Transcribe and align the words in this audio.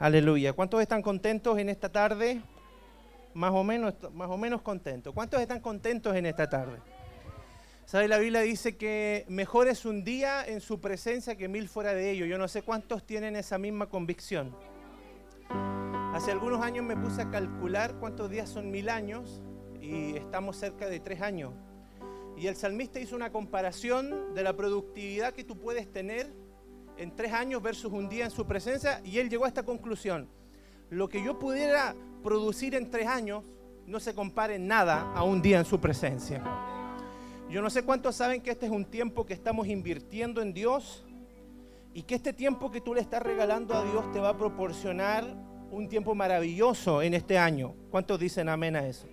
Aleluya. 0.00 0.52
¿Cuántos 0.52 0.80
están 0.80 1.02
contentos 1.02 1.58
en 1.58 1.68
esta 1.68 1.90
tarde? 1.90 2.40
Más 3.34 3.50
o 3.52 3.64
menos, 3.64 3.94
más 4.12 4.30
o 4.30 4.36
menos 4.38 4.62
contentos. 4.62 5.12
¿Cuántos 5.12 5.40
están 5.40 5.58
contentos 5.58 6.14
en 6.14 6.24
esta 6.26 6.48
tarde? 6.48 6.78
¿Sabe? 7.84 8.06
La 8.06 8.18
Biblia 8.18 8.42
dice 8.42 8.76
que 8.76 9.24
mejor 9.28 9.66
es 9.66 9.84
un 9.84 10.04
día 10.04 10.46
en 10.46 10.60
su 10.60 10.80
presencia 10.80 11.34
que 11.34 11.48
mil 11.48 11.68
fuera 11.68 11.94
de 11.94 12.12
ello. 12.12 12.26
Yo 12.26 12.38
no 12.38 12.46
sé 12.46 12.62
cuántos 12.62 13.04
tienen 13.04 13.34
esa 13.34 13.58
misma 13.58 13.88
convicción. 13.88 14.54
Hace 16.14 16.30
algunos 16.30 16.62
años 16.62 16.84
me 16.84 16.96
puse 16.96 17.22
a 17.22 17.30
calcular 17.30 17.96
cuántos 17.98 18.30
días 18.30 18.48
son 18.48 18.70
mil 18.70 18.90
años 18.90 19.42
y 19.80 20.16
estamos 20.16 20.56
cerca 20.56 20.88
de 20.88 21.00
tres 21.00 21.22
años. 21.22 21.54
Y 22.36 22.46
el 22.46 22.54
salmista 22.54 23.00
hizo 23.00 23.16
una 23.16 23.32
comparación 23.32 24.32
de 24.32 24.44
la 24.44 24.54
productividad 24.54 25.34
que 25.34 25.42
tú 25.42 25.58
puedes 25.58 25.90
tener 25.90 26.32
en 26.98 27.14
tres 27.14 27.32
años 27.32 27.62
versus 27.62 27.92
un 27.92 28.08
día 28.08 28.24
en 28.24 28.30
su 28.30 28.46
presencia 28.46 29.00
y 29.04 29.18
él 29.18 29.30
llegó 29.30 29.44
a 29.44 29.48
esta 29.48 29.62
conclusión. 29.62 30.28
Lo 30.90 31.08
que 31.08 31.22
yo 31.22 31.38
pudiera 31.38 31.94
producir 32.22 32.74
en 32.74 32.90
tres 32.90 33.06
años 33.06 33.44
no 33.86 34.00
se 34.00 34.14
compare 34.14 34.56
en 34.56 34.66
nada 34.66 35.12
a 35.14 35.22
un 35.22 35.40
día 35.40 35.58
en 35.58 35.64
su 35.64 35.80
presencia. 35.80 36.42
Yo 37.48 37.62
no 37.62 37.70
sé 37.70 37.82
cuántos 37.82 38.16
saben 38.16 38.42
que 38.42 38.50
este 38.50 38.66
es 38.66 38.72
un 38.72 38.84
tiempo 38.84 39.24
que 39.24 39.32
estamos 39.32 39.66
invirtiendo 39.68 40.42
en 40.42 40.52
Dios 40.52 41.06
y 41.94 42.02
que 42.02 42.14
este 42.14 42.32
tiempo 42.32 42.70
que 42.70 42.80
tú 42.80 42.94
le 42.94 43.00
estás 43.00 43.22
regalando 43.22 43.74
a 43.74 43.84
Dios 43.84 44.12
te 44.12 44.20
va 44.20 44.30
a 44.30 44.36
proporcionar 44.36 45.24
un 45.70 45.88
tiempo 45.88 46.14
maravilloso 46.14 47.00
en 47.02 47.14
este 47.14 47.38
año. 47.38 47.74
¿Cuántos 47.90 48.18
dicen 48.20 48.48
amén 48.48 48.76
a 48.76 48.86
eso? 48.86 49.08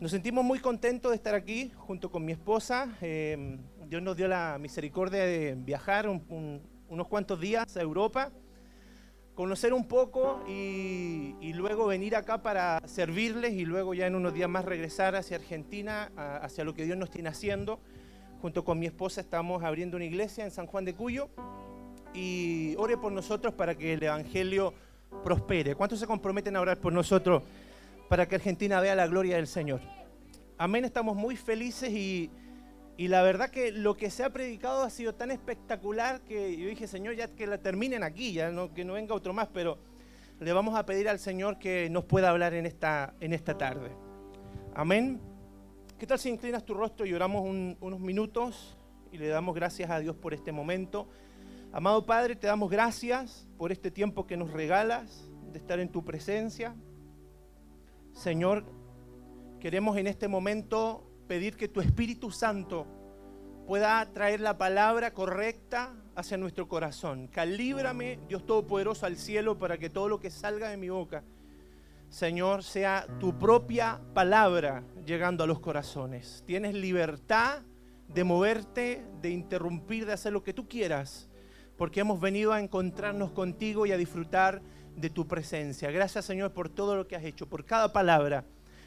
Nos 0.00 0.10
sentimos 0.10 0.44
muy 0.44 0.58
contentos 0.58 1.10
de 1.10 1.16
estar 1.16 1.34
aquí 1.34 1.72
junto 1.76 2.10
con 2.10 2.24
mi 2.24 2.32
esposa. 2.32 2.96
Eh, 3.00 3.58
Dios 3.86 4.02
nos 4.02 4.16
dio 4.16 4.28
la 4.28 4.58
misericordia 4.60 5.24
de 5.24 5.54
viajar 5.56 6.08
un, 6.08 6.62
unos 6.94 7.08
cuantos 7.08 7.40
días 7.40 7.76
a 7.76 7.82
Europa, 7.82 8.30
conocer 9.34 9.72
un 9.74 9.86
poco 9.86 10.44
y, 10.48 11.52
luego 11.54 11.86
venir 11.86 12.16
acá 12.16 12.42
para 12.42 12.80
servirles 12.86 13.52
y 13.52 13.64
luego 13.64 13.94
ya 13.94 14.06
en 14.06 14.14
unos 14.14 14.32
días 14.32 14.48
más 14.48 14.64
regresar 14.64 15.16
hacia 15.16 15.36
Argentina, 15.36 16.10
hacia 16.40 16.64
lo 16.64 16.72
que 16.74 16.84
Dios 16.84 16.96
nos 16.96 17.10
tiene 17.10 17.28
haciendo. 17.28 17.80
Junto 18.40 18.64
con 18.64 18.78
mi 18.78 18.86
esposa 18.86 19.20
estamos 19.20 19.62
abriendo 19.64 19.96
una 19.96 20.04
iglesia 20.04 20.44
en 20.44 20.50
San 20.50 20.66
Juan 20.66 20.84
de 20.84 20.94
Cuyo 20.94 21.28
y 22.12 22.74
ore 22.76 22.96
por 22.96 23.12
nosotros 23.12 23.54
para 23.54 23.74
que 23.74 23.94
el 23.94 24.02
Evangelio 24.02 24.72
prospere. 25.24 25.74
¿Cuántos 25.74 25.98
se 25.98 26.06
comprometen 26.06 26.54
a 26.56 26.60
orar 26.60 26.78
por 26.78 26.92
nosotros 26.92 27.42
para 28.08 28.28
que 28.28 28.36
Argentina 28.36 28.80
vea 28.80 28.94
la 28.94 29.06
gloria 29.06 29.36
del 29.36 29.46
Señor? 29.46 29.80
Amén, 30.58 30.84
estamos 30.84 31.16
muy 31.16 31.36
felices 31.36 31.90
y 31.90 32.30
y 32.96 33.08
la 33.08 33.22
verdad 33.22 33.50
que 33.50 33.72
lo 33.72 33.96
que 33.96 34.08
se 34.10 34.22
ha 34.22 34.30
predicado 34.30 34.82
ha 34.82 34.90
sido 34.90 35.14
tan 35.14 35.30
espectacular 35.32 36.20
que 36.20 36.56
yo 36.56 36.68
dije, 36.68 36.86
Señor, 36.86 37.16
ya 37.16 37.28
que 37.28 37.46
la 37.46 37.58
terminen 37.58 38.04
aquí, 38.04 38.32
ya 38.32 38.52
que 38.72 38.84
no 38.84 38.92
venga 38.92 39.14
otro 39.14 39.32
más, 39.32 39.48
pero 39.52 39.78
le 40.38 40.52
vamos 40.52 40.76
a 40.76 40.86
pedir 40.86 41.08
al 41.08 41.18
Señor 41.18 41.58
que 41.58 41.90
nos 41.90 42.04
pueda 42.04 42.30
hablar 42.30 42.54
en 42.54 42.66
esta, 42.66 43.14
en 43.20 43.32
esta 43.32 43.58
tarde. 43.58 43.90
Amén. 44.74 45.20
¿Qué 45.98 46.06
tal 46.06 46.18
si 46.18 46.28
inclinas 46.28 46.64
tu 46.64 46.74
rostro 46.74 47.04
y 47.06 47.14
oramos 47.14 47.42
unos 47.80 48.00
minutos 48.00 48.76
y 49.10 49.18
le 49.18 49.28
damos 49.28 49.54
gracias 49.54 49.90
a 49.90 49.98
Dios 49.98 50.14
por 50.14 50.32
este 50.32 50.52
momento? 50.52 51.08
Amado 51.72 52.06
Padre, 52.06 52.36
te 52.36 52.46
damos 52.46 52.70
gracias 52.70 53.48
por 53.58 53.72
este 53.72 53.90
tiempo 53.90 54.26
que 54.26 54.36
nos 54.36 54.52
regalas 54.52 55.28
de 55.52 55.58
estar 55.58 55.80
en 55.80 55.88
tu 55.88 56.04
presencia. 56.04 56.76
Señor, 58.12 58.64
queremos 59.58 59.96
en 59.96 60.06
este 60.06 60.28
momento 60.28 61.10
pedir 61.26 61.56
que 61.56 61.68
tu 61.68 61.80
Espíritu 61.80 62.30
Santo 62.30 62.86
pueda 63.66 64.04
traer 64.12 64.40
la 64.40 64.58
palabra 64.58 65.12
correcta 65.12 65.94
hacia 66.14 66.36
nuestro 66.36 66.68
corazón. 66.68 67.28
Calíbrame, 67.28 68.18
Dios 68.28 68.44
Todopoderoso, 68.46 69.06
al 69.06 69.16
cielo 69.16 69.58
para 69.58 69.78
que 69.78 69.90
todo 69.90 70.08
lo 70.08 70.20
que 70.20 70.30
salga 70.30 70.68
de 70.68 70.76
mi 70.76 70.88
boca, 70.88 71.24
Señor, 72.08 72.62
sea 72.62 73.06
tu 73.18 73.38
propia 73.38 74.00
palabra 74.12 74.84
llegando 75.04 75.42
a 75.42 75.46
los 75.46 75.60
corazones. 75.60 76.44
Tienes 76.46 76.74
libertad 76.74 77.62
de 78.08 78.24
moverte, 78.24 79.04
de 79.20 79.30
interrumpir, 79.30 80.06
de 80.06 80.12
hacer 80.12 80.32
lo 80.32 80.44
que 80.44 80.52
tú 80.52 80.68
quieras, 80.68 81.28
porque 81.76 82.00
hemos 82.00 82.20
venido 82.20 82.52
a 82.52 82.60
encontrarnos 82.60 83.32
contigo 83.32 83.86
y 83.86 83.92
a 83.92 83.96
disfrutar 83.96 84.62
de 84.94 85.10
tu 85.10 85.26
presencia. 85.26 85.90
Gracias, 85.90 86.24
Señor, 86.24 86.52
por 86.52 86.68
todo 86.68 86.94
lo 86.94 87.08
que 87.08 87.16
has 87.16 87.24
hecho, 87.24 87.48
por 87.48 87.64
cada 87.64 87.92
palabra. 87.92 88.44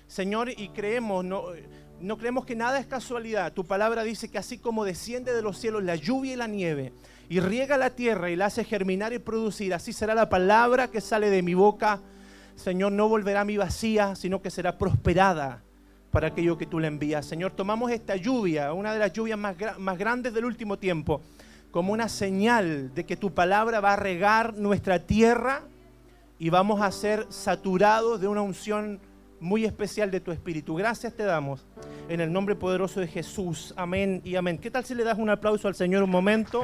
Señor, 0.07 0.49
y 0.49 0.69
creemos, 0.69 1.25
no, 1.25 1.47
no 2.01 2.17
creemos 2.17 2.45
que 2.45 2.55
nada 2.55 2.79
es 2.79 2.85
casualidad. 2.85 3.53
Tu 3.53 3.65
palabra 3.65 4.03
dice 4.03 4.29
que 4.29 4.37
así 4.37 4.57
como 4.57 4.85
desciende 4.85 5.33
de 5.33 5.41
los 5.41 5.57
cielos 5.57 5.83
la 5.83 5.95
lluvia 5.95 6.33
y 6.33 6.35
la 6.35 6.47
nieve 6.47 6.93
y 7.29 7.39
riega 7.39 7.77
la 7.77 7.89
tierra 7.89 8.29
y 8.29 8.35
la 8.35 8.45
hace 8.45 8.63
germinar 8.63 9.13
y 9.13 9.19
producir, 9.19 9.73
así 9.73 9.91
será 9.91 10.15
la 10.15 10.29
palabra 10.29 10.89
que 10.89 11.01
sale 11.01 11.29
de 11.29 11.41
mi 11.41 11.53
boca. 11.53 12.01
Señor, 12.55 12.91
no 12.91 13.09
volverá 13.09 13.41
a 13.41 13.45
mi 13.45 13.57
vacía, 13.57 14.15
sino 14.15 14.41
que 14.41 14.49
será 14.49 14.77
prosperada 14.77 15.61
para 16.11 16.27
aquello 16.27 16.57
que 16.57 16.65
tú 16.65 16.79
le 16.79 16.87
envías. 16.87 17.25
Señor, 17.25 17.51
tomamos 17.51 17.91
esta 17.91 18.15
lluvia, 18.15 18.73
una 18.73 18.93
de 18.93 18.99
las 18.99 19.13
lluvias 19.13 19.37
más, 19.37 19.55
más 19.77 19.97
grandes 19.97 20.33
del 20.33 20.45
último 20.45 20.79
tiempo, 20.79 21.21
como 21.71 21.93
una 21.93 22.09
señal 22.09 22.93
de 22.95 23.05
que 23.05 23.17
tu 23.17 23.33
palabra 23.33 23.81
va 23.81 23.93
a 23.93 23.97
regar 23.97 24.55
nuestra 24.55 25.05
tierra 25.05 25.63
y 26.39 26.49
vamos 26.49 26.81
a 26.81 26.91
ser 26.91 27.27
saturados 27.29 28.21
de 28.21 28.27
una 28.27 28.41
unción 28.41 28.99
muy 29.39 29.65
especial 29.65 30.11
de 30.11 30.19
tu 30.19 30.31
Espíritu. 30.31 30.75
Gracias 30.75 31.13
te 31.13 31.23
damos 31.23 31.65
en 32.09 32.21
el 32.21 32.31
nombre 32.31 32.55
poderoso 32.55 32.99
de 32.99 33.07
Jesús. 33.07 33.73
Amén 33.77 34.21
y 34.23 34.35
amén. 34.35 34.57
¿Qué 34.57 34.71
tal 34.71 34.85
si 34.85 34.95
le 34.95 35.03
das 35.03 35.17
un 35.17 35.29
aplauso 35.29 35.67
al 35.67 35.75
Señor 35.75 36.03
un 36.03 36.09
momento? 36.09 36.63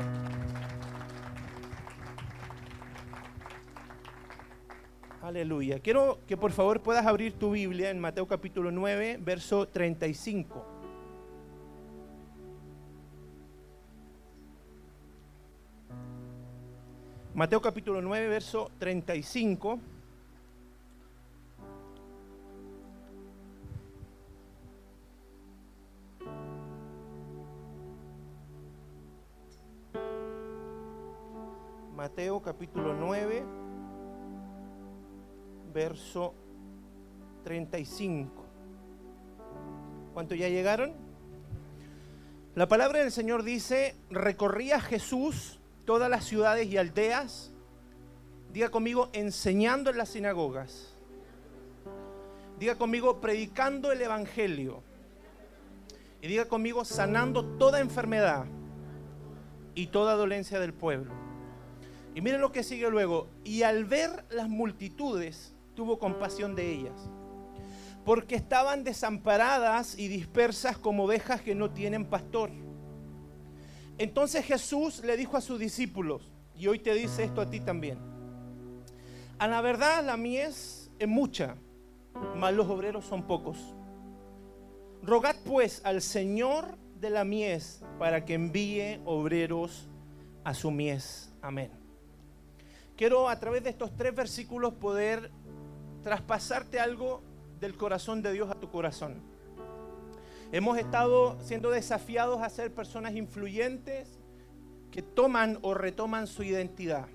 Aleluya. 5.21 5.79
Quiero 5.79 6.19
que 6.27 6.35
por 6.35 6.51
favor 6.51 6.81
puedas 6.81 7.05
abrir 7.05 7.33
tu 7.33 7.51
Biblia 7.51 7.89
en 7.89 7.99
Mateo 7.99 8.27
capítulo 8.27 8.71
9, 8.71 9.19
verso 9.21 9.67
35. 9.67 10.65
Mateo 17.33 17.61
capítulo 17.61 18.01
9, 18.01 18.27
verso 18.27 18.69
35. 18.77 19.79
Mateo 32.03 32.41
capítulo 32.41 32.93
9, 32.93 33.45
verso 35.73 36.33
35. 37.45 38.45
¿Cuánto 40.13 40.35
ya 40.35 40.49
llegaron? 40.49 40.91
La 42.55 42.67
palabra 42.67 42.99
del 42.99 43.09
Señor 43.09 43.43
dice, 43.43 43.95
recorría 44.09 44.81
Jesús 44.81 45.61
todas 45.85 46.09
las 46.09 46.25
ciudades 46.25 46.67
y 46.67 46.75
aldeas, 46.75 47.53
diga 48.51 48.67
conmigo, 48.67 49.09
enseñando 49.13 49.89
en 49.89 49.97
las 49.97 50.09
sinagogas, 50.09 50.97
diga 52.59 52.77
conmigo, 52.77 53.21
predicando 53.21 53.93
el 53.93 54.01
Evangelio, 54.01 54.83
y 56.21 56.27
diga 56.27 56.49
conmigo, 56.49 56.83
sanando 56.83 57.45
toda 57.57 57.79
enfermedad 57.79 58.43
y 59.73 59.87
toda 59.87 60.15
dolencia 60.15 60.59
del 60.59 60.73
pueblo. 60.73 61.23
Y 62.15 62.21
miren 62.21 62.41
lo 62.41 62.51
que 62.51 62.63
sigue 62.63 62.89
luego. 62.89 63.29
Y 63.43 63.63
al 63.63 63.85
ver 63.85 64.25
las 64.29 64.49
multitudes, 64.49 65.53
tuvo 65.75 65.99
compasión 65.99 66.55
de 66.55 66.71
ellas, 66.71 67.09
porque 68.05 68.35
estaban 68.35 68.83
desamparadas 68.83 69.97
y 69.97 70.07
dispersas 70.07 70.77
como 70.77 71.05
ovejas 71.05 71.41
que 71.41 71.55
no 71.55 71.71
tienen 71.71 72.05
pastor. 72.05 72.51
Entonces 73.97 74.45
Jesús 74.45 75.03
le 75.03 75.17
dijo 75.17 75.37
a 75.37 75.41
sus 75.41 75.59
discípulos, 75.59 76.31
y 76.55 76.67
hoy 76.67 76.79
te 76.79 76.93
dice 76.93 77.23
esto 77.23 77.41
a 77.41 77.49
ti 77.49 77.59
también, 77.59 77.97
a 79.39 79.47
la 79.47 79.61
verdad 79.61 80.03
la 80.05 80.17
mies 80.17 80.91
es 80.99 81.07
mucha, 81.07 81.55
mas 82.35 82.53
los 82.53 82.67
obreros 82.67 83.05
son 83.05 83.23
pocos. 83.23 83.57
Rogad 85.01 85.35
pues 85.43 85.81
al 85.83 86.01
Señor 86.01 86.77
de 86.99 87.09
la 87.09 87.25
mies 87.25 87.83
para 87.99 88.23
que 88.23 88.35
envíe 88.35 89.01
obreros 89.05 89.89
a 90.43 90.53
su 90.53 90.71
mies. 90.71 91.33
Amén. 91.41 91.82
Quiero 92.95 93.27
a 93.27 93.39
través 93.39 93.63
de 93.63 93.71
estos 93.71 93.95
tres 93.95 94.13
versículos 94.13 94.73
poder 94.75 95.31
traspasarte 96.03 96.79
algo 96.79 97.23
del 97.59 97.75
corazón 97.75 98.21
de 98.21 98.31
Dios 98.31 98.51
a 98.51 98.55
tu 98.55 98.69
corazón. 98.69 99.21
Hemos 100.51 100.77
estado 100.77 101.41
siendo 101.41 101.71
desafiados 101.71 102.41
a 102.41 102.49
ser 102.49 102.71
personas 102.71 103.15
influyentes 103.15 104.19
que 104.91 105.01
toman 105.01 105.57
o 105.63 105.73
retoman 105.73 106.27
su 106.27 106.43
identidad. 106.43 107.07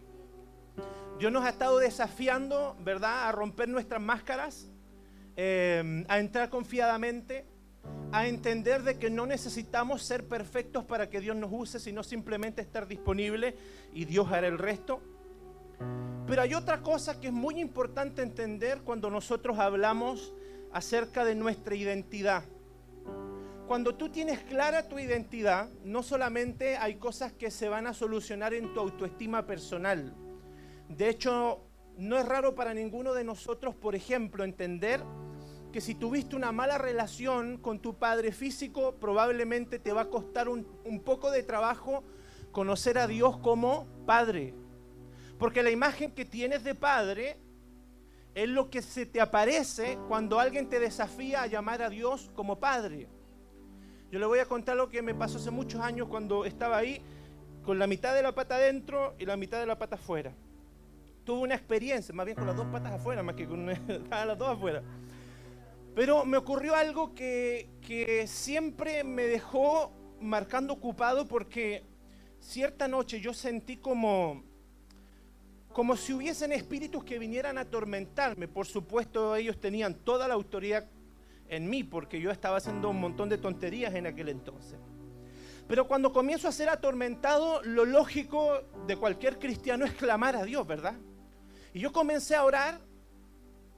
Dios 1.21 1.31
nos 1.31 1.45
ha 1.45 1.51
estado 1.51 1.79
desafiando, 1.79 2.77
¿verdad?, 2.81 3.29
a 3.29 3.33
romper 3.33 3.69
nuestras 3.69 4.03
máscaras, 4.03 4.69
eh, 5.37 6.05
a 6.09 6.19
entrar 6.19 6.51
confiadamente, 6.51 7.47
a 8.11 8.27
entender 8.27 8.83
de 8.83 8.99
que 8.99 9.11
no 9.11 9.27
necesitamos 9.27 10.03
ser 10.03 10.27
perfectos 10.27 10.85
para 10.85 11.09
que 11.09 11.21
Dios 11.21 11.37
nos 11.37 11.51
use, 11.53 11.79
sino 11.79 12.03
simplemente 12.03 12.63
estar 12.63 12.89
disponible 12.89 13.55
y 13.93 14.07
Dios 14.07 14.33
hará 14.33 14.49
el 14.49 14.59
resto. 14.59 15.01
Pero 16.27 16.43
hay 16.43 16.55
otra 16.55 16.83
cosa 16.83 17.21
que 17.21 17.29
es 17.29 17.33
muy 17.33 17.61
importante 17.61 18.23
entender 18.23 18.83
cuando 18.83 19.11
nosotros 19.11 19.59
hablamos 19.59 20.35
acerca 20.73 21.25
de 21.25 21.35
nuestra 21.35 21.75
identidad. 21.75 22.45
Cuando 23.67 23.95
tú 23.95 24.09
tienes 24.09 24.41
clara 24.41 24.89
tu 24.89 24.99
identidad, 24.99 25.69
no 25.85 26.03
solamente 26.03 26.77
hay 26.77 26.97
cosas 26.97 27.33
que 27.33 27.51
se 27.51 27.69
van 27.69 27.87
a 27.87 27.93
solucionar 27.93 28.55
en 28.55 28.73
tu 28.73 28.81
autoestima 28.81 29.47
personal. 29.47 30.15
De 30.89 31.11
hecho, 31.11 31.61
no 31.99 32.17
es 32.17 32.25
raro 32.25 32.55
para 32.55 32.73
ninguno 32.73 33.13
de 33.13 33.25
nosotros, 33.25 33.75
por 33.75 33.95
ejemplo, 33.95 34.45
entender 34.45 35.03
que 35.73 35.81
si 35.81 35.95
tuviste 35.95 36.35
una 36.35 36.53
mala 36.53 36.79
relación 36.79 37.59
con 37.59 37.81
tu 37.81 37.99
padre 37.99 38.33
físico, 38.33 38.95
probablemente 38.99 39.79
te 39.79 39.93
va 39.93 40.03
a 40.03 40.09
costar 40.09 40.49
un, 40.49 40.65
poco 41.05 41.31
de 41.31 41.43
trabajo 41.43 42.05
conocer 42.53 42.99
a 42.99 43.07
Dios 43.07 43.37
como 43.39 43.87
padre. 44.07 44.55
Porque 45.39 45.63
la 45.63 45.71
imagen 45.71 46.11
que 46.13 46.25
tienes 46.25 46.65
de 46.65 46.75
padre 46.75 47.37
es 48.35 48.49
lo 48.49 48.71
que 48.71 48.83
se 48.83 49.07
te 49.07 49.21
aparece 49.21 49.99
cuando 50.09 50.39
alguien 50.39 50.69
te 50.69 50.81
desafía 50.81 51.43
a 51.43 51.47
llamar 51.47 51.83
a 51.83 51.91
Dios 51.91 52.31
como 52.35 52.59
padre. 52.59 53.09
Yo 54.11 54.19
le 54.19 54.27
voy 54.27 54.39
a 54.39 54.47
contar 54.47 54.77
lo 54.77 54.89
que 54.89 55.03
me 55.03 55.15
pasó 55.15 55.39
hace 55.39 55.51
muchos 55.51 55.81
años 55.81 56.09
cuando 56.09 56.45
estaba 56.45 56.79
ahí 56.79 57.01
con 57.63 57.79
la 57.79 57.87
mitad 57.87 58.15
de 58.15 58.23
la 58.23 58.35
pata 58.35 58.57
adentro 58.57 59.15
y 59.19 59.27
la 59.27 59.37
mitad 59.37 59.61
de 59.61 59.67
la 59.67 59.79
pata 59.79 59.97
afuera. 59.97 60.33
Tuve 61.25 61.41
una 61.41 61.55
experiencia, 61.55 62.15
más 62.15 62.25
bien 62.25 62.37
con 62.37 62.47
las 62.47 62.57
dos 62.57 62.67
patas 62.69 62.95
afuera, 62.95 63.23
más 63.23 63.35
que 63.35 63.47
con 63.47 63.67
las 64.11 64.39
dos 64.39 64.49
afuera. 64.49 64.83
Pero 65.95 66.25
me 66.25 66.37
ocurrió 66.37 66.75
algo 66.75 67.15
que, 67.15 67.69
que 67.87 68.27
siempre 68.27 69.05
me 69.05 69.25
dejó 69.25 69.93
marcando 70.21 70.73
ocupado 70.73 71.29
porque 71.29 71.85
cierta 72.41 72.89
noche 72.89 73.21
yo 73.21 73.35
sentí 73.35 73.77
como, 73.77 74.43
como 75.79 75.97
si 75.97 76.13
hubiesen 76.13 76.51
espíritus 76.51 77.05
que 77.05 77.21
vinieran 77.21 77.57
a 77.57 77.61
atormentarme. 77.61 78.49
Por 78.49 78.67
supuesto, 78.67 79.37
ellos 79.37 79.61
tenían 79.61 79.95
toda 79.95 80.27
la 80.27 80.35
autoridad 80.35 80.89
en 81.49 81.71
mí, 81.71 81.85
porque 81.85 82.21
yo 82.21 82.33
estaba 82.33 82.57
haciendo 82.57 82.91
un 82.91 82.99
montón 82.99 83.29
de 83.29 83.39
tonterías 83.39 83.95
en 83.95 84.09
aquel 84.09 84.29
entonces. 84.29 84.77
Pero 85.69 85.87
cuando 85.87 86.13
comienzo 86.13 86.49
a 86.49 86.53
ser 86.53 86.69
atormentado, 86.69 87.63
lo 87.63 87.85
lógico 87.85 88.61
de 88.89 88.97
cualquier 88.97 89.39
cristiano 89.39 89.85
es 89.85 89.93
clamar 89.93 90.35
a 90.35 90.43
Dios, 90.43 90.67
¿verdad? 90.67 90.95
Y 91.73 91.79
yo 91.79 91.93
comencé 91.93 92.35
a 92.35 92.45
orar 92.45 92.81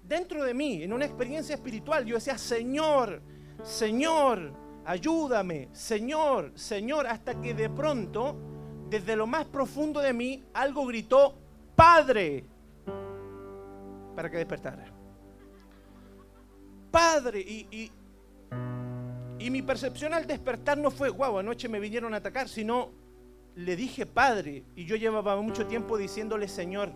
dentro 0.03 0.43
de 0.43 0.55
mí, 0.55 0.83
en 0.83 0.95
una 0.95 1.05
experiencia 1.05 1.55
espiritual. 1.55 2.07
Yo 2.07 2.15
decía, 2.15 2.39
Señor, 2.39 3.21
Señor, 3.63 4.55
ayúdame, 4.87 5.69
Señor, 5.73 6.53
Señor, 6.55 7.07
hasta 7.07 7.39
que 7.43 7.53
de 7.53 7.69
pronto, 7.69 8.39
desde 8.89 9.17
lo 9.17 9.27
más 9.27 9.45
profundo 9.45 10.01
de 10.01 10.15
mí, 10.15 10.43
algo 10.55 10.87
gritó, 10.87 11.37
Padre, 11.81 12.45
para 14.15 14.31
que 14.31 14.37
despertara. 14.37 14.85
Padre. 16.91 17.41
Y, 17.41 17.91
y, 19.39 19.51
mi 19.51 19.63
percepción 19.63 20.13
al 20.13 20.27
despertar 20.27 20.77
no 20.77 20.91
fue, 20.91 21.09
guau, 21.09 21.39
anoche 21.39 21.71
me 21.71 21.81
vinieron 21.81 22.13
a 22.13 22.19
atacar, 22.19 22.51
sino 22.51 22.91
le 23.55 23.77
dije 23.77 24.05
Padre. 24.05 24.63
Y 24.77 24.85
yo 24.85 24.95
llevaba 24.97 25.41
mucho 25.41 25.67
tiempo 25.67 25.97
diciéndole 25.97 26.49
Señor. 26.49 26.93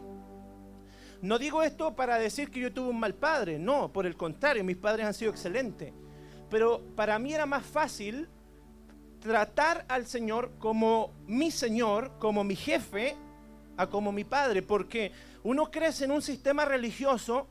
No 1.22 1.38
digo 1.38 1.62
esto 1.62 1.96
para 1.96 2.18
decir 2.18 2.50
que 2.50 2.60
yo 2.60 2.70
tuve 2.70 2.90
un 2.90 3.00
mal 3.00 3.14
padre, 3.14 3.58
no, 3.58 3.90
por 3.90 4.04
el 4.04 4.18
contrario, 4.18 4.64
mis 4.64 4.76
padres 4.76 5.06
han 5.06 5.14
sido 5.14 5.30
excelentes. 5.30 5.94
Pero 6.50 6.82
para 6.94 7.18
mí 7.18 7.32
era 7.32 7.46
más 7.46 7.64
fácil 7.64 8.28
tratar 9.18 9.86
al 9.88 10.06
Señor 10.06 10.58
como 10.58 11.14
mi 11.26 11.50
Señor, 11.50 12.18
como 12.18 12.44
mi 12.44 12.54
jefe, 12.54 13.16
a 13.76 13.86
como 13.88 14.12
mi 14.12 14.24
padre, 14.24 14.62
porque 14.62 15.12
uno 15.42 15.70
crece 15.70 16.04
en 16.04 16.12
un 16.12 16.22
sistema 16.22 16.64
religioso 16.64 17.48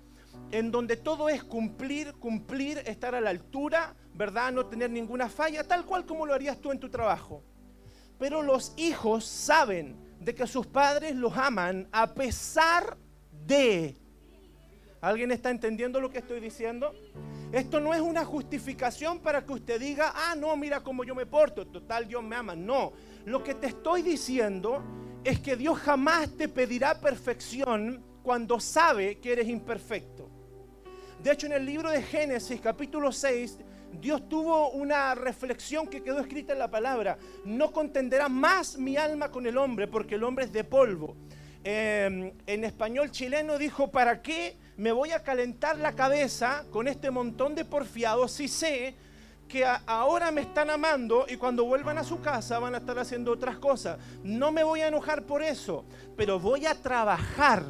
en 0.51 0.71
donde 0.71 0.97
todo 0.97 1.29
es 1.29 1.43
cumplir, 1.43 2.13
cumplir, 2.13 2.79
estar 2.85 3.15
a 3.15 3.21
la 3.21 3.29
altura, 3.29 3.95
¿verdad? 4.13 4.51
No 4.51 4.65
tener 4.65 4.89
ninguna 4.89 5.29
falla, 5.29 5.63
tal 5.63 5.85
cual 5.85 6.05
como 6.05 6.25
lo 6.25 6.33
harías 6.33 6.59
tú 6.59 6.71
en 6.71 6.79
tu 6.79 6.89
trabajo. 6.89 7.43
Pero 8.19 8.41
los 8.41 8.73
hijos 8.77 9.25
saben 9.25 9.97
de 10.19 10.33
que 10.33 10.47
sus 10.47 10.65
padres 10.67 11.15
los 11.15 11.35
aman 11.37 11.87
a 11.91 12.13
pesar 12.13 12.97
de... 13.45 13.97
¿Alguien 15.01 15.31
está 15.31 15.49
entendiendo 15.49 15.99
lo 15.99 16.09
que 16.09 16.19
estoy 16.19 16.39
diciendo? 16.39 16.93
Esto 17.51 17.79
no 17.79 17.93
es 17.93 17.99
una 17.99 18.23
justificación 18.23 19.19
para 19.19 19.45
que 19.45 19.53
usted 19.53 19.79
diga, 19.79 20.13
ah, 20.15 20.33
no, 20.35 20.55
mira 20.55 20.79
cómo 20.79 21.03
yo 21.03 21.13
me 21.13 21.25
porto, 21.25 21.67
total, 21.67 22.07
Dios 22.07 22.23
me 22.23 22.35
ama. 22.35 22.55
No, 22.55 22.93
lo 23.25 23.43
que 23.43 23.53
te 23.53 23.67
estoy 23.67 24.01
diciendo 24.01 24.81
es 25.23 25.39
que 25.39 25.55
Dios 25.55 25.79
jamás 25.79 26.29
te 26.37 26.47
pedirá 26.47 26.99
perfección 26.99 28.03
cuando 28.21 28.59
sabe 28.59 29.19
que 29.19 29.33
eres 29.33 29.47
imperfecto. 29.47 30.29
De 31.21 31.31
hecho, 31.31 31.45
en 31.45 31.53
el 31.53 31.65
libro 31.65 31.89
de 31.89 32.01
Génesis, 32.01 32.59
capítulo 32.59 33.11
6, 33.11 33.59
Dios 34.01 34.27
tuvo 34.27 34.71
una 34.71 35.15
reflexión 35.15 35.87
que 35.87 36.03
quedó 36.03 36.19
escrita 36.19 36.53
en 36.53 36.59
la 36.59 36.69
palabra. 36.69 37.17
No 37.45 37.71
contenderá 37.71 38.27
más 38.27 38.77
mi 38.77 38.97
alma 38.97 39.31
con 39.31 39.47
el 39.47 39.57
hombre, 39.57 39.87
porque 39.87 40.15
el 40.15 40.23
hombre 40.23 40.45
es 40.45 40.51
de 40.51 40.63
polvo. 40.63 41.15
Em, 41.63 42.33
en 42.45 42.63
español 42.65 43.11
chileno 43.11 43.57
dijo, 43.57 43.89
¿para 43.89 44.21
qué 44.21 44.57
me 44.75 44.91
voy 44.91 45.11
a 45.11 45.23
calentar 45.23 45.77
la 45.77 45.93
cabeza 45.93 46.65
con 46.71 46.89
este 46.89 47.09
montón 47.09 47.55
de 47.55 47.63
porfiados 47.63 48.33
si 48.33 48.49
sé 48.49 48.95
que 49.53 49.63
ahora 49.85 50.31
me 50.31 50.41
están 50.41 50.71
amando 50.71 51.27
y 51.29 51.37
cuando 51.37 51.63
vuelvan 51.63 51.99
a 51.99 52.03
su 52.03 52.19
casa 52.19 52.57
van 52.57 52.73
a 52.73 52.79
estar 52.79 52.97
haciendo 52.97 53.31
otras 53.31 53.59
cosas? 53.59 53.99
No 54.23 54.51
me 54.51 54.63
voy 54.63 54.81
a 54.81 54.87
enojar 54.87 55.27
por 55.27 55.43
eso, 55.43 55.85
pero 56.17 56.39
voy 56.39 56.65
a 56.65 56.81
trabajar 56.81 57.63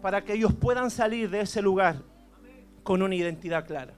para 0.00 0.24
que 0.24 0.32
ellos 0.32 0.54
puedan 0.54 0.90
salir 0.90 1.28
de 1.28 1.42
ese 1.42 1.60
lugar 1.60 1.96
con 2.82 3.02
una 3.02 3.14
identidad 3.14 3.66
clara. 3.66 3.92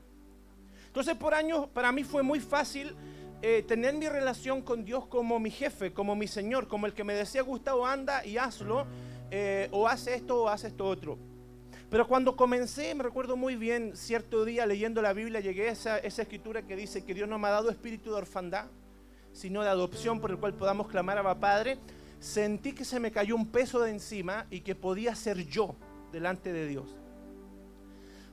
Entonces 0.89 1.15
por 1.15 1.35
años 1.35 1.69
para 1.69 1.93
mí 1.93 2.03
fue 2.03 2.25
muy 2.25 2.41
fácil 2.41 2.97
eh, 3.41 3.63
tener 3.63 3.95
mi 3.95 4.09
relación 4.09 4.61
con 4.61 4.85
Dios 4.85 5.07
como 5.07 5.39
mi 5.39 5.53
jefe, 5.53 5.93
como 5.93 6.17
mi 6.17 6.27
Señor, 6.27 6.67
como 6.67 6.87
el 6.87 6.95
que 6.95 7.05
me 7.05 7.15
decía 7.15 7.43
Gustavo, 7.43 7.87
anda 7.87 8.27
y 8.27 8.39
hazlo, 8.39 8.89
eh, 9.31 9.69
o 9.71 9.87
hace 9.87 10.17
esto 10.17 10.43
o 10.43 10.49
hace 10.49 10.67
esto 10.67 10.85
otro. 10.85 11.17
Pero 11.95 12.09
cuando 12.09 12.35
comencé, 12.35 12.93
me 12.97 13.05
recuerdo 13.05 13.37
muy 13.37 13.55
bien, 13.55 13.93
cierto 13.95 14.45
día 14.45 14.67
leyendo 14.67 15.01
la 15.01 15.13
Biblia, 15.13 15.39
llegué 15.39 15.69
a 15.69 15.71
esa, 15.71 15.99
escritura 15.99 16.63
que 16.63 16.75
dice 16.75 17.05
que 17.05 17.15
Dios 17.15 17.29
no 17.29 17.39
me 17.39 17.47
ha 17.47 17.53
dado 17.53 17.71
espíritu 17.71 18.11
de 18.11 18.17
orfandad, 18.17 18.67
sino 19.33 19.63
de 19.63 19.69
adopción 19.69 20.19
por 20.19 20.33
el 20.33 20.39
cual 20.39 20.55
podamos 20.55 20.89
clamar 20.89 21.19
a 21.19 21.39
Padre. 21.39 21.79
Sentí 22.19 22.73
que 22.73 22.85
se 22.85 22.99
me 22.99 23.13
cayó 23.13 23.37
un 23.37 23.47
peso 23.47 23.81
de 23.81 23.93
encima 23.93 24.45
y 24.51 24.63
que 24.63 24.75
podía 24.75 25.15
ser 25.15 25.47
yo 25.47 25.77
delante 26.11 26.53
de 26.53 26.67
Dios. 26.67 26.97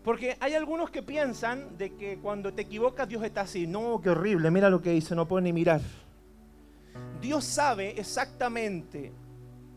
Porque 0.03 0.37
hay 0.39 0.55
algunos 0.55 0.89
que 0.89 1.03
piensan 1.03 1.77
de 1.77 1.95
que 1.95 2.17
cuando 2.17 2.55
te 2.55 2.63
equivocas 2.63 3.07
Dios 3.07 3.23
está 3.23 3.41
así. 3.41 3.67
No, 3.67 4.01
qué 4.01 4.09
horrible, 4.09 4.49
mira 4.49 4.71
lo 4.71 4.81
que 4.81 4.89
dice, 4.89 5.13
no 5.13 5.27
puede 5.27 5.43
ni 5.43 5.53
mirar. 5.53 5.81
Dios 7.21 7.43
sabe 7.43 7.91
exactamente 7.91 9.11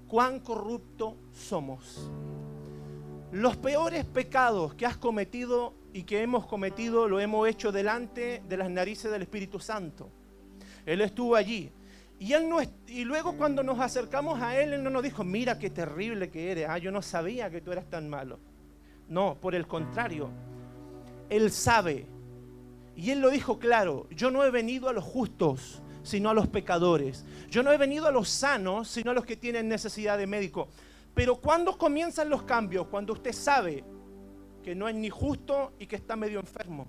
cuán 0.08 0.40
corrupto 0.40 1.18
somos. 1.34 2.10
Los 3.34 3.56
peores 3.56 4.04
pecados 4.04 4.74
que 4.74 4.86
has 4.86 4.96
cometido 4.96 5.74
y 5.92 6.04
que 6.04 6.22
hemos 6.22 6.46
cometido 6.46 7.08
lo 7.08 7.18
hemos 7.18 7.48
hecho 7.48 7.72
delante 7.72 8.40
de 8.48 8.56
las 8.56 8.70
narices 8.70 9.10
del 9.10 9.22
Espíritu 9.22 9.58
Santo. 9.58 10.08
Él 10.86 11.00
estuvo 11.00 11.34
allí. 11.34 11.72
Y, 12.20 12.32
él 12.32 12.48
no, 12.48 12.58
y 12.86 13.04
luego 13.04 13.36
cuando 13.36 13.64
nos 13.64 13.80
acercamos 13.80 14.40
a 14.40 14.56
Él, 14.60 14.74
Él 14.74 14.84
no 14.84 14.90
nos 14.90 15.02
dijo, 15.02 15.24
mira 15.24 15.58
qué 15.58 15.68
terrible 15.68 16.30
que 16.30 16.52
eres, 16.52 16.68
ah, 16.68 16.78
yo 16.78 16.92
no 16.92 17.02
sabía 17.02 17.50
que 17.50 17.60
tú 17.60 17.72
eras 17.72 17.90
tan 17.90 18.08
malo. 18.08 18.38
No, 19.08 19.36
por 19.40 19.56
el 19.56 19.66
contrario, 19.66 20.30
Él 21.28 21.50
sabe. 21.50 22.06
Y 22.94 23.10
Él 23.10 23.18
lo 23.18 23.30
dijo 23.30 23.58
claro, 23.58 24.06
yo 24.10 24.30
no 24.30 24.44
he 24.44 24.50
venido 24.52 24.88
a 24.88 24.92
los 24.92 25.02
justos, 25.02 25.82
sino 26.04 26.30
a 26.30 26.34
los 26.34 26.46
pecadores. 26.46 27.24
Yo 27.50 27.64
no 27.64 27.72
he 27.72 27.78
venido 27.78 28.06
a 28.06 28.12
los 28.12 28.28
sanos, 28.28 28.86
sino 28.86 29.10
a 29.10 29.14
los 29.14 29.24
que 29.26 29.36
tienen 29.36 29.68
necesidad 29.68 30.18
de 30.18 30.28
médico. 30.28 30.68
Pero 31.14 31.36
¿cuándo 31.36 31.78
comienzan 31.78 32.28
los 32.28 32.42
cambios? 32.42 32.86
Cuando 32.88 33.12
usted 33.12 33.32
sabe 33.32 33.84
que 34.62 34.74
no 34.74 34.88
es 34.88 34.94
ni 34.94 35.10
justo 35.10 35.72
y 35.78 35.86
que 35.86 35.96
está 35.96 36.16
medio 36.16 36.40
enfermo. 36.40 36.86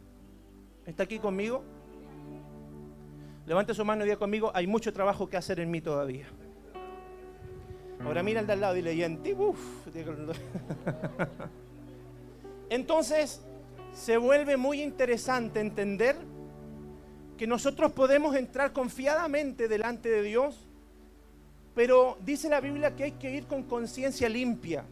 ¿Está 0.86 1.04
aquí 1.04 1.20
conmigo? 1.20 1.64
Levante 3.46 3.74
su 3.74 3.86
mano 3.86 4.04
y 4.04 4.06
diga 4.06 4.18
conmigo, 4.18 4.52
hay 4.54 4.66
mucho 4.66 4.92
trabajo 4.92 5.30
que 5.30 5.38
hacer 5.38 5.60
en 5.60 5.70
mí 5.70 5.82
todavía. 5.82 6.28
Ahora 8.04 8.24
mira 8.24 8.40
al 8.40 8.48
de 8.48 8.54
al 8.54 8.62
lado 8.62 8.78
y 8.78 8.82
le 8.82 9.04
en 9.04 9.22
Entonces, 12.70 13.42
se 13.94 14.18
vuelve 14.18 14.58
muy 14.58 14.82
interesante 14.82 15.60
entender 15.60 16.16
que 17.38 17.48
nosotros 17.48 17.92
podemos 17.92 18.36
entrar 18.36 18.74
confiadamente 18.74 19.68
delante 19.68 20.10
de 20.10 20.22
Dios, 20.22 20.65
pero 21.76 22.18
dice 22.22 22.50
la 22.50 22.62
Biblia 22.62 22.96
que 22.96 23.04
hay 23.04 23.12
que 23.12 23.36
ir 23.36 23.46
con 23.46 23.64
conciencia 23.64 24.30
limpia. 24.30 24.86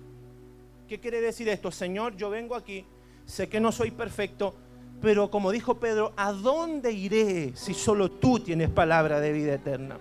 ¿Qué 0.88 1.00
quiere 1.00 1.22
decir 1.22 1.48
esto? 1.48 1.72
Señor, 1.72 2.16
yo 2.18 2.30
vengo 2.30 2.56
aquí, 2.56 2.86
sé 3.25 3.48
que 3.48 3.62
no 3.62 3.72
soy 3.72 3.92
perfecto, 3.92 4.54
pero 5.02 5.32
como 5.32 5.52
dijo 5.52 5.80
Pedro, 5.80 6.13
¿a 6.18 6.34
dónde 6.34 6.92
iré 6.92 7.54
si 7.56 7.74
solo 7.74 8.12
tú 8.12 8.40
tienes 8.40 8.70
palabra 8.70 9.22
de 9.22 9.32
vida 9.32 9.54
eterna? 9.54 9.98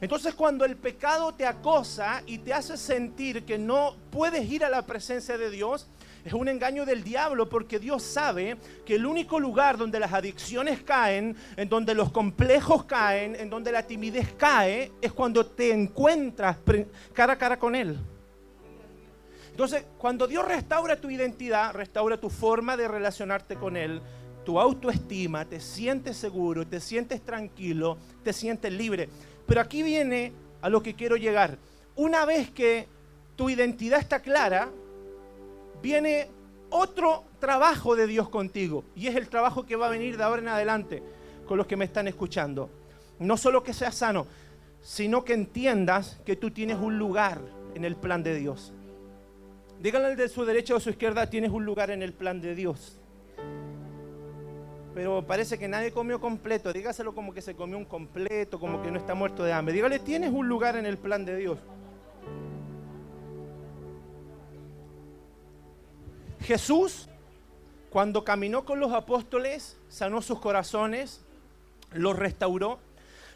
Entonces 0.00 0.34
cuando 0.34 0.64
el 0.64 0.76
pecado 0.76 1.32
te 1.32 1.46
acosa 1.46 2.22
y 2.26 2.38
te 2.38 2.52
hace 2.52 2.76
sentir 2.76 3.44
que 3.44 3.56
no 3.56 3.96
puedes 4.10 4.50
ir 4.50 4.64
a 4.64 4.68
la 4.68 4.82
presencia 4.82 5.38
de 5.38 5.48
Dios, 5.48 5.86
es 6.24 6.32
un 6.32 6.48
engaño 6.48 6.86
del 6.86 7.04
diablo 7.04 7.48
porque 7.48 7.78
Dios 7.78 8.02
sabe 8.02 8.56
que 8.86 8.94
el 8.94 9.04
único 9.04 9.38
lugar 9.38 9.76
donde 9.76 10.00
las 10.00 10.12
adicciones 10.12 10.82
caen, 10.82 11.36
en 11.56 11.68
donde 11.68 11.94
los 11.94 12.10
complejos 12.12 12.84
caen, 12.84 13.36
en 13.36 13.50
donde 13.50 13.70
la 13.70 13.82
timidez 13.82 14.32
cae, 14.38 14.90
es 15.02 15.12
cuando 15.12 15.44
te 15.44 15.70
encuentras 15.70 16.56
cara 17.12 17.34
a 17.34 17.38
cara 17.38 17.58
con 17.58 17.74
Él. 17.74 17.98
Entonces, 19.50 19.84
cuando 19.98 20.26
Dios 20.26 20.46
restaura 20.46 20.98
tu 21.00 21.10
identidad, 21.10 21.74
restaura 21.74 22.18
tu 22.18 22.30
forma 22.30 22.76
de 22.76 22.88
relacionarte 22.88 23.56
con 23.56 23.76
Él, 23.76 24.00
tu 24.46 24.58
autoestima, 24.58 25.44
te 25.44 25.60
sientes 25.60 26.16
seguro, 26.16 26.66
te 26.66 26.80
sientes 26.80 27.22
tranquilo, 27.22 27.98
te 28.22 28.32
sientes 28.32 28.72
libre. 28.72 29.10
Pero 29.46 29.60
aquí 29.60 29.82
viene 29.82 30.32
a 30.62 30.70
lo 30.70 30.82
que 30.82 30.94
quiero 30.94 31.16
llegar. 31.16 31.58
Una 31.96 32.24
vez 32.24 32.50
que 32.50 32.88
tu 33.36 33.50
identidad 33.50 34.00
está 34.00 34.20
clara, 34.20 34.70
viene 35.84 36.30
otro 36.70 37.24
trabajo 37.38 37.94
de 37.94 38.06
Dios 38.06 38.30
contigo. 38.30 38.84
Y 38.96 39.06
es 39.08 39.16
el 39.16 39.28
trabajo 39.28 39.66
que 39.66 39.76
va 39.76 39.88
a 39.88 39.90
venir 39.90 40.16
de 40.16 40.24
ahora 40.24 40.40
en 40.40 40.48
adelante 40.48 41.02
con 41.46 41.58
los 41.58 41.66
que 41.66 41.76
me 41.76 41.84
están 41.84 42.08
escuchando. 42.08 42.70
No 43.18 43.36
solo 43.36 43.62
que 43.62 43.74
seas 43.74 43.94
sano, 43.94 44.26
sino 44.80 45.24
que 45.26 45.34
entiendas 45.34 46.18
que 46.24 46.36
tú 46.36 46.50
tienes 46.50 46.78
un 46.78 46.98
lugar 46.98 47.42
en 47.74 47.84
el 47.84 47.96
plan 47.96 48.22
de 48.22 48.34
Dios. 48.34 48.72
Díganle 49.78 50.16
de 50.16 50.30
su 50.30 50.46
derecha 50.46 50.74
o 50.74 50.80
su 50.80 50.88
izquierda, 50.88 51.28
tienes 51.28 51.50
un 51.50 51.66
lugar 51.66 51.90
en 51.90 52.02
el 52.02 52.14
plan 52.14 52.40
de 52.40 52.54
Dios 52.54 52.98
pero 54.94 55.26
parece 55.26 55.58
que 55.58 55.66
nadie 55.66 55.90
comió 55.90 56.20
completo. 56.20 56.72
Dígaselo 56.72 57.16
como 57.16 57.34
que 57.34 57.42
se 57.42 57.56
comió 57.56 57.76
un 57.76 57.84
completo, 57.84 58.60
como 58.60 58.80
que 58.80 58.92
no 58.92 58.98
está 58.98 59.14
muerto 59.14 59.42
de 59.42 59.52
hambre. 59.52 59.74
Dígale, 59.74 59.98
tienes 59.98 60.30
un 60.32 60.48
lugar 60.48 60.76
en 60.76 60.86
el 60.86 60.98
plan 60.98 61.24
de 61.24 61.36
Dios. 61.36 61.58
Jesús, 66.44 67.08
cuando 67.88 68.22
caminó 68.22 68.66
con 68.66 68.78
los 68.78 68.92
apóstoles, 68.92 69.78
sanó 69.88 70.20
sus 70.20 70.40
corazones, 70.40 71.24
los 71.92 72.16
restauró, 72.16 72.78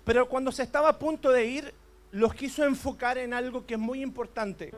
pero 0.05 0.29
cuando 0.29 0.53
se 0.53 0.63
estaba 0.63 0.91
a 0.91 0.99
punto 0.99 1.33
de 1.33 1.47
ir, 1.47 1.75
los 2.11 2.35
quiso 2.35 2.65
enfocar 2.65 3.17
en 3.17 3.33
algo 3.33 3.65
que 3.65 3.75
es 3.75 3.81
muy 3.81 4.03
importante. 4.03 4.75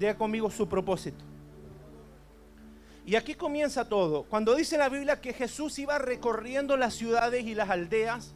Diga 0.00 0.16
conmigo 0.16 0.50
su 0.50 0.68
propósito. 0.68 1.24
Y 3.06 3.14
aquí 3.14 3.34
comienza 3.34 3.88
todo. 3.88 4.24
Cuando 4.24 4.56
dice 4.56 4.76
la 4.76 4.88
Biblia 4.88 5.20
que 5.20 5.32
Jesús 5.32 5.78
iba 5.78 5.98
recorriendo 5.98 6.76
las 6.76 6.94
ciudades 6.94 7.44
y 7.44 7.54
las 7.54 7.70
aldeas, 7.70 8.34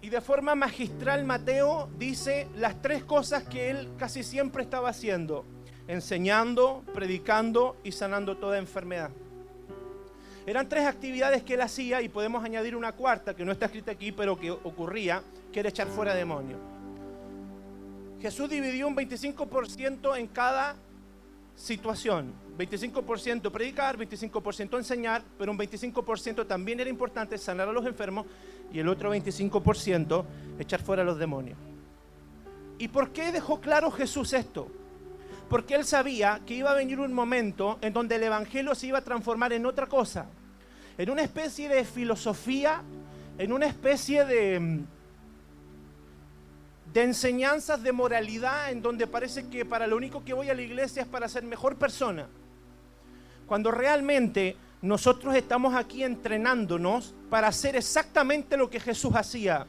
y 0.00 0.08
de 0.08 0.20
forma 0.20 0.56
magistral 0.56 1.24
Mateo 1.24 1.88
dice 1.96 2.48
las 2.56 2.82
tres 2.82 3.04
cosas 3.04 3.44
que 3.44 3.70
él 3.70 3.88
casi 3.98 4.24
siempre 4.24 4.64
estaba 4.64 4.88
haciendo, 4.88 5.44
enseñando, 5.92 6.82
predicando 6.94 7.76
y 7.84 7.92
sanando 7.92 8.36
toda 8.36 8.58
enfermedad. 8.58 9.10
Eran 10.46 10.68
tres 10.68 10.86
actividades 10.86 11.42
que 11.42 11.54
él 11.54 11.60
hacía 11.60 12.00
y 12.00 12.08
podemos 12.08 12.42
añadir 12.42 12.74
una 12.74 12.92
cuarta 12.92 13.36
que 13.36 13.44
no 13.44 13.52
está 13.52 13.66
escrita 13.66 13.92
aquí, 13.92 14.10
pero 14.10 14.38
que 14.38 14.50
ocurría, 14.50 15.22
que 15.52 15.60
era 15.60 15.68
echar 15.68 15.88
fuera 15.88 16.14
demonios. 16.14 16.58
Jesús 18.20 18.48
dividió 18.48 18.88
un 18.88 18.96
25% 18.96 20.16
en 20.18 20.26
cada 20.28 20.76
situación. 21.54 22.32
25% 22.58 23.50
predicar, 23.50 23.98
25% 23.98 24.78
enseñar, 24.78 25.22
pero 25.38 25.52
un 25.52 25.58
25% 25.58 26.46
también 26.46 26.80
era 26.80 26.90
importante 26.90 27.36
sanar 27.38 27.68
a 27.68 27.72
los 27.72 27.84
enfermos 27.86 28.26
y 28.72 28.78
el 28.78 28.88
otro 28.88 29.14
25% 29.14 30.24
echar 30.58 30.82
fuera 30.82 31.02
a 31.02 31.04
los 31.04 31.18
demonios. 31.18 31.58
¿Y 32.78 32.88
por 32.88 33.10
qué 33.10 33.30
dejó 33.30 33.60
claro 33.60 33.90
Jesús 33.90 34.32
esto? 34.32 34.68
Porque 35.52 35.74
él 35.74 35.84
sabía 35.84 36.40
que 36.46 36.54
iba 36.54 36.70
a 36.70 36.74
venir 36.74 36.98
un 36.98 37.12
momento 37.12 37.76
en 37.82 37.92
donde 37.92 38.16
el 38.16 38.22
Evangelio 38.22 38.74
se 38.74 38.86
iba 38.86 39.00
a 39.00 39.04
transformar 39.04 39.52
en 39.52 39.66
otra 39.66 39.86
cosa, 39.86 40.24
en 40.96 41.10
una 41.10 41.20
especie 41.20 41.68
de 41.68 41.84
filosofía, 41.84 42.80
en 43.36 43.52
una 43.52 43.66
especie 43.66 44.24
de 44.24 44.58
mm, 44.58 44.86
de 46.94 47.02
enseñanzas 47.02 47.82
de 47.82 47.92
moralidad 47.92 48.70
en 48.70 48.80
donde 48.80 49.06
parece 49.06 49.50
que 49.50 49.66
para 49.66 49.86
lo 49.86 49.98
único 49.98 50.24
que 50.24 50.32
voy 50.32 50.48
a 50.48 50.54
la 50.54 50.62
iglesia 50.62 51.02
es 51.02 51.08
para 51.08 51.28
ser 51.28 51.42
mejor 51.42 51.76
persona. 51.76 52.28
Cuando 53.46 53.70
realmente 53.70 54.56
nosotros 54.80 55.34
estamos 55.34 55.74
aquí 55.74 56.02
entrenándonos 56.02 57.14
para 57.28 57.48
hacer 57.48 57.76
exactamente 57.76 58.56
lo 58.56 58.70
que 58.70 58.80
Jesús 58.80 59.12
hacía. 59.14 59.66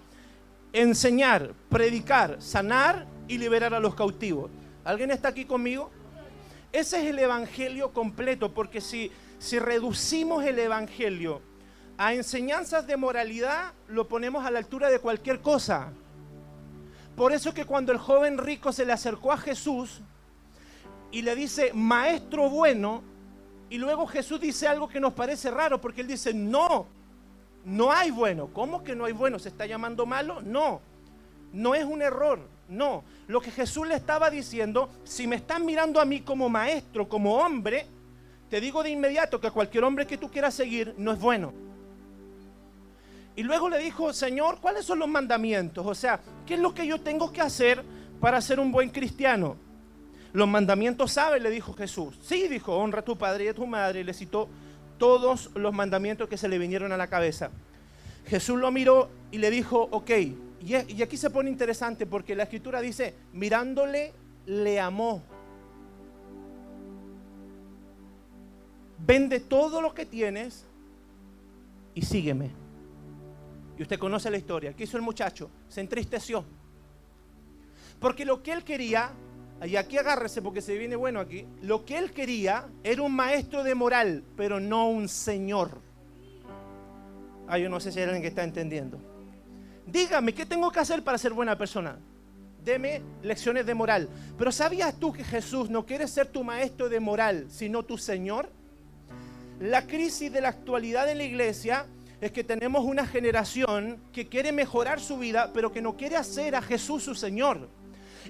Enseñar, 0.71 1.51
predicar, 1.67 2.41
sanar 2.41 3.05
y 3.27 3.37
liberar 3.37 3.73
a 3.73 3.81
los 3.81 3.95
cautivos. 3.95 4.49
¿Alguien 4.83 5.11
está 5.11 5.29
aquí 5.29 5.45
conmigo? 5.45 5.89
Ese 6.71 7.01
es 7.01 7.09
el 7.09 7.19
Evangelio 7.19 7.93
completo, 7.93 8.53
porque 8.53 8.81
si, 8.81 9.11
si 9.39 9.59
reducimos 9.59 10.43
el 10.43 10.59
Evangelio 10.59 11.41
a 11.97 12.13
enseñanzas 12.13 12.87
de 12.87 12.97
moralidad, 12.97 13.73
lo 13.87 14.07
ponemos 14.07 14.45
a 14.45 14.51
la 14.51 14.59
altura 14.59 14.89
de 14.89 14.99
cualquier 14.99 15.39
cosa. 15.41 15.91
Por 17.15 17.31
eso 17.31 17.53
que 17.53 17.65
cuando 17.65 17.91
el 17.91 17.99
joven 17.99 18.37
rico 18.37 18.73
se 18.73 18.85
le 18.85 18.93
acercó 18.93 19.31
a 19.31 19.37
Jesús 19.37 20.01
y 21.11 21.21
le 21.21 21.35
dice, 21.35 21.71
maestro 21.73 22.49
bueno, 22.49 23.03
y 23.69 23.77
luego 23.77 24.07
Jesús 24.07 24.41
dice 24.41 24.67
algo 24.67 24.87
que 24.87 24.99
nos 24.99 25.13
parece 25.13 25.51
raro, 25.51 25.79
porque 25.79 26.01
él 26.01 26.07
dice, 26.07 26.33
no, 26.33 26.87
no 27.65 27.91
hay 27.91 28.11
bueno. 28.11 28.49
¿Cómo 28.51 28.83
que 28.83 28.95
no 28.95 29.05
hay 29.05 29.13
bueno? 29.13 29.37
¿Se 29.39 29.49
está 29.49 29.65
llamando 29.65 30.05
malo? 30.05 30.41
No, 30.41 30.81
no 31.53 31.75
es 31.75 31.85
un 31.85 32.01
error, 32.01 32.39
no. 32.73 33.03
Lo 33.27 33.39
que 33.41 33.51
Jesús 33.51 33.87
le 33.87 33.95
estaba 33.95 34.29
diciendo, 34.29 34.89
si 35.03 35.27
me 35.27 35.35
estás 35.35 35.59
mirando 35.59 36.01
a 36.01 36.05
mí 36.05 36.21
como 36.21 36.49
maestro, 36.49 37.07
como 37.07 37.35
hombre, 37.35 37.85
te 38.49 38.59
digo 38.59 38.83
de 38.83 38.89
inmediato 38.89 39.39
que 39.39 39.51
cualquier 39.51 39.83
hombre 39.83 40.05
que 40.05 40.17
tú 40.17 40.29
quieras 40.29 40.53
seguir 40.53 40.93
no 40.97 41.11
es 41.11 41.19
bueno. 41.19 41.53
Y 43.35 43.43
luego 43.43 43.69
le 43.69 43.79
dijo, 43.79 44.13
Señor, 44.13 44.59
¿cuáles 44.61 44.85
son 44.85 44.99
los 44.99 45.07
mandamientos? 45.07 45.85
O 45.85 45.95
sea, 45.95 46.19
¿qué 46.45 46.53
es 46.53 46.59
lo 46.59 46.73
que 46.73 46.85
yo 46.85 47.01
tengo 47.01 47.31
que 47.31 47.41
hacer 47.41 47.83
para 48.19 48.39
ser 48.41 48.59
un 48.59 48.71
buen 48.71 48.89
cristiano? 48.89 49.55
Los 50.33 50.47
mandamientos 50.47 51.11
sabe, 51.11 51.39
le 51.39 51.49
dijo 51.49 51.73
Jesús. 51.73 52.19
Sí, 52.21 52.47
dijo, 52.47 52.75
honra 52.75 52.99
a 52.99 53.05
tu 53.05 53.17
padre 53.17 53.45
y 53.45 53.47
a 53.47 53.53
tu 53.53 53.65
madre. 53.65 54.01
Y 54.01 54.03
le 54.03 54.13
citó 54.13 54.49
todos 54.97 55.49
los 55.55 55.73
mandamientos 55.73 56.29
que 56.29 56.37
se 56.37 56.47
le 56.47 56.57
vinieron 56.59 56.91
a 56.91 56.97
la 56.97 57.07
cabeza. 57.07 57.49
Jesús 58.27 58.59
lo 58.59 58.71
miró 58.71 59.09
y 59.31 59.39
le 59.39 59.49
dijo, 59.49 59.87
ok. 59.91 60.11
Y 60.65 61.01
aquí 61.01 61.17
se 61.17 61.29
pone 61.29 61.49
interesante 61.49 62.05
porque 62.05 62.35
la 62.35 62.43
escritura 62.43 62.79
dice, 62.79 63.13
mirándole, 63.33 64.13
le 64.45 64.79
amó. 64.79 65.21
Vende 69.05 69.41
todo 69.41 69.81
lo 69.81 69.93
que 69.93 70.05
tienes 70.05 70.65
y 71.93 72.01
sígueme. 72.03 72.51
Y 73.77 73.81
usted 73.81 73.99
conoce 73.99 74.31
la 74.31 74.37
historia. 74.37 74.73
¿Qué 74.73 74.85
hizo 74.85 74.95
el 74.95 75.03
muchacho? 75.03 75.49
Se 75.67 75.81
entristeció. 75.81 76.45
Porque 77.99 78.23
lo 78.23 78.41
que 78.41 78.53
él 78.53 78.63
quería, 78.63 79.11
y 79.65 79.75
aquí 79.75 79.97
agárrese 79.97 80.41
porque 80.41 80.61
se 80.61 80.77
viene 80.77 80.95
bueno 80.95 81.19
aquí, 81.19 81.45
lo 81.61 81.83
que 81.83 81.97
él 81.97 82.11
quería 82.11 82.69
era 82.83 83.01
un 83.01 83.13
maestro 83.13 83.63
de 83.63 83.75
moral, 83.75 84.23
pero 84.37 84.61
no 84.61 84.87
un 84.87 85.09
señor. 85.09 85.81
Ah, 87.47 87.57
yo 87.57 87.69
no 87.69 87.81
sé 87.81 87.91
si 87.91 87.99
hay 87.99 88.05
alguien 88.05 88.21
que 88.21 88.29
está 88.29 88.43
entendiendo. 88.45 89.12
Dígame, 89.85 90.33
¿qué 90.33 90.45
tengo 90.45 90.71
que 90.71 90.79
hacer 90.79 91.03
para 91.03 91.17
ser 91.17 91.33
buena 91.33 91.57
persona? 91.57 91.97
Deme 92.63 93.01
lecciones 93.21 93.65
de 93.65 93.73
moral. 93.73 94.09
Pero 94.37 94.51
¿sabías 94.51 94.95
tú 94.97 95.11
que 95.11 95.23
Jesús 95.23 95.69
no 95.69 95.85
quiere 95.85 96.07
ser 96.07 96.27
tu 96.27 96.43
maestro 96.43 96.87
de 96.87 96.99
moral, 96.99 97.47
sino 97.49 97.83
tu 97.83 97.97
Señor? 97.97 98.49
La 99.59 99.85
crisis 99.85 100.31
de 100.31 100.41
la 100.41 100.49
actualidad 100.49 101.09
en 101.09 101.17
la 101.17 101.23
iglesia 101.25 101.85
es 102.21 102.31
que 102.31 102.43
tenemos 102.43 102.85
una 102.85 103.05
generación 103.05 104.01
que 104.13 104.29
quiere 104.29 104.53
mejorar 104.53 105.01
su 105.01 105.17
vida, 105.17 105.51
pero 105.53 105.73
que 105.73 105.81
no 105.81 105.97
quiere 105.97 106.15
hacer 106.15 106.55
a 106.55 106.61
Jesús 106.61 107.03
su 107.03 107.15
Señor. 107.15 107.69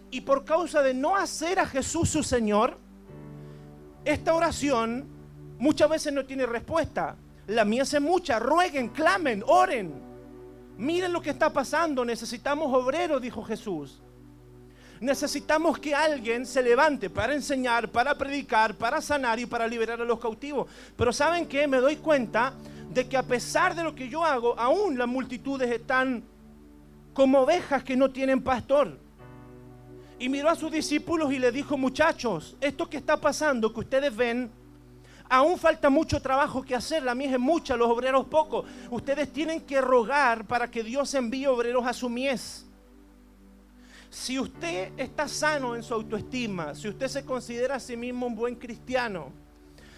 Y 0.10 0.22
por 0.22 0.46
causa 0.46 0.82
de 0.82 0.96
no 0.96 1.16
hacer 1.16 1.60
a 1.60 1.68
Jesús 1.68 2.10
su 2.10 2.24
Señor, 2.24 2.80
esta 4.04 4.34
oración 4.34 5.08
muchas 5.60 5.90
veces 5.90 6.12
no 6.12 6.26
tiene 6.26 6.48
respuesta. 6.48 7.16
La 7.48 7.66
mía 7.66 7.84
hace 7.84 8.00
mucha. 8.00 8.40
Rueguen, 8.40 8.90
clamen, 8.90 9.44
oren. 9.46 10.13
Miren 10.78 11.14
lo 11.14 11.22
que 11.22 11.30
está 11.30 11.52
pasando. 11.52 12.04
Necesitamos 12.04 12.74
obreros, 12.74 13.22
dijo 13.22 13.44
Jesús. 13.44 14.02
Necesitamos 15.00 15.80
que 15.80 15.94
alguien 15.94 16.46
se 16.46 16.64
levante 16.64 17.10
para 17.10 17.34
enseñar, 17.34 17.90
para 17.90 18.18
predicar, 18.18 18.76
para 18.76 19.02
sanar 19.02 19.40
y 19.40 19.46
para 19.46 19.68
liberar 19.68 20.02
a 20.02 20.06
los 20.06 20.20
cautivos. 20.20 20.68
Pero 20.96 21.12
¿saben 21.12 21.46
qué? 21.46 21.68
Me 21.68 21.78
doy 21.78 21.98
cuenta 21.98 22.54
de 22.94 23.08
que 23.08 23.18
a 23.18 23.24
pesar 23.24 23.76
de 23.76 23.84
lo 23.84 23.94
que 23.94 24.08
yo 24.08 24.24
hago, 24.24 24.58
aún 24.58 24.98
las 24.98 25.08
multitudes 25.08 25.70
están 25.70 26.24
como 27.14 27.42
ovejas 27.42 27.84
que 27.84 27.98
no 27.98 28.12
tienen 28.12 28.42
pastor. 28.42 28.98
Y 30.20 30.30
miró 30.30 30.50
a 30.50 30.56
sus 30.56 30.72
discípulos 30.72 31.34
y 31.34 31.40
le 31.40 31.52
dijo, 31.52 31.78
muchachos, 31.78 32.56
esto 32.62 32.90
que 32.90 32.98
está 32.98 33.18
pasando, 33.18 33.74
que 33.74 33.82
ustedes 33.82 34.16
ven, 34.16 34.50
aún 35.34 35.58
falta 35.58 35.90
mucho 35.90 36.22
trabajo 36.22 36.62
que 36.62 36.76
hacer, 36.76 37.02
la 37.02 37.16
mies 37.16 37.34
es 37.34 37.40
mucha, 37.40 37.76
los 37.76 37.90
obreros 37.90 38.28
pocos. 38.28 38.68
Ustedes 38.92 39.34
tienen 39.34 39.62
que 39.62 39.82
rogar 39.82 40.46
para 40.46 40.70
que 40.70 40.84
Dios 40.84 41.12
envíe 41.16 41.48
obreros 41.48 41.88
a 41.88 41.92
su 41.92 42.08
mies. 42.08 42.68
Si 44.12 44.38
usted 44.38 44.92
está 44.96 45.28
sano 45.28 45.76
en 45.76 45.82
su 45.82 45.96
autoestima, 45.96 46.76
si 46.76 46.88
usted 46.88 47.08
se 47.08 47.26
considera 47.26 47.76
a 47.76 47.80
sí 47.80 47.98
mismo 47.98 48.28
un 48.28 48.36
buen 48.36 48.56
cristiano, 48.56 49.32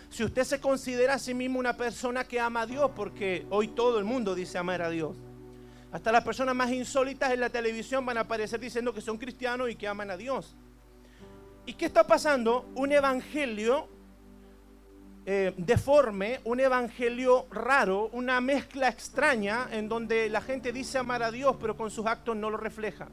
si 0.09 0.23
usted 0.23 0.45
se 0.45 0.61
considera 0.61 1.15
a 1.15 1.19
sí 1.19 1.33
mismo 1.33 1.59
una 1.59 1.75
persona 1.75 2.23
que 2.23 2.39
ama 2.39 2.61
a 2.61 2.65
Dios, 2.65 2.91
porque 2.95 3.45
hoy 3.49 3.67
todo 3.67 3.99
el 3.99 4.05
mundo 4.05 4.35
dice 4.35 4.57
amar 4.57 4.81
a 4.81 4.89
Dios, 4.89 5.17
hasta 5.91 6.13
las 6.13 6.23
personas 6.23 6.55
más 6.55 6.71
insólitas 6.71 7.33
en 7.33 7.41
la 7.41 7.49
televisión 7.49 8.05
van 8.05 8.17
a 8.19 8.21
aparecer 8.21 8.61
diciendo 8.61 8.93
que 8.93 9.01
son 9.01 9.17
cristianos 9.17 9.69
y 9.69 9.75
que 9.75 9.85
aman 9.85 10.11
a 10.11 10.15
Dios. 10.15 10.55
¿Y 11.65 11.73
qué 11.73 11.87
está 11.87 12.07
pasando? 12.07 12.69
Un 12.75 12.93
evangelio 12.93 13.89
eh, 15.27 15.53
deforme, 15.57 16.39
un 16.43 16.59
evangelio 16.59 17.47
raro, 17.49 18.09
una 18.13 18.39
mezcla 18.41 18.89
extraña 18.89 19.67
en 19.71 19.89
donde 19.89 20.29
la 20.29 20.39
gente 20.41 20.71
dice 20.71 20.99
amar 20.99 21.23
a 21.23 21.31
Dios, 21.31 21.55
pero 21.59 21.75
con 21.75 21.89
sus 21.89 22.05
actos 22.05 22.35
no 22.35 22.51
lo 22.51 22.57
refleja. 22.57 23.07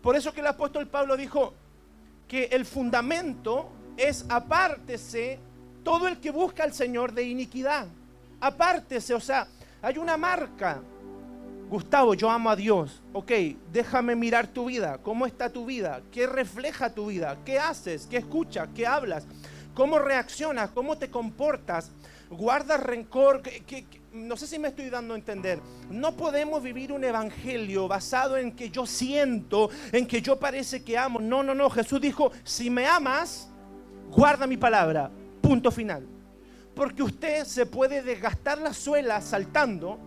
Por 0.00 0.14
eso 0.14 0.32
que 0.32 0.40
el 0.40 0.46
apóstol 0.46 0.86
Pablo 0.86 1.16
dijo 1.16 1.54
que 2.28 2.44
el 2.44 2.64
fundamento 2.64 3.68
es 3.96 4.24
apártese 4.28 5.40
todo 5.82 6.06
el 6.06 6.18
que 6.18 6.30
busca 6.30 6.62
al 6.62 6.72
Señor 6.72 7.12
de 7.12 7.24
iniquidad. 7.24 7.88
Apártese, 8.40 9.12
o 9.14 9.20
sea, 9.20 9.48
hay 9.82 9.98
una 9.98 10.16
marca. 10.16 10.82
Gustavo, 11.68 12.14
yo 12.14 12.30
amo 12.30 12.50
a 12.50 12.56
Dios. 12.56 13.02
Ok, 13.12 13.32
déjame 13.72 14.14
mirar 14.14 14.46
tu 14.46 14.66
vida. 14.66 14.98
¿Cómo 15.02 15.26
está 15.26 15.50
tu 15.50 15.66
vida? 15.66 16.02
¿Qué 16.12 16.26
refleja 16.26 16.94
tu 16.94 17.06
vida? 17.06 17.38
¿Qué 17.44 17.58
haces? 17.58 18.06
¿Qué 18.08 18.18
escuchas? 18.18 18.68
¿Qué 18.74 18.86
hablas? 18.86 19.26
¿Cómo 19.74 19.98
reaccionas? 19.98 20.70
¿Cómo 20.70 20.98
te 20.98 21.10
comportas? 21.10 21.90
¿Guardas 22.30 22.80
rencor? 22.80 23.42
¿Qué, 23.42 23.86
no 24.12 24.36
sé 24.36 24.46
si 24.46 24.58
me 24.58 24.68
estoy 24.68 24.90
dando 24.90 25.14
a 25.14 25.16
entender. 25.16 25.60
No 25.90 26.16
podemos 26.16 26.62
vivir 26.62 26.92
un 26.92 27.04
evangelio 27.04 27.88
basado 27.88 28.36
en 28.36 28.52
que 28.52 28.70
yo 28.70 28.86
siento, 28.86 29.70
en 29.90 30.06
que 30.06 30.20
yo 30.20 30.38
parece 30.38 30.84
que 30.84 30.98
amo. 30.98 31.18
No, 31.18 31.42
no, 31.42 31.54
no. 31.54 31.70
Jesús 31.70 32.00
dijo, 32.00 32.32
si 32.44 32.68
me 32.68 32.86
amas, 32.86 33.48
guarda 34.10 34.46
mi 34.46 34.56
palabra. 34.56 35.10
Punto 35.40 35.70
final. 35.70 36.06
Porque 36.74 37.02
usted 37.02 37.44
se 37.44 37.66
puede 37.66 38.02
desgastar 38.02 38.58
la 38.58 38.72
suela 38.72 39.20
saltando, 39.20 39.98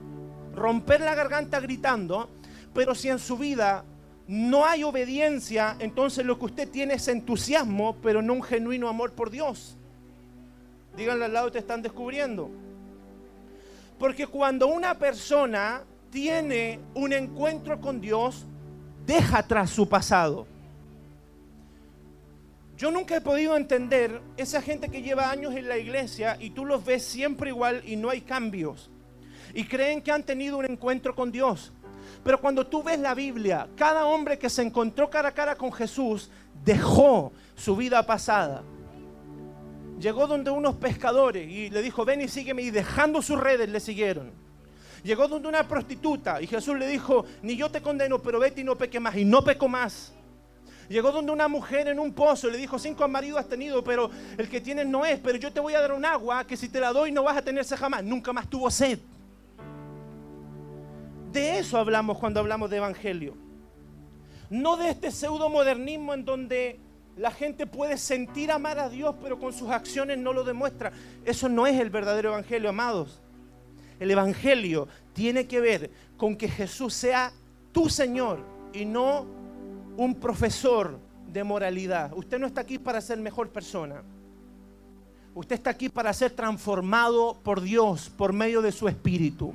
romper 0.54 1.02
la 1.02 1.16
garganta 1.16 1.60
gritando, 1.60 2.30
pero 2.74 2.96
si 2.96 3.10
en 3.10 3.20
su 3.20 3.38
vida 3.38 3.86
no 4.27 4.65
hay 4.65 4.84
obediencia, 4.84 5.75
entonces 5.79 6.25
lo 6.25 6.39
que 6.39 6.46
usted 6.46 6.70
tiene 6.70 6.96
es 6.96 7.08
entusiasmo, 7.08 7.96
pero 8.01 8.22
no 8.22 8.34
un 8.34 8.44
genuino 8.44 8.89
amor 8.89 9.13
por 9.13 9.29
Dios. 9.29 9.77
Díganle 10.98 11.25
al 11.25 11.34
lado, 11.34 11.51
te 11.51 11.60
están 11.60 11.82
descubriendo. 11.82 12.50
Porque 14.00 14.25
cuando 14.25 14.67
una 14.67 14.98
persona 14.98 15.84
tiene 16.10 16.79
un 16.96 17.13
encuentro 17.13 17.79
con 17.79 18.01
Dios, 18.01 18.46
deja 19.05 19.39
atrás 19.39 19.70
su 19.70 19.88
pasado. 19.88 20.48
Yo 22.77 22.91
nunca 22.91 23.15
he 23.15 23.22
podido 23.22 23.55
entender 23.55 24.22
esa 24.36 24.62
gente 24.62 24.89
que 24.89 25.01
lleva 25.01 25.29
años 25.29 25.55
en 25.55 25.70
la 25.70 25.77
iglesia 25.77 26.38
y 26.39 26.50
tú 26.50 26.65
los 26.65 26.84
ves 26.84 27.03
siempre 27.03 27.50
igual 27.51 27.82
y 27.86 27.96
no 27.96 28.10
hay 28.10 28.22
cambios. 28.22 28.89
Y 29.53 29.65
creen 29.65 30.01
que 30.01 30.12
han 30.12 30.24
tenido 30.24 30.58
un 30.58 30.65
encuentro 30.65 31.15
con 31.15 31.32
Dios. 31.32 31.72
Pero 32.25 32.41
cuando 32.41 32.67
tú 32.67 32.84
ves 32.84 33.00
la 33.00 33.13
Biblia, 33.13 33.70
cada 33.77 34.05
hombre 34.05 34.38
que 34.38 34.50
se 34.50 34.62
encontró 34.62 35.10
cara 35.10 35.29
a 35.29 35.34
cara 35.34 35.55
con 35.55 35.72
Jesús 35.72 36.29
dejó 36.65 37.32
su 37.55 37.77
vida 37.77 38.05
pasada 38.05 38.63
llegó 40.00 40.27
donde 40.27 40.51
unos 40.51 40.75
pescadores 40.75 41.50
y 41.50 41.70
le 41.70 41.82
dijo, 41.82 42.05
ven 42.05 42.22
y 42.22 42.27
sígueme, 42.27 42.62
y 42.62 42.72
dejando 42.72 43.22
sus 43.22 43.39
redes 43.39 43.70
le 43.70 43.79
siguieron. 43.79 44.32
Llegó 45.03 45.27
donde 45.27 45.48
una 45.48 45.67
prostituta 45.67 46.41
y 46.41 46.48
Jesús 46.48 46.77
le 46.77 46.88
dijo, 46.88 47.25
ni 47.44 47.55
yo 47.55 47.70
te 47.70 47.82
condeno, 47.82 48.20
pero 48.20 48.39
vete 48.39 48.62
y 48.62 48.63
no 48.63 48.75
peque 48.75 49.00
más, 49.00 49.15
y 49.15 49.25
no 49.25 49.44
peco 49.44 49.67
más. 49.67 50.13
Llegó 50.89 51.12
donde 51.12 51.32
una 51.32 51.48
mujer 51.48 51.88
en 51.88 52.00
un 52.00 52.13
pozo 52.13 52.48
y 52.48 52.51
le 52.51 52.58
dijo, 52.58 52.77
cinco 52.77 53.08
maridos 53.08 53.39
has 53.39 53.50
tenido, 53.50 53.84
pero 53.84 54.10
el 54.38 54.50
que 54.50 54.62
tienes 54.62 54.88
no 54.88 55.05
es, 55.05 55.20
pero 55.20 55.38
yo 55.38 55.51
te 55.51 55.60
voy 55.60 55.74
a 55.74 55.82
dar 55.82 55.91
un 55.94 56.05
agua 56.05 56.46
que 56.46 56.58
si 56.58 56.70
te 56.70 56.79
la 56.79 56.94
doy 56.94 57.11
no 57.11 57.24
vas 57.24 57.38
a 57.38 57.42
tenerse 57.42 57.75
jamás. 57.75 58.03
Nunca 58.03 58.33
más 58.33 58.48
tuvo 58.50 58.70
sed. 58.70 59.00
De 61.36 61.60
eso 61.60 61.78
hablamos 61.78 62.18
cuando 62.18 62.40
hablamos 62.40 62.70
de 62.70 62.78
evangelio. 62.78 63.36
No 64.50 64.78
de 64.78 64.90
este 64.90 65.12
pseudo 65.12 65.50
modernismo 65.50 66.14
en 66.14 66.24
donde 66.24 66.80
la 67.18 67.30
gente 67.30 67.68
puede 67.68 67.98
sentir 67.98 68.54
amar 68.54 68.80
a 68.80 68.88
Dios, 68.88 69.16
pero 69.22 69.38
con 69.38 69.52
sus 69.52 69.70
acciones 69.70 70.18
no 70.18 70.32
lo 70.32 70.46
demuestra. 70.46 70.94
Eso 71.26 71.50
no 71.50 71.68
es 71.68 71.78
el 71.78 71.90
verdadero 71.90 72.30
evangelio, 72.30 72.70
amados. 72.70 73.20
El 74.00 74.12
evangelio 74.12 74.88
tiene 75.12 75.46
que 75.46 75.60
ver 75.60 75.92
con 76.16 76.38
que 76.38 76.48
Jesús 76.48 76.94
sea 76.94 77.34
tu 77.74 77.90
Señor 77.90 78.40
y 78.72 78.86
no 78.86 79.26
un 79.98 80.16
profesor 80.16 80.98
de 81.34 81.44
moralidad. 81.44 82.14
Usted 82.16 82.40
no 82.40 82.48
está 82.48 82.62
aquí 82.62 82.80
para 82.80 83.02
ser 83.02 83.18
mejor 83.18 83.50
persona. 83.50 84.04
Usted 85.34 85.56
está 85.56 85.72
aquí 85.72 85.90
para 85.90 86.14
ser 86.14 86.32
transformado 86.32 87.38
por 87.44 87.60
Dios 87.60 88.10
por 88.10 88.32
medio 88.32 88.62
de 88.62 88.72
su 88.72 88.88
espíritu. 88.88 89.54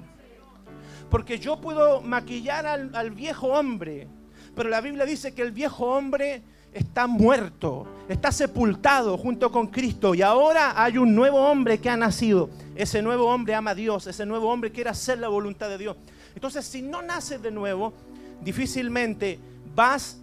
Porque 1.10 1.38
yo 1.38 1.60
puedo 1.60 2.00
maquillar 2.00 2.66
al, 2.66 3.10
viejo 3.10 3.48
hombre, 3.48 4.06
pero 4.54 4.68
la 4.68 4.80
Biblia 4.80 5.04
dice 5.04 5.34
que 5.34 5.42
el 5.42 5.50
viejo 5.50 5.86
hombre 5.86 6.42
está 6.72 7.08
muerto, 7.08 7.86
está 8.08 8.30
sepultado 8.30 9.18
junto 9.18 9.50
con 9.50 9.66
Cristo 9.66 10.14
y 10.14 10.22
ahora 10.22 10.80
hay 10.80 10.98
un 10.98 11.14
nuevo 11.16 11.38
hombre 11.38 11.78
que 11.78 11.90
ha 11.90 11.96
nacido. 11.96 12.48
Ese 12.76 13.02
nuevo 13.02 13.26
hombre 13.26 13.54
ama 13.54 13.72
a 13.72 13.74
Dios, 13.74 14.06
ese 14.06 14.24
nuevo 14.24 14.48
hombre 14.48 14.70
quiere 14.70 14.90
hacer 14.90 15.18
la 15.18 15.28
voluntad 15.28 15.68
de 15.68 15.78
Dios. 15.78 15.96
Entonces, 16.34 16.64
si 16.64 16.80
no 16.80 17.02
naces 17.02 17.42
de 17.42 17.50
nuevo, 17.50 17.92
difícilmente 18.40 19.40
vas 19.74 20.18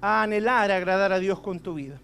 a 0.00 0.22
anhelar 0.22 0.70
agradar 0.70 1.12
a 1.12 1.18
Dios 1.18 1.38
con 1.40 1.60
tu 1.60 1.74
vida. 1.74 2.00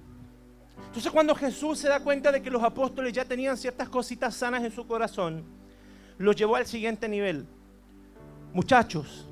Entonces, 0.86 1.10
cuando 1.10 1.34
Jesús 1.34 1.78
se 1.78 1.88
da 1.88 2.00
cuenta 2.00 2.30
de 2.30 2.42
que 2.42 2.50
los 2.50 2.62
apóstoles 2.62 3.14
ya 3.14 3.24
tenían 3.24 3.56
ciertas 3.56 3.88
cositas 3.88 4.34
sanas 4.34 4.62
en 4.62 4.72
su 4.72 4.86
corazón, 4.86 5.42
los 6.18 6.36
llevó 6.36 6.56
al 6.56 6.66
siguiente 6.66 7.08
nivel. 7.08 7.46
Muchachos, 8.58 9.24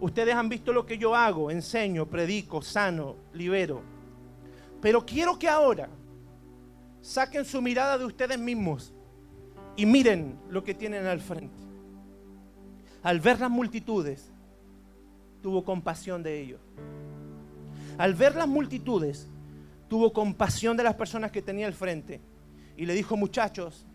Ustedes 0.00 0.34
han 0.34 0.48
visto 0.48 0.72
lo 0.72 0.84
que 0.84 0.98
yo 0.98 1.14
hago, 1.14 1.48
enseño, 1.48 2.06
predico, 2.06 2.60
sano, 2.60 3.14
libero. 3.32 3.82
Pero 4.82 5.06
quiero 5.06 5.38
que 5.38 5.48
ahora 5.48 5.88
saquen 7.00 7.44
su 7.44 7.62
mirada 7.62 7.96
de 7.96 8.04
ustedes 8.04 8.36
mismos 8.36 8.92
y 9.76 9.86
miren 9.86 10.36
lo 10.50 10.64
que 10.64 10.74
tienen 10.74 11.06
al 11.06 11.20
frente. 11.20 11.62
Al 13.04 13.20
ver 13.20 13.38
las 13.38 13.48
multitudes, 13.48 14.32
tuvo 15.40 15.64
compasión 15.64 16.24
de 16.24 16.40
ellos. 16.40 16.60
Al 17.96 18.14
ver 18.14 18.34
las 18.34 18.48
multitudes, 18.48 19.28
tuvo 19.86 20.12
compasión 20.12 20.76
de 20.76 20.82
las 20.82 20.96
personas 20.96 21.30
que 21.30 21.42
tenía 21.42 21.68
al 21.68 21.74
frente. 21.74 22.20
Y 22.76 22.86
le 22.86 22.94
dijo, 22.94 23.16
muchachos, 23.16 23.86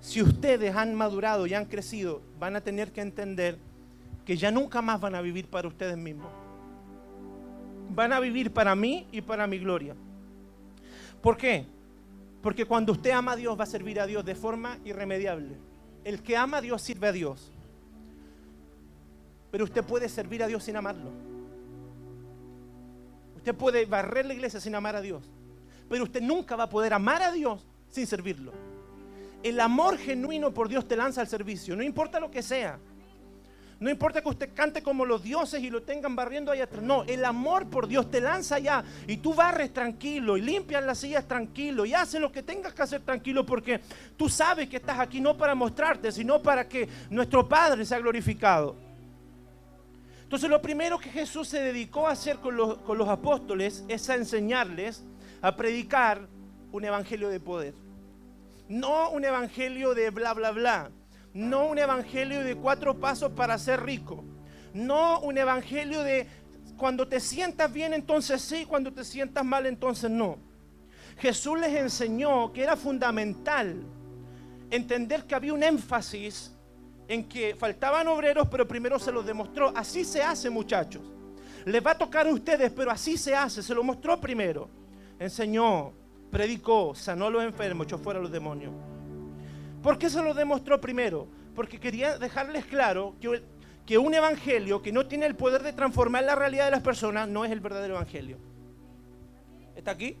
si 0.00 0.20
ustedes 0.20 0.76
han 0.76 0.94
madurado 0.94 1.46
y 1.46 1.54
han 1.54 1.64
crecido, 1.64 2.20
van 2.38 2.56
a 2.56 2.60
tener 2.60 2.92
que 2.92 3.00
entender 3.00 3.71
que 4.24 4.36
ya 4.36 4.50
nunca 4.50 4.82
más 4.82 5.00
van 5.00 5.14
a 5.14 5.20
vivir 5.20 5.48
para 5.48 5.68
ustedes 5.68 5.96
mismos. 5.96 6.30
Van 7.90 8.12
a 8.12 8.20
vivir 8.20 8.52
para 8.52 8.74
mí 8.74 9.06
y 9.12 9.20
para 9.20 9.46
mi 9.46 9.58
gloria. 9.58 9.94
¿Por 11.20 11.36
qué? 11.36 11.66
Porque 12.42 12.64
cuando 12.64 12.92
usted 12.92 13.10
ama 13.10 13.32
a 13.32 13.36
Dios 13.36 13.58
va 13.58 13.64
a 13.64 13.66
servir 13.66 14.00
a 14.00 14.06
Dios 14.06 14.24
de 14.24 14.34
forma 14.34 14.78
irremediable. 14.84 15.56
El 16.04 16.22
que 16.22 16.36
ama 16.36 16.58
a 16.58 16.60
Dios 16.60 16.82
sirve 16.82 17.08
a 17.08 17.12
Dios. 17.12 17.52
Pero 19.50 19.64
usted 19.64 19.84
puede 19.84 20.08
servir 20.08 20.42
a 20.42 20.46
Dios 20.46 20.64
sin 20.64 20.76
amarlo. 20.76 21.10
Usted 23.36 23.54
puede 23.54 23.86
barrer 23.86 24.26
la 24.26 24.34
iglesia 24.34 24.60
sin 24.60 24.74
amar 24.74 24.96
a 24.96 25.00
Dios. 25.00 25.22
Pero 25.88 26.04
usted 26.04 26.22
nunca 26.22 26.56
va 26.56 26.64
a 26.64 26.68
poder 26.68 26.94
amar 26.94 27.22
a 27.22 27.32
Dios 27.32 27.66
sin 27.88 28.06
servirlo. 28.06 28.52
El 29.42 29.60
amor 29.60 29.98
genuino 29.98 30.54
por 30.54 30.68
Dios 30.68 30.86
te 30.86 30.96
lanza 30.96 31.20
al 31.20 31.28
servicio, 31.28 31.76
no 31.76 31.82
importa 31.82 32.20
lo 32.20 32.30
que 32.30 32.42
sea. 32.42 32.78
No 33.82 33.90
importa 33.90 34.22
que 34.22 34.28
usted 34.28 34.50
cante 34.54 34.80
como 34.80 35.04
los 35.04 35.24
dioses 35.24 35.60
y 35.60 35.68
lo 35.68 35.82
tengan 35.82 36.14
barriendo 36.14 36.52
allá 36.52 36.64
atrás. 36.64 36.84
No, 36.84 37.02
el 37.02 37.24
amor 37.24 37.68
por 37.68 37.88
Dios 37.88 38.08
te 38.12 38.20
lanza 38.20 38.54
allá 38.54 38.84
y 39.08 39.16
tú 39.16 39.34
barres 39.34 39.72
tranquilo 39.72 40.36
y 40.36 40.40
limpias 40.40 40.84
las 40.84 40.98
sillas 40.98 41.26
tranquilo 41.26 41.84
y 41.84 41.92
haces 41.92 42.20
lo 42.20 42.30
que 42.30 42.44
tengas 42.44 42.74
que 42.74 42.82
hacer 42.82 43.00
tranquilo 43.00 43.44
porque 43.44 43.80
tú 44.16 44.28
sabes 44.28 44.68
que 44.68 44.76
estás 44.76 45.00
aquí 45.00 45.20
no 45.20 45.36
para 45.36 45.56
mostrarte, 45.56 46.12
sino 46.12 46.40
para 46.40 46.68
que 46.68 46.88
nuestro 47.10 47.48
Padre 47.48 47.84
sea 47.84 47.98
glorificado. 47.98 48.76
Entonces 50.22 50.48
lo 50.48 50.62
primero 50.62 50.96
que 51.00 51.10
Jesús 51.10 51.48
se 51.48 51.60
dedicó 51.60 52.06
a 52.06 52.12
hacer 52.12 52.36
con 52.36 52.56
los, 52.56 52.78
con 52.78 52.96
los 52.96 53.08
apóstoles 53.08 53.84
es 53.88 54.08
a 54.08 54.14
enseñarles 54.14 55.02
a 55.40 55.56
predicar 55.56 56.28
un 56.70 56.84
evangelio 56.84 57.28
de 57.28 57.40
poder. 57.40 57.74
No 58.68 59.10
un 59.10 59.24
evangelio 59.24 59.92
de 59.92 60.10
bla, 60.10 60.34
bla, 60.34 60.52
bla 60.52 60.92
no 61.34 61.66
un 61.66 61.78
evangelio 61.78 62.44
de 62.44 62.56
cuatro 62.56 62.98
pasos 62.98 63.32
para 63.32 63.58
ser 63.58 63.82
rico. 63.82 64.24
No 64.74 65.20
un 65.20 65.38
evangelio 65.38 66.02
de 66.02 66.26
cuando 66.76 67.06
te 67.06 67.20
sientas 67.20 67.72
bien 67.72 67.94
entonces 67.94 68.40
sí, 68.42 68.64
cuando 68.66 68.92
te 68.92 69.04
sientas 69.04 69.44
mal 69.44 69.66
entonces 69.66 70.10
no. 70.10 70.38
Jesús 71.18 71.58
les 71.58 71.74
enseñó 71.74 72.52
que 72.52 72.62
era 72.62 72.76
fundamental 72.76 73.82
entender 74.70 75.24
que 75.24 75.34
había 75.34 75.52
un 75.52 75.62
énfasis 75.62 76.52
en 77.08 77.28
que 77.28 77.54
faltaban 77.54 78.08
obreros, 78.08 78.48
pero 78.50 78.66
primero 78.66 78.98
se 78.98 79.12
los 79.12 79.26
demostró. 79.26 79.72
Así 79.76 80.04
se 80.04 80.22
hace, 80.22 80.48
muchachos. 80.48 81.02
Les 81.64 81.84
va 81.84 81.92
a 81.92 81.98
tocar 81.98 82.26
a 82.26 82.30
ustedes, 82.32 82.72
pero 82.72 82.90
así 82.90 83.16
se 83.16 83.34
hace. 83.34 83.62
Se 83.62 83.74
lo 83.74 83.84
mostró 83.84 84.20
primero. 84.20 84.68
Enseñó, 85.18 85.92
predicó, 86.30 86.94
sanó 86.94 87.26
a 87.26 87.30
los 87.30 87.44
enfermos, 87.44 87.86
echó 87.86 87.98
fuera 87.98 88.18
a 88.18 88.22
los 88.22 88.32
demonios. 88.32 88.72
¿Por 89.82 89.98
qué 89.98 90.08
se 90.08 90.22
lo 90.22 90.32
demostró 90.32 90.80
primero? 90.80 91.26
Porque 91.54 91.80
quería 91.80 92.16
dejarles 92.16 92.64
claro 92.66 93.14
que, 93.20 93.98
un 93.98 94.14
evangelio 94.14 94.80
que 94.80 94.92
no 94.92 95.06
tiene 95.06 95.26
el 95.26 95.34
poder 95.34 95.62
de 95.62 95.72
transformar 95.72 96.24
la 96.24 96.34
realidad 96.34 96.66
de 96.66 96.70
las 96.70 96.82
personas 96.82 97.28
no 97.28 97.44
es 97.44 97.50
el 97.50 97.60
verdadero 97.60 97.94
evangelio. 97.94 98.38
¿Está 99.76 99.90
aquí? 99.90 100.16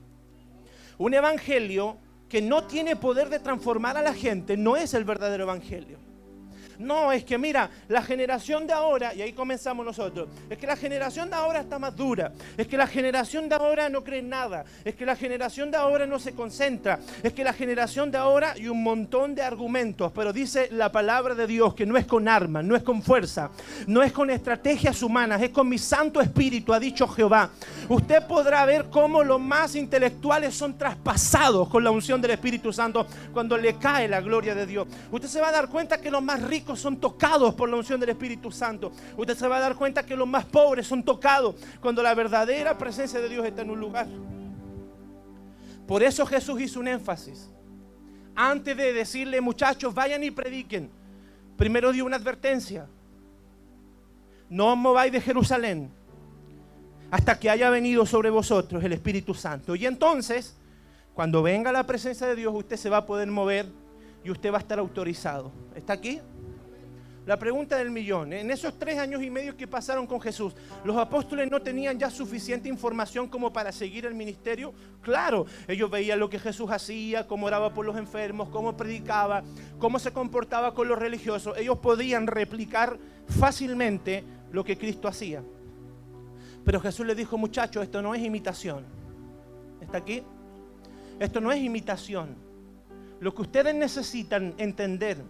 Un 0.98 1.14
evangelio 1.14 1.96
que 2.28 2.42
no 2.42 2.64
tiene 2.64 2.96
poder 2.96 3.28
de 3.28 3.38
transformar 3.38 3.96
a 3.96 4.02
la 4.02 4.12
gente 4.12 4.56
no 4.56 4.76
es 4.76 4.94
el 4.94 5.04
verdadero 5.04 5.44
evangelio. 5.44 5.98
No, 6.78 7.12
es 7.12 7.24
que 7.24 7.38
mira, 7.38 7.70
la 7.88 8.02
generación 8.02 8.66
de 8.66 8.72
ahora, 8.72 9.14
y 9.14 9.22
ahí 9.22 9.32
comenzamos 9.32 9.84
nosotros, 9.84 10.28
es 10.48 10.58
que 10.58 10.66
la 10.66 10.76
generación 10.76 11.30
de 11.30 11.36
ahora 11.36 11.60
está 11.60 11.78
más 11.78 11.96
dura, 11.96 12.32
es 12.56 12.66
que 12.66 12.76
la 12.76 12.86
generación 12.86 13.48
de 13.48 13.54
ahora 13.54 13.88
no 13.88 14.02
cree 14.02 14.20
en 14.20 14.28
nada, 14.28 14.64
es 14.84 14.94
que 14.94 15.06
la 15.06 15.16
generación 15.16 15.70
de 15.70 15.76
ahora 15.76 16.06
no 16.06 16.18
se 16.18 16.32
concentra, 16.34 16.98
es 17.22 17.32
que 17.32 17.44
la 17.44 17.52
generación 17.52 18.10
de 18.10 18.18
ahora 18.18 18.54
y 18.56 18.68
un 18.68 18.82
montón 18.82 19.34
de 19.34 19.42
argumentos, 19.42 20.12
pero 20.14 20.32
dice 20.32 20.68
la 20.72 20.90
palabra 20.90 21.34
de 21.34 21.46
Dios 21.46 21.74
que 21.74 21.86
no 21.86 21.96
es 21.96 22.06
con 22.06 22.28
armas, 22.28 22.64
no 22.64 22.76
es 22.76 22.82
con 22.82 23.02
fuerza, 23.02 23.50
no 23.86 24.02
es 24.02 24.12
con 24.12 24.30
estrategias 24.30 25.02
humanas, 25.02 25.42
es 25.42 25.50
con 25.50 25.68
mi 25.68 25.78
Santo 25.78 26.20
Espíritu, 26.20 26.72
ha 26.72 26.80
dicho 26.80 27.06
Jehová. 27.08 27.50
Usted 27.88 28.26
podrá 28.26 28.64
ver 28.64 28.86
cómo 28.90 29.22
los 29.22 29.40
más 29.40 29.74
intelectuales 29.74 30.54
son 30.54 30.76
traspasados 30.78 31.68
con 31.68 31.84
la 31.84 31.90
unción 31.90 32.20
del 32.20 32.32
Espíritu 32.32 32.72
Santo 32.72 33.06
cuando 33.32 33.56
le 33.56 33.74
cae 33.76 34.08
la 34.08 34.20
gloria 34.20 34.54
de 34.54 34.66
Dios. 34.66 34.86
Usted 35.10 35.28
se 35.28 35.40
va 35.40 35.48
a 35.48 35.52
dar 35.52 35.68
cuenta 35.68 36.00
que 36.00 36.10
los 36.10 36.22
más 36.22 36.42
ricos 36.42 36.71
son 36.76 36.98
tocados 36.98 37.54
por 37.54 37.68
la 37.68 37.76
unción 37.76 37.98
del 38.00 38.10
Espíritu 38.10 38.50
Santo. 38.50 38.92
Usted 39.16 39.36
se 39.36 39.48
va 39.48 39.56
a 39.56 39.60
dar 39.60 39.76
cuenta 39.76 40.04
que 40.04 40.16
los 40.16 40.28
más 40.28 40.44
pobres 40.44 40.86
son 40.86 41.02
tocados 41.02 41.56
cuando 41.80 42.02
la 42.02 42.14
verdadera 42.14 42.76
presencia 42.76 43.20
de 43.20 43.28
Dios 43.28 43.44
está 43.46 43.62
en 43.62 43.70
un 43.70 43.80
lugar. 43.80 44.06
Por 45.86 46.02
eso 46.02 46.24
Jesús 46.26 46.60
hizo 46.60 46.80
un 46.80 46.88
énfasis. 46.88 47.50
Antes 48.34 48.76
de 48.76 48.92
decirle, 48.92 49.40
muchachos, 49.40 49.94
vayan 49.94 50.24
y 50.24 50.30
prediquen, 50.30 50.90
primero 51.56 51.92
dio 51.92 52.04
una 52.04 52.16
advertencia. 52.16 52.86
No 54.48 54.72
os 54.72 54.76
mováis 54.76 55.12
de 55.12 55.20
Jerusalén 55.20 55.90
hasta 57.10 57.38
que 57.38 57.50
haya 57.50 57.68
venido 57.68 58.06
sobre 58.06 58.30
vosotros 58.30 58.82
el 58.82 58.94
Espíritu 58.94 59.34
Santo. 59.34 59.76
Y 59.76 59.84
entonces, 59.84 60.56
cuando 61.12 61.42
venga 61.42 61.70
la 61.70 61.86
presencia 61.86 62.26
de 62.26 62.34
Dios, 62.34 62.54
usted 62.54 62.76
se 62.76 62.88
va 62.88 62.98
a 62.98 63.06
poder 63.06 63.28
mover 63.28 63.66
y 64.24 64.30
usted 64.30 64.50
va 64.50 64.56
a 64.56 64.60
estar 64.60 64.78
autorizado. 64.78 65.52
¿Está 65.74 65.92
aquí? 65.92 66.20
La 67.24 67.38
pregunta 67.38 67.76
del 67.76 67.90
millón, 67.90 68.32
en 68.32 68.50
esos 68.50 68.76
tres 68.76 68.98
años 68.98 69.22
y 69.22 69.30
medio 69.30 69.56
que 69.56 69.68
pasaron 69.68 70.08
con 70.08 70.20
Jesús, 70.20 70.54
¿los 70.84 70.96
apóstoles 70.96 71.48
no 71.48 71.62
tenían 71.62 71.96
ya 71.96 72.10
suficiente 72.10 72.68
información 72.68 73.28
como 73.28 73.52
para 73.52 73.70
seguir 73.70 74.06
el 74.06 74.14
ministerio? 74.14 74.74
Claro, 75.02 75.46
ellos 75.68 75.88
veían 75.88 76.18
lo 76.18 76.28
que 76.28 76.40
Jesús 76.40 76.68
hacía, 76.72 77.28
cómo 77.28 77.46
oraba 77.46 77.72
por 77.72 77.86
los 77.86 77.96
enfermos, 77.96 78.48
cómo 78.48 78.76
predicaba, 78.76 79.44
cómo 79.78 80.00
se 80.00 80.12
comportaba 80.12 80.74
con 80.74 80.88
los 80.88 80.98
religiosos. 80.98 81.56
Ellos 81.56 81.78
podían 81.78 82.26
replicar 82.26 82.98
fácilmente 83.28 84.24
lo 84.50 84.64
que 84.64 84.76
Cristo 84.76 85.06
hacía. 85.06 85.44
Pero 86.64 86.80
Jesús 86.80 87.06
les 87.06 87.16
dijo, 87.16 87.38
muchachos, 87.38 87.84
esto 87.84 88.02
no 88.02 88.16
es 88.16 88.22
imitación. 88.22 88.84
¿Está 89.80 89.98
aquí? 89.98 90.24
Esto 91.20 91.40
no 91.40 91.52
es 91.52 91.62
imitación. 91.62 92.34
Lo 93.20 93.32
que 93.32 93.42
ustedes 93.42 93.76
necesitan 93.76 94.54
entender 94.58 95.22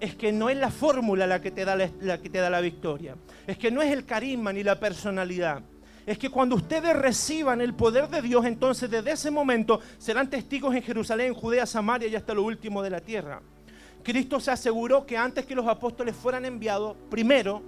es 0.00 0.14
que 0.14 0.32
no 0.32 0.48
es 0.48 0.56
la 0.56 0.70
fórmula 0.70 1.26
la 1.26 1.40
que, 1.40 1.50
te 1.50 1.64
da 1.64 1.76
la, 1.76 2.18
que 2.20 2.30
te 2.30 2.38
da 2.38 2.50
la 2.50 2.60
victoria. 2.60 3.16
Es 3.46 3.58
que 3.58 3.70
no 3.70 3.82
es 3.82 3.92
el 3.92 4.04
carisma 4.04 4.52
ni 4.52 4.62
la 4.62 4.78
personalidad. 4.78 5.62
Es 6.06 6.18
que 6.18 6.30
cuando 6.30 6.56
ustedes 6.56 6.96
reciban 6.96 7.60
el 7.60 7.74
poder 7.74 8.08
de 8.08 8.22
Dios, 8.22 8.46
entonces 8.46 8.90
desde 8.90 9.12
ese 9.12 9.30
momento 9.30 9.80
serán 9.98 10.30
testigos 10.30 10.74
en 10.74 10.82
Jerusalén, 10.82 11.34
Judea, 11.34 11.66
Samaria 11.66 12.08
y 12.08 12.16
hasta 12.16 12.32
lo 12.32 12.44
último 12.44 12.82
de 12.82 12.90
la 12.90 13.00
tierra. 13.00 13.42
Cristo 14.02 14.40
se 14.40 14.50
aseguró 14.50 15.04
que 15.04 15.16
antes 15.18 15.44
que 15.44 15.54
los 15.54 15.66
apóstoles 15.66 16.16
fueran 16.16 16.44
enviados, 16.46 16.96
primero 17.10 17.62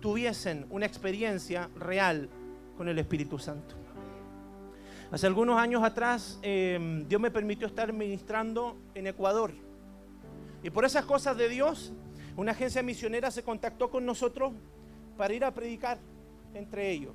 tuviesen 0.00 0.66
una 0.70 0.86
experiencia 0.86 1.68
real 1.76 2.28
con 2.76 2.88
el 2.88 2.98
Espíritu 2.98 3.38
Santo. 3.38 3.76
Hace 5.12 5.26
algunos 5.26 5.58
años 5.58 5.82
atrás, 5.84 6.38
eh, 6.42 7.04
Dios 7.08 7.20
me 7.20 7.30
permitió 7.30 7.66
estar 7.66 7.92
ministrando 7.92 8.76
en 8.94 9.06
Ecuador 9.06 9.67
y 10.62 10.70
por 10.70 10.84
esas 10.84 11.04
cosas 11.04 11.36
de 11.36 11.48
Dios, 11.48 11.92
una 12.36 12.52
agencia 12.52 12.82
misionera 12.82 13.30
se 13.30 13.42
contactó 13.42 13.90
con 13.90 14.04
nosotros 14.06 14.52
para 15.16 15.34
ir 15.34 15.44
a 15.44 15.52
predicar 15.52 15.98
entre 16.54 16.90
ellos. 16.90 17.14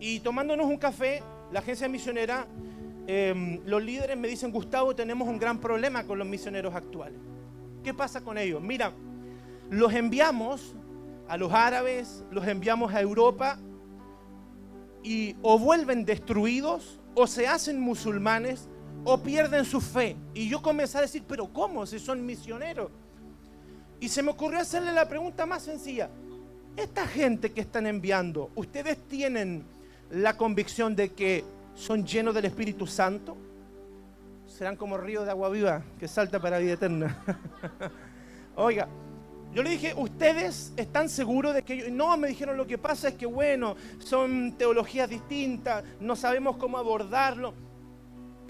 Y 0.00 0.20
tomándonos 0.20 0.66
un 0.66 0.78
café, 0.78 1.22
la 1.52 1.60
agencia 1.60 1.88
misionera, 1.88 2.46
em, 3.06 3.60
los 3.64 3.82
líderes 3.82 4.16
me 4.16 4.28
dicen, 4.28 4.50
Gustavo, 4.50 4.94
tenemos 4.94 5.28
un 5.28 5.38
gran 5.38 5.58
problema 5.58 6.04
con 6.04 6.18
los 6.18 6.26
misioneros 6.26 6.74
actuales. 6.74 7.18
¿Qué 7.84 7.94
pasa 7.94 8.22
con 8.22 8.38
ellos? 8.38 8.60
Mira, 8.62 8.92
los 9.70 9.92
enviamos 9.92 10.74
a 11.28 11.36
los 11.36 11.52
árabes, 11.52 12.24
los 12.30 12.46
enviamos 12.46 12.94
a 12.94 13.00
Europa 13.00 13.58
y 15.02 15.36
o 15.42 15.58
vuelven 15.58 16.04
destruidos 16.04 17.00
o 17.14 17.26
se 17.26 17.46
hacen 17.46 17.80
musulmanes 17.80 18.68
o 19.04 19.18
pierden 19.18 19.64
su 19.64 19.80
fe. 19.80 20.16
Y 20.34 20.48
yo 20.48 20.62
comencé 20.62 20.98
a 20.98 21.02
decir, 21.02 21.24
pero 21.26 21.52
¿cómo 21.52 21.86
si 21.86 21.98
son 21.98 22.24
misioneros? 22.24 22.90
Y 24.00 24.08
se 24.08 24.22
me 24.22 24.30
ocurrió 24.30 24.60
hacerle 24.60 24.92
la 24.92 25.08
pregunta 25.08 25.46
más 25.46 25.62
sencilla. 25.62 26.08
Esta 26.76 27.06
gente 27.06 27.52
que 27.52 27.60
están 27.60 27.86
enviando, 27.86 28.50
¿ustedes 28.54 28.98
tienen 29.08 29.64
la 30.10 30.36
convicción 30.36 30.96
de 30.96 31.12
que 31.12 31.44
son 31.74 32.04
llenos 32.06 32.34
del 32.34 32.46
Espíritu 32.46 32.86
Santo? 32.86 33.36
Serán 34.46 34.76
como 34.76 34.96
río 34.96 35.24
de 35.24 35.30
agua 35.30 35.48
viva 35.50 35.82
que 35.98 36.08
salta 36.08 36.40
para 36.40 36.58
vida 36.58 36.72
eterna. 36.72 37.22
Oiga, 38.56 38.88
yo 39.54 39.62
le 39.62 39.70
dije, 39.70 39.92
¿ustedes 39.94 40.72
están 40.76 41.08
seguros 41.08 41.54
de 41.54 41.62
que 41.62 41.74
ellos? 41.74 41.90
No, 41.90 42.16
me 42.16 42.28
dijeron, 42.28 42.56
lo 42.56 42.66
que 42.66 42.78
pasa 42.78 43.08
es 43.08 43.14
que, 43.14 43.26
bueno, 43.26 43.76
son 43.98 44.52
teologías 44.56 45.08
distintas, 45.10 45.84
no 46.00 46.16
sabemos 46.16 46.56
cómo 46.56 46.78
abordarlo. 46.78 47.52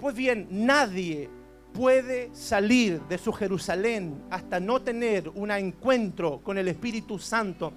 Pues 0.03 0.17
bien, 0.17 0.49
nadie 0.51 1.29
puede 1.71 2.29
salir 2.35 2.99
de 3.03 3.17
su 3.17 3.31
Jerusalén 3.31 4.21
hasta 4.29 4.59
no 4.59 4.81
tener 4.81 5.29
un 5.29 5.49
encuentro 5.49 6.41
con 6.43 6.57
el 6.57 6.67
Espíritu 6.67 7.17
Santo. 7.17 7.71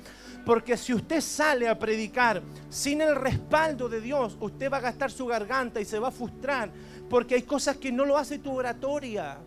Porque 0.44 0.76
si 0.76 0.92
usted 0.92 1.20
sale 1.20 1.68
a 1.68 1.78
predicar 1.78 2.42
sin 2.68 3.00
el 3.00 3.14
respaldo 3.14 3.88
de 3.88 4.00
Dios, 4.00 4.36
usted 4.40 4.68
va 4.68 4.78
a 4.78 4.80
gastar 4.80 5.12
su 5.12 5.26
garganta 5.26 5.80
y 5.80 5.84
se 5.84 6.00
va 6.00 6.08
a 6.08 6.10
frustrar. 6.10 6.68
Porque 7.08 7.36
hay 7.36 7.42
cosas 7.42 7.76
que 7.76 7.92
no 7.92 8.04
lo 8.04 8.18
hace 8.18 8.40
tu 8.40 8.58
oratoria. 8.58 9.38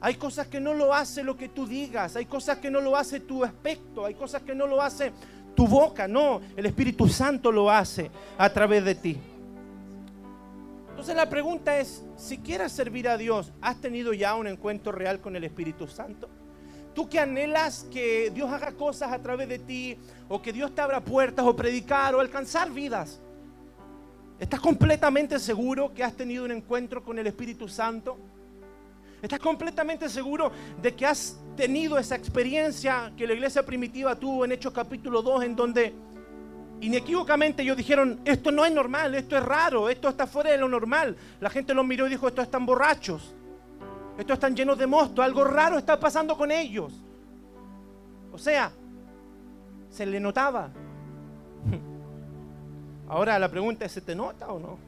Hay 0.00 0.16
cosas 0.16 0.48
que 0.48 0.58
no 0.58 0.74
lo 0.74 0.92
hace 0.92 1.22
lo 1.22 1.36
que 1.36 1.50
tú 1.50 1.68
digas. 1.68 2.16
Hay 2.16 2.26
cosas 2.26 2.58
que 2.58 2.68
no 2.68 2.80
lo 2.80 2.96
hace 2.96 3.20
tu 3.20 3.44
aspecto. 3.44 4.04
Hay 4.04 4.14
cosas 4.14 4.42
que 4.42 4.56
no 4.56 4.66
lo 4.66 4.82
hace 4.82 5.12
tu 5.54 5.68
boca. 5.68 6.08
No, 6.08 6.40
el 6.56 6.66
Espíritu 6.66 7.08
Santo 7.08 7.52
lo 7.52 7.70
hace 7.70 8.10
a 8.36 8.52
través 8.52 8.84
de 8.84 8.96
ti. 8.96 9.20
Entonces 10.96 11.14
la 11.14 11.28
pregunta 11.28 11.78
es, 11.78 12.02
si 12.16 12.38
quieres 12.38 12.72
servir 12.72 13.06
a 13.06 13.18
Dios, 13.18 13.52
¿has 13.60 13.78
tenido 13.82 14.14
ya 14.14 14.34
un 14.34 14.46
encuentro 14.46 14.92
real 14.92 15.20
con 15.20 15.36
el 15.36 15.44
Espíritu 15.44 15.86
Santo? 15.86 16.26
Tú 16.94 17.06
que 17.06 17.20
anhelas 17.20 17.86
que 17.92 18.30
Dios 18.30 18.50
haga 18.50 18.72
cosas 18.72 19.12
a 19.12 19.18
través 19.18 19.46
de 19.46 19.58
ti, 19.58 19.98
o 20.26 20.40
que 20.40 20.54
Dios 20.54 20.74
te 20.74 20.80
abra 20.80 21.02
puertas, 21.02 21.44
o 21.44 21.54
predicar, 21.54 22.14
o 22.14 22.20
alcanzar 22.20 22.70
vidas. 22.70 23.20
¿Estás 24.40 24.58
completamente 24.58 25.38
seguro 25.38 25.92
que 25.92 26.02
has 26.02 26.14
tenido 26.14 26.46
un 26.46 26.50
encuentro 26.52 27.04
con 27.04 27.18
el 27.18 27.26
Espíritu 27.26 27.68
Santo? 27.68 28.16
¿Estás 29.20 29.38
completamente 29.38 30.08
seguro 30.08 30.50
de 30.80 30.94
que 30.94 31.04
has 31.04 31.38
tenido 31.58 31.98
esa 31.98 32.16
experiencia 32.16 33.12
que 33.18 33.26
la 33.26 33.34
iglesia 33.34 33.66
primitiva 33.66 34.16
tuvo 34.16 34.46
en 34.46 34.52
Hechos 34.52 34.72
capítulo 34.72 35.20
2, 35.20 35.44
en 35.44 35.56
donde 35.56 35.94
Inequívocamente 36.80 37.62
ellos 37.62 37.76
dijeron, 37.76 38.20
esto 38.24 38.52
no 38.52 38.64
es 38.64 38.72
normal, 38.72 39.14
esto 39.14 39.36
es 39.36 39.42
raro, 39.42 39.88
esto 39.88 40.08
está 40.08 40.26
fuera 40.26 40.50
de 40.50 40.58
lo 40.58 40.68
normal. 40.68 41.16
La 41.40 41.48
gente 41.48 41.72
los 41.72 41.86
miró 41.86 42.06
y 42.06 42.10
dijo, 42.10 42.28
estos 42.28 42.44
están 42.44 42.66
borrachos, 42.66 43.34
estos 44.18 44.34
están 44.34 44.54
llenos 44.54 44.76
de 44.76 44.86
mosto, 44.86 45.22
algo 45.22 45.44
raro 45.44 45.78
está 45.78 45.98
pasando 45.98 46.36
con 46.36 46.50
ellos. 46.50 46.92
O 48.32 48.38
sea, 48.38 48.70
se 49.90 50.04
le 50.04 50.20
notaba. 50.20 50.68
Ahora 53.08 53.38
la 53.38 53.48
pregunta 53.48 53.86
es, 53.86 53.92
¿se 53.92 54.02
te 54.02 54.14
nota 54.14 54.48
o 54.48 54.58
no? 54.58 54.78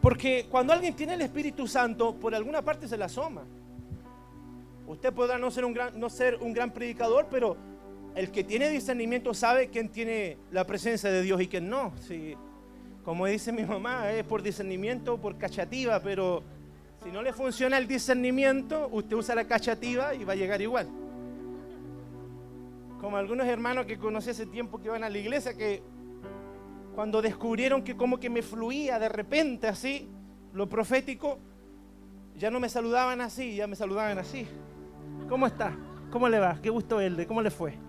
Porque 0.00 0.46
cuando 0.50 0.72
alguien 0.72 0.94
tiene 0.94 1.14
el 1.14 1.22
Espíritu 1.22 1.66
Santo, 1.66 2.14
por 2.14 2.34
alguna 2.34 2.62
parte 2.62 2.88
se 2.88 2.96
le 2.96 3.04
asoma. 3.04 3.42
Usted 4.86 5.12
podrá 5.12 5.38
no 5.38 5.50
ser 5.50 5.64
un 5.64 5.74
gran, 5.74 5.98
no 5.98 6.08
ser 6.08 6.36
un 6.40 6.52
gran 6.52 6.70
predicador, 6.70 7.26
pero 7.30 7.56
el 8.18 8.32
que 8.32 8.42
tiene 8.42 8.68
discernimiento 8.68 9.32
sabe 9.32 9.68
quién 9.68 9.90
tiene 9.90 10.38
la 10.50 10.66
presencia 10.66 11.08
de 11.08 11.22
Dios 11.22 11.40
y 11.40 11.46
quién 11.46 11.68
no. 11.68 11.92
Como 13.04 13.26
dice 13.26 13.52
mi 13.52 13.62
mamá, 13.62 14.10
es 14.10 14.24
por 14.24 14.42
discernimiento, 14.42 15.18
por 15.18 15.38
cachativa, 15.38 16.00
pero 16.02 16.42
si 17.04 17.12
no 17.12 17.22
le 17.22 17.32
funciona 17.32 17.78
el 17.78 17.86
discernimiento, 17.86 18.88
usted 18.90 19.14
usa 19.14 19.36
la 19.36 19.46
cachativa 19.46 20.16
y 20.16 20.24
va 20.24 20.32
a 20.32 20.36
llegar 20.36 20.60
igual. 20.60 20.88
Como 23.00 23.16
algunos 23.16 23.46
hermanos 23.46 23.86
que 23.86 23.98
conocí 23.98 24.30
hace 24.30 24.46
tiempo 24.46 24.82
que 24.82 24.88
van 24.88 25.04
a 25.04 25.08
la 25.08 25.18
iglesia, 25.18 25.56
que 25.56 25.80
cuando 26.96 27.22
descubrieron 27.22 27.84
que 27.84 27.96
como 27.96 28.18
que 28.18 28.28
me 28.28 28.42
fluía 28.42 28.98
de 28.98 29.10
repente 29.10 29.68
así, 29.68 30.08
lo 30.54 30.68
profético, 30.68 31.38
ya 32.34 32.50
no 32.50 32.58
me 32.58 32.68
saludaban 32.68 33.20
así, 33.20 33.54
ya 33.54 33.68
me 33.68 33.76
saludaban 33.76 34.18
así. 34.18 34.44
¿Cómo 35.28 35.46
está? 35.46 35.72
¿Cómo 36.10 36.28
le 36.28 36.40
va? 36.40 36.58
Qué 36.60 36.68
gusto 36.68 36.96
verle, 36.96 37.24
¿cómo 37.24 37.42
le 37.42 37.52
fue? 37.52 37.87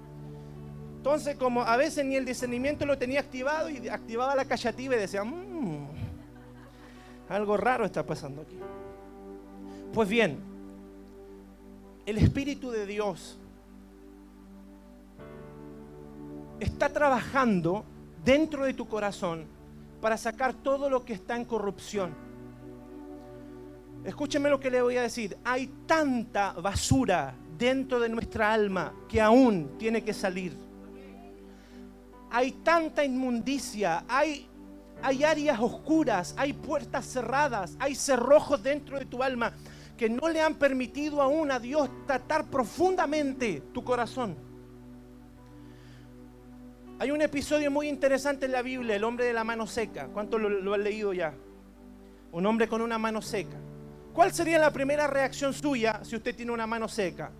Entonces, 1.00 1.38
como 1.38 1.62
a 1.62 1.78
veces 1.78 2.04
ni 2.04 2.18
el 2.18 2.26
discernimiento 2.26 2.86
lo 2.86 2.98
tenía 2.98 3.22
activado 3.22 3.70
y 3.70 3.88
activaba 3.88 4.36
la 4.36 4.44
callativa 4.44 4.98
y 4.98 5.00
decía, 5.00 5.24
mmm, 5.24 5.88
algo 7.30 7.56
raro 7.56 7.86
está 7.86 8.06
pasando 8.06 8.42
aquí. 8.42 8.60
Pues 9.94 10.10
bien, 10.10 10.40
el 12.06 12.18
Espíritu 12.18 12.70
de 12.70 12.86
Dios 12.86 13.40
está 16.60 16.90
trabajando 16.90 17.86
dentro 18.26 18.66
de 18.66 18.74
tu 18.74 18.86
corazón 18.86 19.46
para 20.02 20.18
sacar 20.18 20.54
todo 20.54 20.90
lo 20.90 21.06
que 21.06 21.14
está 21.14 21.38
en 21.38 21.46
corrupción. 21.46 22.14
Escúcheme 24.04 24.50
lo 24.50 24.60
que 24.60 24.70
le 24.70 24.82
voy 24.82 24.98
a 24.98 25.04
decir. 25.04 25.38
Hay 25.46 25.68
tanta 25.86 26.52
basura 26.52 27.36
dentro 27.58 28.02
de 28.02 28.10
nuestra 28.10 28.52
alma 28.52 28.94
que 29.08 29.22
aún 29.22 29.78
tiene 29.78 30.04
que 30.04 30.14
salir. 30.14 30.68
Hay 32.32 32.52
tanta 32.52 33.04
inmundicia, 33.04 34.06
hay, 34.08 34.48
hay 35.02 35.24
áreas 35.24 35.60
oscuras, 35.60 36.36
hay 36.38 36.54
puertas 36.54 37.06
cerradas, 37.06 37.76
hay 37.80 37.96
cerrojos 37.96 38.62
dentro 38.62 39.00
de 39.00 39.06
tu 39.06 39.24
alma 39.24 39.54
que 39.98 40.10
no 40.10 40.30
le 40.30 40.42
han 40.42 40.56
permitido 40.56 41.22
aún 41.22 41.52
a 41.52 41.60
Dios 41.60 41.90
tratar 42.06 42.46
profundamente 42.46 43.64
tu 43.74 43.84
corazón. 43.84 44.36
Hay 47.00 47.12
un 47.12 47.22
episodio 47.22 47.72
muy 47.72 47.88
interesante 47.88 48.46
en 48.46 48.52
la 48.52 48.62
Biblia, 48.62 48.96
el 48.96 49.04
hombre 49.04 49.26
de 49.26 49.34
la 49.34 49.44
mano 49.44 49.66
seca. 49.66 50.08
¿Cuánto 50.08 50.38
lo, 50.38 50.50
lo 50.50 50.74
han 50.74 50.84
leído 50.84 51.14
ya? 51.14 51.34
Un 52.32 52.46
hombre 52.46 52.68
con 52.68 52.82
una 52.82 52.98
mano 52.98 53.22
seca. 53.22 53.58
¿Cuál 54.14 54.34
sería 54.34 54.60
la 54.60 54.72
primera 54.72 55.08
reacción 55.08 55.54
suya 55.54 56.02
si 56.04 56.16
usted 56.16 56.36
tiene 56.36 56.52
una 56.52 56.68
mano 56.68 56.88
seca? 56.88 57.32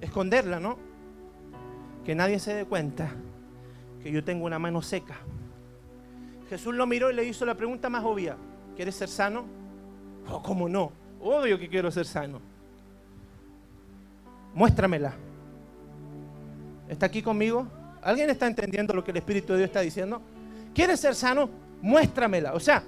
Esconderla, 0.00 0.60
¿no? 0.60 0.78
Que 2.04 2.14
nadie 2.14 2.38
se 2.38 2.54
dé 2.54 2.64
cuenta 2.64 3.12
que 4.02 4.10
yo 4.10 4.22
tengo 4.24 4.44
una 4.46 4.58
mano 4.58 4.82
seca. 4.82 5.16
Jesús 6.48 6.74
lo 6.74 6.86
miró 6.86 7.10
y 7.10 7.14
le 7.14 7.24
hizo 7.24 7.44
la 7.44 7.54
pregunta 7.54 7.88
más 7.88 8.04
obvia. 8.04 8.36
¿Quieres 8.76 8.94
ser 8.94 9.08
sano? 9.08 9.44
Oh, 10.30 10.42
¿cómo 10.42 10.68
no? 10.68 10.92
Obvio 11.20 11.58
que 11.58 11.68
quiero 11.68 11.90
ser 11.90 12.06
sano. 12.06 12.40
Muéstramela. 14.54 15.14
¿Está 16.88 17.06
aquí 17.06 17.22
conmigo? 17.22 17.66
¿Alguien 18.02 18.30
está 18.30 18.46
entendiendo 18.46 18.94
lo 18.94 19.04
que 19.04 19.10
el 19.10 19.18
Espíritu 19.18 19.52
de 19.52 19.58
Dios 19.58 19.68
está 19.68 19.80
diciendo? 19.80 20.22
¿Quieres 20.74 21.00
ser 21.00 21.14
sano? 21.14 21.50
Muéstramela. 21.82 22.54
O 22.54 22.60
sea, 22.60 22.82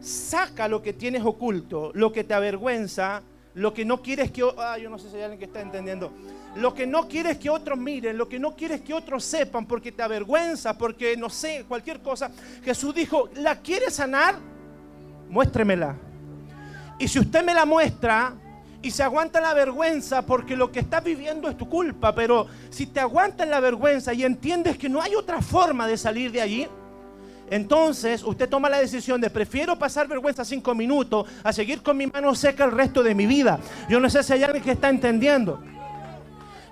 saca 0.00 0.68
lo 0.68 0.82
que 0.82 0.92
tienes 0.92 1.24
oculto, 1.24 1.90
lo 1.94 2.12
que 2.12 2.24
te 2.24 2.34
avergüenza, 2.34 3.22
lo 3.54 3.74
que 3.74 3.84
no 3.84 4.00
quieres 4.02 4.30
que... 4.30 4.42
Ah, 4.58 4.78
yo 4.78 4.90
no 4.90 4.98
sé 4.98 5.10
si 5.10 5.16
alguien 5.16 5.38
que 5.38 5.46
está 5.46 5.60
entendiendo. 5.60 6.12
Lo 6.56 6.74
que 6.74 6.86
no 6.86 7.08
quieres 7.08 7.38
que 7.38 7.50
otros 7.50 7.78
miren, 7.78 8.18
lo 8.18 8.28
que 8.28 8.38
no 8.38 8.54
quieres 8.54 8.80
que 8.80 8.94
otros 8.94 9.24
sepan 9.24 9.66
porque 9.66 9.92
te 9.92 10.02
avergüenza, 10.02 10.76
porque 10.76 11.16
no 11.16 11.30
sé, 11.30 11.64
cualquier 11.66 12.00
cosa. 12.00 12.30
Jesús 12.64 12.94
dijo, 12.94 13.28
¿la 13.34 13.60
quieres 13.60 13.94
sanar? 13.94 14.36
Muéstremela. 15.28 15.96
Y 16.98 17.08
si 17.08 17.18
usted 17.18 17.44
me 17.44 17.54
la 17.54 17.64
muestra 17.64 18.34
y 18.82 18.90
se 18.90 19.02
aguanta 19.02 19.40
la 19.40 19.54
vergüenza 19.54 20.24
porque 20.26 20.56
lo 20.56 20.70
que 20.70 20.80
estás 20.80 21.02
viviendo 21.04 21.48
es 21.48 21.56
tu 21.56 21.68
culpa, 21.68 22.14
pero 22.14 22.46
si 22.70 22.86
te 22.86 23.00
aguantas 23.00 23.48
la 23.48 23.60
vergüenza 23.60 24.12
y 24.12 24.24
entiendes 24.24 24.76
que 24.78 24.88
no 24.88 25.00
hay 25.00 25.14
otra 25.14 25.40
forma 25.40 25.86
de 25.86 25.96
salir 25.96 26.32
de 26.32 26.40
allí, 26.40 26.68
entonces 27.50 28.22
usted 28.22 28.48
toma 28.48 28.68
la 28.70 28.78
decisión 28.78 29.20
de 29.20 29.28
prefiero 29.28 29.76
pasar 29.76 30.06
vergüenza 30.06 30.44
cinco 30.44 30.72
minutos 30.72 31.28
a 31.42 31.52
seguir 31.52 31.82
con 31.82 31.96
mi 31.96 32.06
mano 32.06 32.32
seca 32.36 32.64
el 32.64 32.70
resto 32.70 33.02
de 33.02 33.14
mi 33.14 33.26
vida. 33.26 33.58
Yo 33.88 33.98
no 33.98 34.08
sé 34.08 34.22
si 34.22 34.32
hay 34.32 34.44
alguien 34.44 34.62
que 34.62 34.70
está 34.70 34.88
entendiendo. 34.88 35.60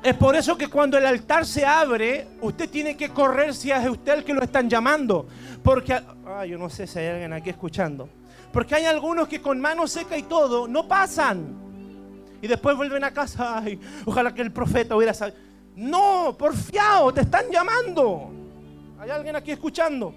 Es 0.01 0.14
por 0.14 0.37
eso 0.37 0.57
que 0.57 0.69
cuando 0.69 0.97
el 0.97 1.05
altar 1.05 1.45
se 1.45 1.67
abre, 1.67 2.29
usted 2.41 2.71
tiene 2.71 2.97
que 2.97 3.09
correr 3.09 3.53
si 3.53 3.73
es 3.73 3.88
usted 3.88 4.19
el 4.19 4.25
que 4.25 4.33
lo 4.33 4.43
están 4.43 4.71
llamando. 4.71 5.27
Porque, 5.64 5.93
ah, 5.93 6.47
yo 6.47 6.57
no 6.57 6.71
sé 6.71 6.87
si 6.87 7.01
hay 7.01 7.09
alguien 7.09 7.33
aquí 7.33 7.51
escuchando. 7.51 8.09
Porque 8.53 8.77
hay 8.77 8.85
algunos 8.85 9.27
que 9.27 9.43
con 9.43 9.61
mano 9.61 9.88
seca 9.88 10.17
y 10.17 10.23
todo 10.23 10.69
no 10.69 10.87
pasan. 10.87 11.59
Y 12.41 12.47
después 12.47 12.77
vuelven 12.77 13.03
a 13.03 13.11
casa. 13.11 13.59
Ay, 13.59 13.81
ojalá 14.07 14.33
que 14.33 14.43
el 14.43 14.53
profeta 14.53 14.95
hubiera 14.95 15.12
sabido. 15.12 15.38
No, 15.75 16.37
porfiado, 16.38 17.12
te 17.12 17.23
están 17.23 17.47
llamando. 17.51 18.31
¿Hay 19.01 19.11
alguien 19.11 19.35
aquí 19.35 19.51
escuchando? 19.51 20.14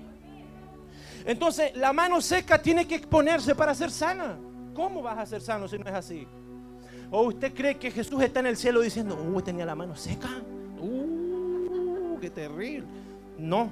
Entonces, 1.26 1.76
la 1.76 1.94
mano 1.94 2.22
seca 2.22 2.62
tiene 2.62 2.88
que 2.88 2.96
exponerse 2.96 3.56
para 3.56 3.74
ser 3.76 3.92
sana. 3.92 4.38
¿Cómo 4.74 5.02
vas 5.02 5.18
a 5.18 5.26
ser 5.26 5.42
sano 5.42 5.68
si 5.68 5.78
no 5.78 5.86
es 5.86 5.94
así? 5.94 6.28
¿O 7.10 7.24
usted 7.24 7.54
cree 7.54 7.78
que 7.78 7.92
Jesús 7.92 8.22
está 8.24 8.40
en 8.40 8.48
el 8.48 8.58
cielo 8.58 8.82
diciendo, 8.82 9.16
uh, 9.16 9.42
tenía 9.42 9.66
la 9.66 9.76
mano 9.76 9.96
seca? 9.96 10.30
Uh, 10.80 12.18
qué 12.20 12.30
terrible. 12.30 12.88
No, 13.38 13.70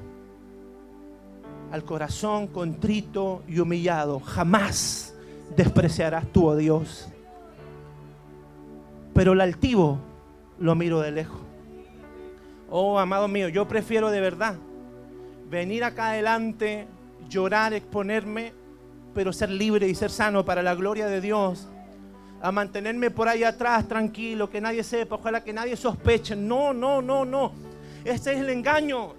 al 1.71 1.83
corazón 1.83 2.47
contrito 2.47 3.43
y 3.47 3.59
humillado, 3.59 4.19
jamás 4.19 5.13
despreciarás 5.55 6.25
tú, 6.31 6.47
oh 6.47 6.55
Dios. 6.55 7.07
Pero 9.13 9.33
el 9.33 9.41
altivo 9.41 9.99
lo 10.59 10.75
miro 10.75 10.99
de 11.01 11.12
lejos. 11.12 11.39
Oh, 12.69 12.99
amado 12.99 13.27
mío, 13.27 13.49
yo 13.49 13.67
prefiero 13.67 14.12
de 14.12 14.21
verdad 14.21 14.55
venir 15.49 15.83
acá 15.83 16.09
adelante, 16.09 16.88
llorar, 17.27 17.73
exponerme, 17.73 18.53
pero 19.13 19.34
ser 19.34 19.49
libre 19.49 19.88
y 19.88 19.95
ser 19.95 20.12
sano 20.12 20.45
para 20.45 20.62
la 20.62 20.75
gloria 20.75 21.08
de 21.08 21.21
Dios. 21.21 21.67
A 22.41 22.51
mantenerme 22.51 23.12
por 23.12 23.27
ahí 23.27 23.43
atrás, 23.43 23.88
tranquilo, 23.88 24.49
que 24.49 24.62
nadie 24.62 24.84
sepa, 24.84 25.15
ojalá 25.15 25.43
que 25.43 25.51
nadie 25.51 25.75
sospeche. 25.75 26.36
No, 26.36 26.73
no, 26.73 27.01
no, 27.01 27.25
no. 27.25 27.51
Ese 28.05 28.34
es 28.34 28.39
el 28.39 28.49
engaño 28.49 29.13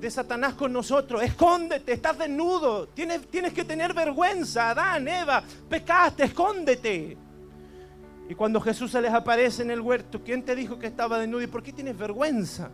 de 0.00 0.10
Satanás 0.10 0.54
con 0.54 0.72
nosotros. 0.72 1.22
Escóndete, 1.22 1.92
estás 1.92 2.18
desnudo. 2.18 2.88
Tienes, 2.88 3.28
tienes 3.28 3.52
que 3.52 3.64
tener 3.64 3.94
vergüenza. 3.94 4.70
Adán, 4.70 5.06
Eva, 5.06 5.42
pecaste, 5.68 6.24
escóndete. 6.24 7.16
Y 8.28 8.34
cuando 8.34 8.60
Jesús 8.60 8.90
se 8.90 9.00
les 9.00 9.12
aparece 9.12 9.62
en 9.62 9.70
el 9.70 9.80
huerto, 9.80 10.20
¿quién 10.24 10.42
te 10.42 10.56
dijo 10.56 10.78
que 10.78 10.88
estaba 10.88 11.18
desnudo 11.18 11.42
y 11.42 11.46
por 11.46 11.62
qué 11.62 11.72
tienes 11.72 11.96
vergüenza? 11.96 12.70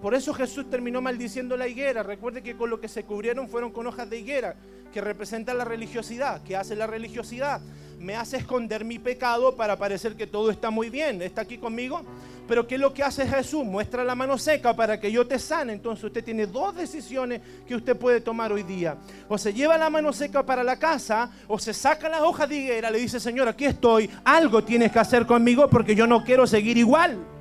Por 0.00 0.14
eso 0.14 0.34
Jesús 0.34 0.68
terminó 0.68 1.00
maldiciendo 1.00 1.56
la 1.56 1.68
higuera. 1.68 2.02
Recuerde 2.02 2.42
que 2.42 2.56
con 2.56 2.70
lo 2.70 2.80
que 2.80 2.88
se 2.88 3.04
cubrieron 3.04 3.48
fueron 3.48 3.72
con 3.72 3.86
hojas 3.86 4.08
de 4.08 4.18
higuera, 4.18 4.56
que 4.92 5.00
representan 5.00 5.58
la 5.58 5.64
religiosidad. 5.64 6.42
¿Qué 6.42 6.56
hace 6.56 6.76
la 6.76 6.86
religiosidad? 6.86 7.60
Me 7.98 8.14
hace 8.14 8.36
esconder 8.36 8.84
mi 8.84 8.98
pecado 8.98 9.56
para 9.56 9.78
parecer 9.78 10.14
que 10.16 10.26
todo 10.26 10.50
está 10.50 10.70
muy 10.70 10.90
bien. 10.90 11.22
¿Está 11.22 11.42
aquí 11.42 11.56
conmigo? 11.56 12.02
Pero 12.46 12.66
¿qué 12.66 12.76
es 12.76 12.80
lo 12.80 12.92
que 12.92 13.02
hace 13.02 13.26
Jesús? 13.26 13.64
Muestra 13.64 14.04
la 14.04 14.14
mano 14.14 14.38
seca 14.38 14.76
para 14.76 15.00
que 15.00 15.10
yo 15.10 15.26
te 15.26 15.38
sane. 15.38 15.72
Entonces 15.72 16.04
usted 16.04 16.22
tiene 16.22 16.46
dos 16.46 16.76
decisiones 16.76 17.40
que 17.66 17.74
usted 17.74 17.96
puede 17.96 18.20
tomar 18.20 18.52
hoy 18.52 18.62
día. 18.62 18.98
O 19.28 19.38
se 19.38 19.52
lleva 19.52 19.78
la 19.78 19.90
mano 19.90 20.12
seca 20.12 20.44
para 20.44 20.62
la 20.62 20.78
casa, 20.78 21.30
o 21.48 21.58
se 21.58 21.72
saca 21.72 22.08
las 22.08 22.20
hojas 22.20 22.48
de 22.48 22.56
higuera, 22.56 22.90
le 22.90 22.98
dice, 22.98 23.18
Señor, 23.18 23.48
aquí 23.48 23.64
estoy, 23.64 24.10
algo 24.24 24.62
tienes 24.62 24.92
que 24.92 24.98
hacer 24.98 25.26
conmigo 25.26 25.68
porque 25.68 25.94
yo 25.94 26.06
no 26.06 26.22
quiero 26.22 26.46
seguir 26.46 26.76
igual. 26.76 27.35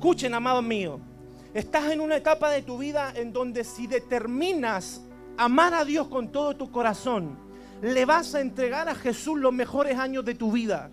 Escuchen, 0.00 0.32
amados 0.32 0.64
míos, 0.64 0.98
estás 1.52 1.90
en 1.90 2.00
una 2.00 2.16
etapa 2.16 2.48
de 2.48 2.62
tu 2.62 2.78
vida 2.78 3.12
en 3.14 3.34
donde 3.34 3.64
si 3.64 3.86
determinas 3.86 5.02
amar 5.36 5.74
a 5.74 5.84
Dios 5.84 6.08
con 6.08 6.32
todo 6.32 6.56
tu 6.56 6.70
corazón, 6.70 7.38
le 7.82 8.06
vas 8.06 8.34
a 8.34 8.40
entregar 8.40 8.88
a 8.88 8.94
Jesús 8.94 9.38
los 9.38 9.52
mejores 9.52 9.98
años 9.98 10.24
de 10.24 10.34
tu 10.34 10.52
vida 10.52 10.90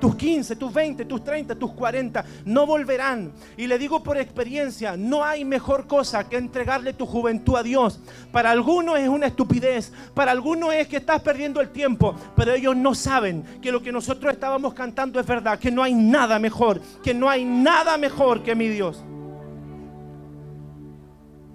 tus 0.00 0.16
15, 0.16 0.56
tus 0.56 0.72
20, 0.72 1.04
tus 1.04 1.22
30, 1.22 1.54
tus 1.54 1.72
40, 1.72 2.24
no 2.46 2.66
volverán. 2.66 3.32
Y 3.56 3.66
le 3.66 3.78
digo 3.78 4.02
por 4.02 4.16
experiencia, 4.16 4.96
no 4.96 5.22
hay 5.24 5.44
mejor 5.44 5.86
cosa 5.86 6.28
que 6.28 6.36
entregarle 6.36 6.92
tu 6.92 7.06
juventud 7.06 7.56
a 7.56 7.62
Dios. 7.62 8.00
Para 8.32 8.50
algunos 8.50 8.98
es 8.98 9.08
una 9.08 9.26
estupidez, 9.26 9.92
para 10.14 10.32
algunos 10.32 10.72
es 10.74 10.88
que 10.88 10.96
estás 10.96 11.22
perdiendo 11.22 11.60
el 11.60 11.70
tiempo, 11.70 12.14
pero 12.34 12.54
ellos 12.54 12.76
no 12.76 12.94
saben 12.94 13.44
que 13.60 13.70
lo 13.70 13.82
que 13.82 13.92
nosotros 13.92 14.32
estábamos 14.32 14.74
cantando 14.74 15.20
es 15.20 15.26
verdad, 15.26 15.58
que 15.58 15.70
no 15.70 15.82
hay 15.82 15.94
nada 15.94 16.38
mejor, 16.38 16.80
que 17.02 17.14
no 17.14 17.28
hay 17.28 17.44
nada 17.44 17.96
mejor 17.98 18.42
que 18.42 18.54
mi 18.54 18.68
Dios. 18.68 19.04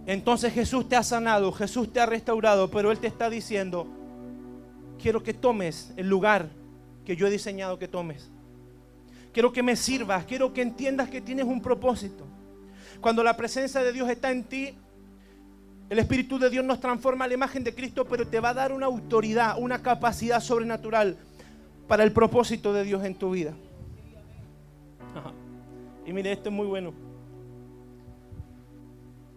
Entonces 0.05 0.53
Jesús 0.53 0.87
te 0.87 0.95
ha 0.95 1.03
sanado, 1.03 1.51
Jesús 1.51 1.91
te 1.91 1.99
ha 1.99 2.05
restaurado, 2.05 2.69
pero 2.69 2.91
Él 2.91 2.99
te 2.99 3.07
está 3.07 3.29
diciendo, 3.29 3.87
quiero 5.01 5.23
que 5.23 5.33
tomes 5.33 5.93
el 5.97 6.07
lugar 6.07 6.49
que 7.05 7.15
yo 7.15 7.27
he 7.27 7.31
diseñado 7.31 7.79
que 7.79 7.87
tomes. 7.87 8.31
Quiero 9.35 9.51
que 9.51 9.61
me 9.61 9.75
sirvas, 9.75 10.23
quiero 10.23 10.53
que 10.53 10.61
entiendas 10.61 11.09
que 11.09 11.19
tienes 11.19 11.43
un 11.43 11.61
propósito. 11.61 12.25
Cuando 13.01 13.21
la 13.21 13.35
presencia 13.35 13.83
de 13.83 13.91
Dios 13.91 14.09
está 14.09 14.31
en 14.31 14.45
ti, 14.45 14.73
el 15.89 15.99
Espíritu 15.99 16.39
de 16.39 16.49
Dios 16.49 16.63
nos 16.63 16.79
transforma 16.79 17.25
a 17.25 17.27
la 17.27 17.33
imagen 17.33 17.61
de 17.61 17.75
Cristo, 17.75 18.05
pero 18.05 18.25
te 18.25 18.39
va 18.39 18.51
a 18.51 18.53
dar 18.53 18.71
una 18.71 18.85
autoridad, 18.85 19.57
una 19.59 19.81
capacidad 19.81 20.39
sobrenatural 20.39 21.17
para 21.85 22.05
el 22.05 22.13
propósito 22.13 22.71
de 22.71 22.85
Dios 22.85 23.03
en 23.03 23.13
tu 23.13 23.31
vida. 23.31 23.53
Y 26.05 26.13
mire, 26.13 26.31
esto 26.31 26.47
es 26.47 26.55
muy 26.55 26.67
bueno. 26.67 26.93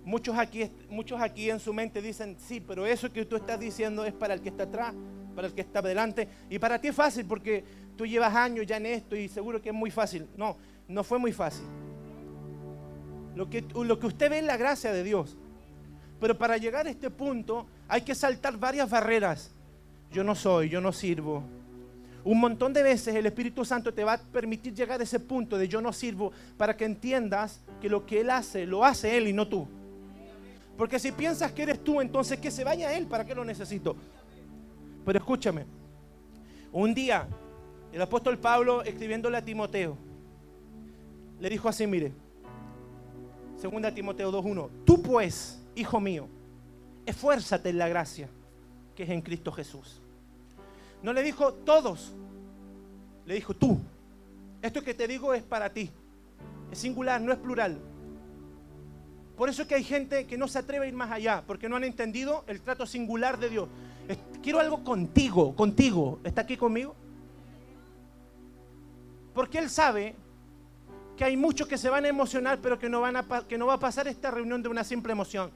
Muchos 0.04 0.38
aquí, 0.38 0.70
muchos 0.88 1.20
aquí 1.20 1.50
en 1.50 1.58
su 1.58 1.74
mente 1.74 2.00
dicen, 2.00 2.37
sí, 2.38 2.61
pero 2.61 2.87
eso 2.87 3.12
que 3.12 3.24
tú 3.24 3.34
estás 3.34 3.58
diciendo 3.58 4.04
es 4.04 4.12
para 4.12 4.34
el 4.34 4.42
que 4.42 4.50
está 4.50 4.62
atrás, 4.62 4.94
para 5.34 5.48
el 5.48 5.54
que 5.54 5.62
está 5.62 5.80
adelante. 5.80 6.28
Y 6.48 6.61
para 6.61 6.80
ti 6.80 6.87
es 6.87 6.94
fácil 6.94 7.26
porque 7.26 7.64
tú 7.98 8.06
llevas 8.06 8.34
años 8.34 8.64
ya 8.64 8.76
en 8.76 8.87
esto 8.87 9.16
y 9.16 9.28
seguro 9.28 9.61
que 9.61 9.70
es 9.70 9.74
muy 9.74 9.90
fácil. 9.90 10.26
No, 10.37 10.56
no 10.87 11.02
fue 11.02 11.18
muy 11.18 11.32
fácil. 11.32 11.66
Lo 13.34 13.50
que, 13.50 13.62
lo 13.74 13.98
que 13.98 14.06
usted 14.06 14.30
ve 14.30 14.38
es 14.38 14.44
la 14.44 14.56
gracia 14.56 14.92
de 14.92 15.02
Dios. 15.02 15.37
Pero 16.20 16.38
para 16.38 16.56
llegar 16.56 16.87
a 16.87 16.90
este 16.90 17.11
punto 17.11 17.66
hay 17.88 18.02
que 18.02 18.14
saltar 18.14 18.56
varias 18.56 18.88
barreras. 18.88 19.50
Yo 20.12 20.22
no 20.22 20.37
soy, 20.37 20.68
yo 20.68 20.80
no 20.80 20.92
sirvo. 20.92 21.42
Un 22.24 22.38
montón 22.38 22.72
de 22.72 22.84
veces 22.84 23.14
el 23.16 23.26
Espíritu 23.26 23.64
Santo 23.64 23.92
te 23.92 24.04
va 24.04 24.14
a 24.14 24.18
permitir 24.18 24.72
llegar 24.74 25.00
a 25.00 25.02
ese 25.02 25.18
punto 25.18 25.58
de 25.58 25.66
yo 25.66 25.80
no 25.80 25.92
sirvo 25.92 26.32
para 26.56 26.76
que 26.76 26.84
entiendas 26.84 27.61
que 27.80 27.88
lo 27.88 28.06
que 28.06 28.20
Él 28.20 28.30
hace, 28.30 28.64
lo 28.64 28.84
hace 28.84 29.16
Él 29.16 29.26
y 29.26 29.32
no 29.32 29.48
tú. 29.48 29.66
Porque 30.76 31.00
si 31.00 31.11
piensas 31.11 31.50
que 31.50 31.64
eres 31.64 31.82
tú, 31.82 32.00
entonces 32.00 32.38
que 32.38 32.52
se 32.52 32.62
vaya 32.62 32.96
Él, 32.96 33.06
¿para 33.06 33.24
qué 33.24 33.34
lo 33.34 33.44
necesito? 33.44 33.96
Pero 35.04 35.18
escúchame, 35.18 35.66
un 36.70 36.94
día 36.94 37.26
el 37.92 38.03
apóstol 38.03 38.38
Pablo 38.38 38.83
escribiéndole 38.83 39.38
a 39.38 39.44
Timoteo, 39.44 39.96
le 41.40 41.48
dijo 41.48 41.68
así, 41.68 41.87
mire, 41.87 42.12
segunda 43.57 43.92
Timoteo 43.92 44.33
2.1, 44.33 44.68
tú 44.85 45.03
pues, 45.03 45.61
hijo 45.74 46.01
mío, 46.01 46.29
esfuérzate 47.07 47.70
en 47.70 47.79
la 47.79 47.88
gracia 47.88 48.29
que 48.94 49.05
es 49.05 49.11
en 49.11 49.22
Cristo 49.22 49.53
Jesús. 49.53 50.01
No 51.03 51.12
le 51.12 51.22
dijo 51.22 51.55
todos, 51.55 52.12
le 53.24 53.35
dijo 53.35 53.55
tú. 53.55 53.79
Esto 54.61 54.83
que 54.83 54.92
te 54.92 55.07
digo 55.07 55.35
es 55.35 55.42
para 55.44 55.72
ti. 55.72 55.90
Es 56.72 56.79
singular, 56.79 57.20
no 57.20 57.33
es 57.33 57.38
plural. 57.38 57.79
Por 59.37 59.48
eso 59.48 59.62
es 59.62 59.68
que 59.68 59.77
hay 59.77 59.85
gente 59.85 60.27
que 60.27 60.37
no 60.37 60.48
se 60.48 60.59
atreve 60.59 60.87
a 60.87 60.88
ir 60.88 60.94
más 60.94 61.12
allá, 61.12 61.44
porque 61.46 61.68
no 61.68 61.77
han 61.77 61.85
entendido 61.85 62.42
el 62.48 62.61
trato 62.61 62.87
singular 62.87 63.38
de 63.38 63.48
Dios. 63.48 63.68
Quiero 64.42 64.59
algo 64.59 64.83
contigo, 64.83 65.55
contigo. 65.55 66.18
¿Está 66.24 66.40
aquí 66.40 66.57
conmigo? 66.57 66.96
Porque 69.38 69.59
Él 69.59 69.70
sabe 69.70 70.16
que 71.16 71.22
hay 71.22 71.37
muchos 71.37 71.68
que 71.68 71.79
se 71.79 71.88
van 71.88 72.05
a 72.05 72.09
emocionar, 72.09 72.59
pero 72.61 72.77
que 72.77 72.88
no, 72.88 73.03
van 73.03 73.14
a, 73.14 73.24
que 73.46 73.57
no 73.57 73.66
va 73.66 73.74
a 73.74 73.79
pasar 73.79 74.09
esta 74.09 74.33
reunión 74.33 74.64
de 74.64 74.68
una 74.68 74.83
simple 74.83 75.12
emoción. 75.12 75.53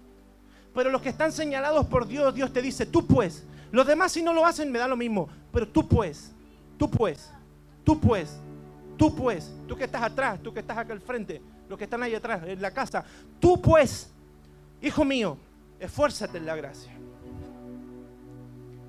Pero 0.73 0.89
los 0.89 1.03
que 1.03 1.09
están 1.09 1.33
señalados 1.33 1.87
por 1.87 2.07
Dios, 2.07 2.33
Dios 2.33 2.53
te 2.53 2.63
dice, 2.63 2.87
tú 2.87 3.05
pues. 3.05 3.43
Los 3.73 3.85
demás 3.85 4.13
si 4.13 4.23
no 4.23 4.33
lo 4.33 4.47
hacen 4.47 4.71
me 4.71 4.79
da 4.79 4.87
lo 4.87 4.97
mismo, 4.97 5.29
pero 5.53 5.67
tú 5.67 5.89
pues, 5.89 6.31
tú 6.79 6.89
pues, 6.89 7.33
tú 7.83 7.99
pues, 7.99 8.39
tú 8.97 9.17
pues, 9.17 9.53
tú 9.67 9.75
que 9.75 9.83
estás 9.83 10.03
atrás, 10.05 10.41
tú 10.41 10.55
que 10.55 10.61
estás 10.61 10.79
acá 10.79 10.93
al 10.93 11.01
frente, 11.01 11.43
los 11.69 11.77
que 11.77 11.83
están 11.83 12.05
ahí 12.05 12.15
atrás, 12.15 12.41
en 12.47 12.63
la 12.63 12.71
casa. 12.71 13.05
Tú 13.41 13.61
pues, 13.61 14.13
hijo 14.81 15.05
mío, 15.05 15.37
esfuérzate 15.81 16.39
en 16.39 16.47
la 16.47 16.55
gracia. 16.55 17.02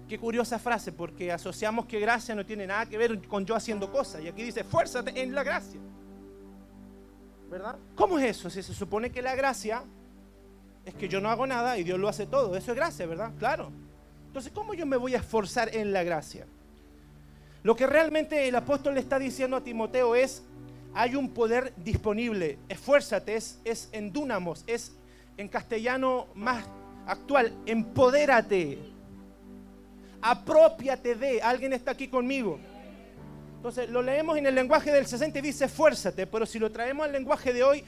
Qué 0.07 0.19
curiosa 0.19 0.59
frase, 0.59 0.91
porque 0.91 1.31
asociamos 1.31 1.85
que 1.85 1.99
gracia 1.99 2.35
no 2.35 2.45
tiene 2.45 2.67
nada 2.67 2.85
que 2.85 2.97
ver 2.97 3.25
con 3.27 3.45
yo 3.45 3.55
haciendo 3.55 3.91
cosas. 3.91 4.21
Y 4.21 4.27
aquí 4.27 4.43
dice, 4.43 4.61
esfuérzate 4.61 5.21
en 5.21 5.33
la 5.33 5.43
gracia. 5.43 5.79
¿Verdad? 7.49 7.77
¿Cómo 7.95 8.19
es 8.19 8.37
eso? 8.37 8.49
Si 8.49 8.61
se 8.61 8.73
supone 8.73 9.11
que 9.11 9.21
la 9.21 9.35
gracia 9.35 9.83
es 10.85 10.93
que 10.95 11.07
yo 11.07 11.21
no 11.21 11.29
hago 11.29 11.47
nada 11.47 11.77
y 11.77 11.83
Dios 11.83 11.99
lo 11.99 12.09
hace 12.09 12.25
todo. 12.25 12.55
Eso 12.57 12.71
es 12.71 12.77
gracia, 12.77 13.05
¿verdad? 13.05 13.31
Claro. 13.37 13.71
Entonces, 14.27 14.51
¿cómo 14.51 14.73
yo 14.73 14.85
me 14.85 14.97
voy 14.97 15.15
a 15.15 15.19
esforzar 15.19 15.73
en 15.75 15.93
la 15.93 16.03
gracia? 16.03 16.45
Lo 17.61 17.75
que 17.75 17.87
realmente 17.87 18.47
el 18.47 18.55
apóstol 18.55 18.95
le 18.95 18.99
está 18.99 19.19
diciendo 19.19 19.55
a 19.55 19.63
Timoteo 19.63 20.15
es, 20.15 20.43
hay 20.93 21.15
un 21.15 21.29
poder 21.29 21.73
disponible. 21.77 22.59
Esfuérzate, 22.67 23.35
es, 23.35 23.59
es 23.63 23.89
en 23.93 24.11
Dunamos, 24.11 24.63
es 24.67 24.93
en 25.37 25.47
castellano 25.47 26.27
más 26.35 26.65
actual, 27.07 27.53
empodérate, 27.65 28.77
apropiate 30.23 31.15
de, 31.15 31.41
alguien 31.41 31.73
está 31.73 31.91
aquí 31.91 32.07
conmigo. 32.07 32.57
Entonces 33.57 33.89
lo 33.89 34.01
leemos 34.01 34.38
en 34.38 34.45
el 34.47 34.55
lenguaje 34.55 34.91
del 34.91 35.05
60 35.05 35.39
y 35.39 35.41
dice 35.41 35.65
esfuérzate, 35.65 36.25
pero 36.25 36.45
si 36.45 36.59
lo 36.59 36.71
traemos 36.71 37.05
al 37.05 37.12
lenguaje 37.12 37.53
de 37.53 37.63
hoy, 37.63 37.83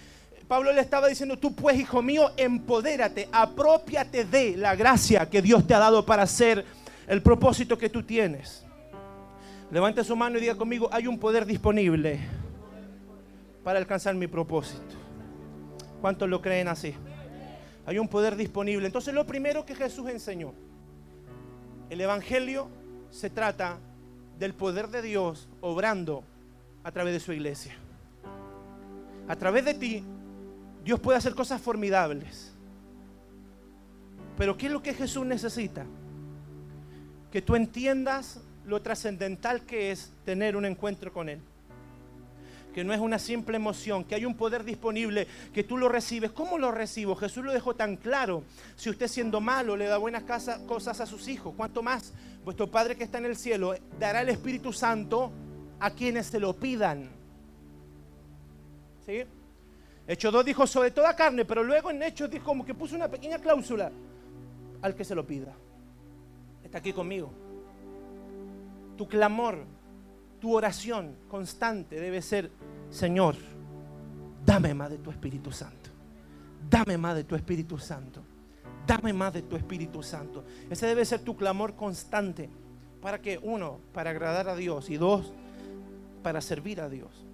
Pablo 0.48 0.72
le 0.72 0.82
estaba 0.82 1.08
diciendo, 1.08 1.40
tú 1.40 1.56
pues, 1.56 1.80
hijo 1.80 2.02
mío, 2.02 2.32
empodérate, 2.38 3.28
apropiate 3.32 4.26
de 4.26 4.58
la 4.58 4.76
gracia 4.76 5.28
que 5.30 5.42
Dios 5.42 5.66
te 5.66 5.74
ha 5.74 5.80
dado 5.80 6.06
para 6.06 6.24
hacer 6.24 6.64
el 7.08 7.22
propósito 7.22 7.78
que 7.78 7.90
tú 7.90 8.04
tienes. 8.04 8.64
Levante 9.72 10.04
su 10.04 10.16
mano 10.16 10.38
y 10.38 10.42
diga 10.42 10.56
conmigo, 10.56 10.88
hay 10.92 11.08
un 11.08 11.18
poder 11.18 11.46
disponible 11.46 12.20
para 13.64 13.80
alcanzar 13.80 14.14
mi 14.14 14.28
propósito. 14.28 14.96
¿Cuántos 16.00 16.30
lo 16.30 16.42
creen 16.42 16.68
así? 16.68 16.94
Hay 17.88 17.98
un 17.98 18.08
poder 18.08 18.36
disponible. 18.36 18.86
Entonces 18.86 19.14
lo 19.14 19.26
primero 19.26 19.66
que 19.66 19.74
Jesús 19.74 20.10
enseñó, 20.10 20.54
el 21.90 22.02
Evangelio 22.02 22.68
se 23.10 23.30
trata 23.30 23.78
del 24.40 24.54
poder 24.54 24.90
de 24.90 25.02
Dios 25.02 25.48
obrando 25.62 26.24
a 26.84 26.92
través 26.92 27.14
de 27.14 27.20
su 27.20 27.32
iglesia. 27.32 27.76
A 29.28 29.36
través 29.36 29.66
de 29.66 29.74
ti, 29.74 30.04
Dios 30.84 31.00
puede 31.00 31.18
hacer 31.18 31.34
cosas 31.34 31.62
formidables. 31.62 32.54
Pero 34.38 34.58
¿qué 34.58 34.68
es 34.68 34.72
lo 34.72 34.84
que 34.84 34.94
Jesús 34.94 35.26
necesita? 35.26 35.86
Que 37.32 37.42
tú 37.42 37.56
entiendas 37.56 38.42
lo 38.66 38.82
trascendental 38.82 39.62
que 39.62 39.92
es 39.92 40.12
tener 40.26 40.56
un 40.56 40.66
encuentro 40.66 41.14
con 41.14 41.30
Él 41.30 41.40
que 42.76 42.84
no 42.84 42.94
es 42.94 43.00
una 43.00 43.20
simple 43.20 43.56
emoción, 43.56 44.04
que 44.04 44.16
hay 44.16 44.26
un 44.26 44.36
poder 44.36 44.66
disponible, 44.66 45.30
que 45.54 45.64
tú 45.64 45.78
lo 45.78 45.88
recibes. 45.88 46.32
¿Cómo 46.32 46.58
lo 46.58 46.72
recibo? 46.74 47.16
Jesús 47.16 47.46
lo 47.46 47.54
dejó 47.54 47.74
tan 47.74 47.96
claro. 47.96 48.44
Si 48.76 48.90
usted 48.90 49.08
siendo 49.08 49.40
malo 49.40 49.78
le 49.78 49.86
da 49.86 49.98
buenas 49.98 50.24
cosas 50.68 51.00
a 51.00 51.06
sus 51.06 51.30
hijos, 51.30 51.54
¿cuánto 51.56 51.82
más 51.82 52.12
vuestro 52.44 52.70
Padre 52.70 52.98
que 52.98 53.06
está 53.06 53.20
en 53.20 53.28
el 53.28 53.38
cielo 53.38 53.76
dará 53.98 54.20
el 54.20 54.28
Espíritu 54.28 54.74
Santo 54.74 55.32
a 55.80 55.92
quienes 55.92 56.26
se 56.26 56.38
lo 56.38 56.52
pidan? 56.52 57.12
¿Sí? 59.06 59.24
Hecho 60.06 60.30
2 60.30 60.44
dijo 60.44 60.68
sobre 60.68 60.92
toda 60.92 61.16
carne, 61.16 61.46
pero 61.46 61.64
luego 61.64 61.92
en 61.92 62.04
Hechos 62.04 62.30
dijo 62.30 62.44
como 62.44 62.66
que 62.66 62.74
puso 62.74 62.94
una 62.94 63.08
pequeña 63.08 63.40
cláusula 63.40 63.90
al 64.82 64.96
que 64.96 65.06
se 65.06 65.16
lo 65.16 65.26
pida. 65.26 65.54
Está 66.62 66.80
aquí 66.80 66.92
conmigo. 66.92 67.32
Tu 68.98 69.08
clamor 69.08 69.64
tu 70.46 70.56
oración 70.56 71.16
constante 71.28 72.00
debe 72.00 72.22
ser, 72.22 72.52
Señor, 72.92 73.36
dame 74.46 74.76
más 74.76 74.92
de 74.92 75.00
tu 75.00 75.10
Espíritu 75.10 75.52
Santo. 75.52 75.90
Dame 76.70 77.00
más 77.00 77.16
de 77.16 77.24
tu 77.24 77.34
Espíritu 77.34 77.80
Santo. 77.80 78.22
Dame 78.86 79.12
más 79.12 79.34
de 79.34 79.42
tu 79.42 79.56
Espíritu 79.56 80.04
Santo. 80.04 80.44
Ese 80.70 80.86
debe 80.86 81.04
ser 81.04 81.22
tu 81.22 81.36
clamor 81.36 81.76
constante. 81.76 82.48
¿Para 83.02 83.20
que 83.24 83.40
Uno, 83.42 83.80
para 83.92 84.12
agradar 84.12 84.48
a 84.48 84.56
Dios. 84.56 84.92
Y 84.92 84.98
dos, 84.98 85.34
para 86.22 86.42
servir 86.42 86.80
a 86.80 86.90
Dios. 86.90 87.26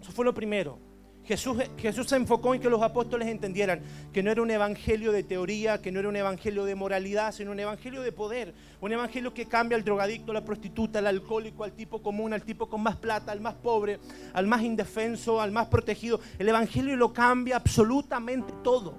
Eso 0.00 0.12
fue 0.12 0.24
lo 0.24 0.32
primero. 0.32 0.78
Jesús, 1.28 2.06
se 2.06 2.16
enfocó 2.16 2.54
en 2.54 2.60
que 2.62 2.70
los 2.70 2.80
apóstoles 2.80 3.28
entendieran 3.28 3.82
que 4.14 4.22
no 4.22 4.30
era 4.30 4.40
un 4.40 4.50
evangelio 4.50 5.12
de 5.12 5.22
teoría, 5.22 5.82
que 5.82 5.92
no 5.92 6.00
era 6.00 6.08
un 6.08 6.16
evangelio 6.16 6.64
de 6.64 6.74
moralidad, 6.74 7.32
sino 7.32 7.50
un 7.50 7.60
evangelio 7.60 8.00
de 8.00 8.12
poder. 8.12 8.54
Un 8.80 8.92
evangelio 8.92 9.34
que 9.34 9.44
cambia 9.44 9.76
al 9.76 9.84
drogadicto, 9.84 10.32
la 10.32 10.42
prostituta, 10.42 11.00
al 11.00 11.06
alcohólico, 11.06 11.64
al 11.64 11.72
tipo 11.72 12.00
común, 12.00 12.32
al 12.32 12.44
tipo 12.44 12.70
con 12.70 12.82
más 12.82 12.96
plata, 12.96 13.30
al 13.30 13.42
más 13.42 13.54
pobre, 13.56 14.00
al 14.32 14.46
más 14.46 14.62
indefenso, 14.62 15.38
al 15.38 15.52
más 15.52 15.66
protegido. 15.66 16.18
El 16.38 16.48
evangelio 16.48 16.96
lo 16.96 17.12
cambia 17.12 17.56
absolutamente 17.56 18.54
todo. 18.64 18.94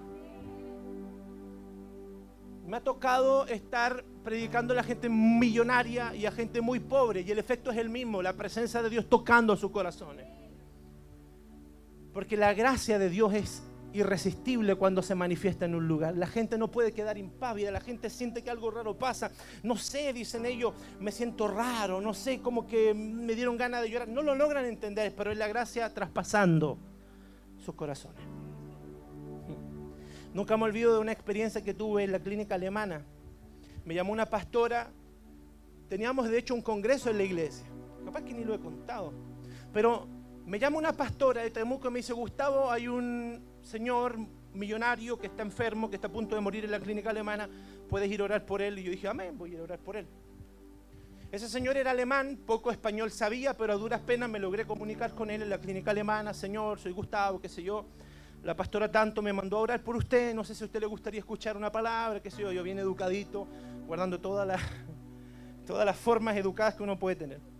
Me 2.68 2.78
ha 2.78 2.82
tocado 2.82 3.48
estar 3.48 4.06
predicando 4.24 4.74
a 4.74 4.76
la 4.76 4.84
gente 4.84 5.10
millonaria 5.10 6.14
y 6.14 6.28
a 6.28 6.32
gente 6.32 6.62
muy 6.62 6.80
pobre 6.80 7.22
y 7.22 7.32
el 7.32 7.40
efecto 7.40 7.72
es 7.72 7.78
el 7.78 7.90
mismo, 7.90 8.22
la 8.22 8.34
presencia 8.34 8.84
de 8.84 8.92
Dios 8.92 9.10
tocando 9.10 9.56
sus 9.56 9.72
corazones. 9.72 10.39
Porque 12.14 12.38
la 12.38 12.54
gracia 12.54 13.00
de 13.00 13.10
Dios 13.10 13.34
es 13.34 13.64
irresistible 13.94 14.76
cuando 14.76 15.02
se 15.02 15.16
manifiesta 15.16 15.66
en 15.66 15.76
un 15.76 15.88
lugar. 15.88 16.16
La 16.16 16.28
gente 16.28 16.58
no 16.58 16.70
puede 16.70 16.92
quedar 16.92 17.18
impávida, 17.18 17.72
la 17.72 17.82
gente 17.82 18.10
siente 18.10 18.44
que 18.44 18.50
algo 18.50 18.72
raro 18.72 18.98
pasa. 18.98 19.32
No 19.64 19.76
sé, 19.78 20.14
dicen 20.14 20.46
ellos, 20.46 20.74
me 21.00 21.12
siento 21.12 21.48
raro, 21.48 22.02
no 22.02 22.14
sé, 22.14 22.40
como 22.40 22.68
que 22.68 22.94
me 22.94 23.36
dieron 23.36 23.58
ganas 23.58 23.82
de 23.82 23.90
llorar. 23.90 24.08
No 24.08 24.22
lo 24.22 24.36
logran 24.36 24.66
entender, 24.66 25.14
pero 25.16 25.32
es 25.32 25.38
la 25.38 25.48
gracia 25.48 25.94
traspasando 25.94 26.78
sus 27.64 27.76
corazones. 27.76 28.22
Nunca 30.34 30.56
me 30.58 30.66
olvido 30.66 30.94
de 30.94 31.00
una 31.00 31.12
experiencia 31.12 31.64
que 31.64 31.74
tuve 31.74 32.04
en 32.04 32.12
la 32.12 32.20
clínica 32.20 32.56
alemana. 32.56 33.04
Me 33.84 33.96
llamó 33.96 34.14
una 34.14 34.28
pastora, 34.28 34.92
teníamos 35.88 36.30
de 36.30 36.38
hecho 36.38 36.54
un 36.54 36.62
congreso 36.62 37.10
en 37.10 37.18
la 37.18 37.24
iglesia. 37.24 37.66
Capaz 38.06 38.22
que 38.22 38.34
ni 38.34 38.44
lo 38.44 38.54
he 38.54 38.60
contado. 38.60 39.12
Pero 39.74 40.08
me 40.50 40.58
llama 40.58 40.80
una 40.80 40.94
pastora 40.94 41.44
de 41.44 41.52
Temuco 41.52 41.90
y 41.90 41.92
me 41.92 42.00
dice, 42.00 42.12
Gustavo, 42.12 42.72
hay 42.72 42.88
un 42.88 43.40
señor 43.62 44.18
millonario 44.52 45.20
que 45.20 45.28
está 45.28 45.44
enfermo, 45.44 45.92
que 45.92 45.98
está 45.98 46.08
a 46.08 46.12
punto 46.12 46.34
de 46.34 46.42
morir 46.42 46.66
en 46.66 46.72
la 46.72 46.80
clínica 46.80 47.12
alemana, 47.12 47.48
puedes 47.88 48.10
ir 48.10 48.20
a 48.22 48.24
orar 48.24 48.48
por 48.48 48.64
él. 48.64 48.80
Y 48.80 48.84
yo 48.84 48.90
dije, 48.90 49.08
amén, 49.08 49.38
voy 49.38 49.56
a 49.56 49.62
orar 49.62 49.78
por 49.78 49.96
él. 49.96 50.08
Ese 51.32 51.48
señor 51.48 51.78
era 51.78 51.92
alemán, 51.92 52.40
poco 52.48 52.72
español 52.72 53.12
sabía, 53.12 53.56
pero 53.56 53.74
a 53.74 53.76
duras 53.76 54.02
penas 54.02 54.28
me 54.28 54.40
logré 54.40 54.66
comunicar 54.66 55.14
con 55.14 55.30
él 55.30 55.44
en 55.44 55.52
la 55.52 55.60
clínica 55.60 55.92
alemana, 55.92 56.34
señor, 56.34 56.80
soy 56.80 56.94
Gustavo, 56.94 57.40
qué 57.40 57.48
sé 57.48 57.62
yo. 57.62 57.86
la 58.42 58.56
pastora 58.56 58.92
tanto 58.92 59.22
me 59.22 59.32
mandó 59.32 59.58
a 59.58 59.60
orar 59.60 59.84
por 59.84 59.96
usted, 59.98 60.34
no 60.34 60.44
sé 60.44 60.56
si 60.56 60.64
a 60.64 60.66
usted 60.66 60.80
le 60.80 60.88
gustaría 60.88 61.20
escuchar 61.20 61.58
una 61.58 61.72
palabra, 61.72 62.24
qué 62.24 62.32
sé 62.32 62.42
yo, 62.42 62.52
yo 62.52 62.64
bien 62.64 62.80
educadito, 62.80 63.48
guardando 63.86 64.20
todas 64.20 64.48
las 64.48 65.98
formas 65.98 66.36
educadas 66.38 66.74
que 66.74 66.82
uno 66.82 66.98
puede 66.98 67.18
tener. 67.18 67.59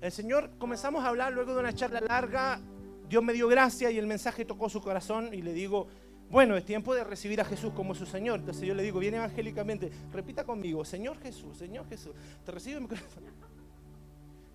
El 0.00 0.12
Señor, 0.12 0.50
comenzamos 0.58 1.04
a 1.04 1.08
hablar 1.08 1.32
luego 1.32 1.52
de 1.52 1.60
una 1.60 1.74
charla 1.74 2.00
larga, 2.00 2.58
Dios 3.06 3.22
me 3.22 3.34
dio 3.34 3.48
gracia 3.48 3.90
y 3.90 3.98
el 3.98 4.06
mensaje 4.06 4.46
tocó 4.46 4.70
su 4.70 4.80
corazón 4.80 5.34
y 5.34 5.42
le 5.42 5.52
digo, 5.52 5.88
bueno, 6.30 6.56
es 6.56 6.64
tiempo 6.64 6.94
de 6.94 7.04
recibir 7.04 7.38
a 7.40 7.44
Jesús 7.44 7.74
como 7.74 7.94
su 7.94 8.06
Señor. 8.06 8.40
Entonces 8.40 8.66
yo 8.66 8.74
le 8.74 8.82
digo, 8.82 8.98
bien 8.98 9.14
evangélicamente, 9.14 9.90
repita 10.10 10.44
conmigo, 10.44 10.86
Señor 10.86 11.18
Jesús, 11.18 11.58
Señor 11.58 11.86
Jesús, 11.86 12.14
te 12.46 12.50
recibo 12.50 12.78
en 12.78 12.84
mi 12.84 12.88
corazón. 12.88 13.24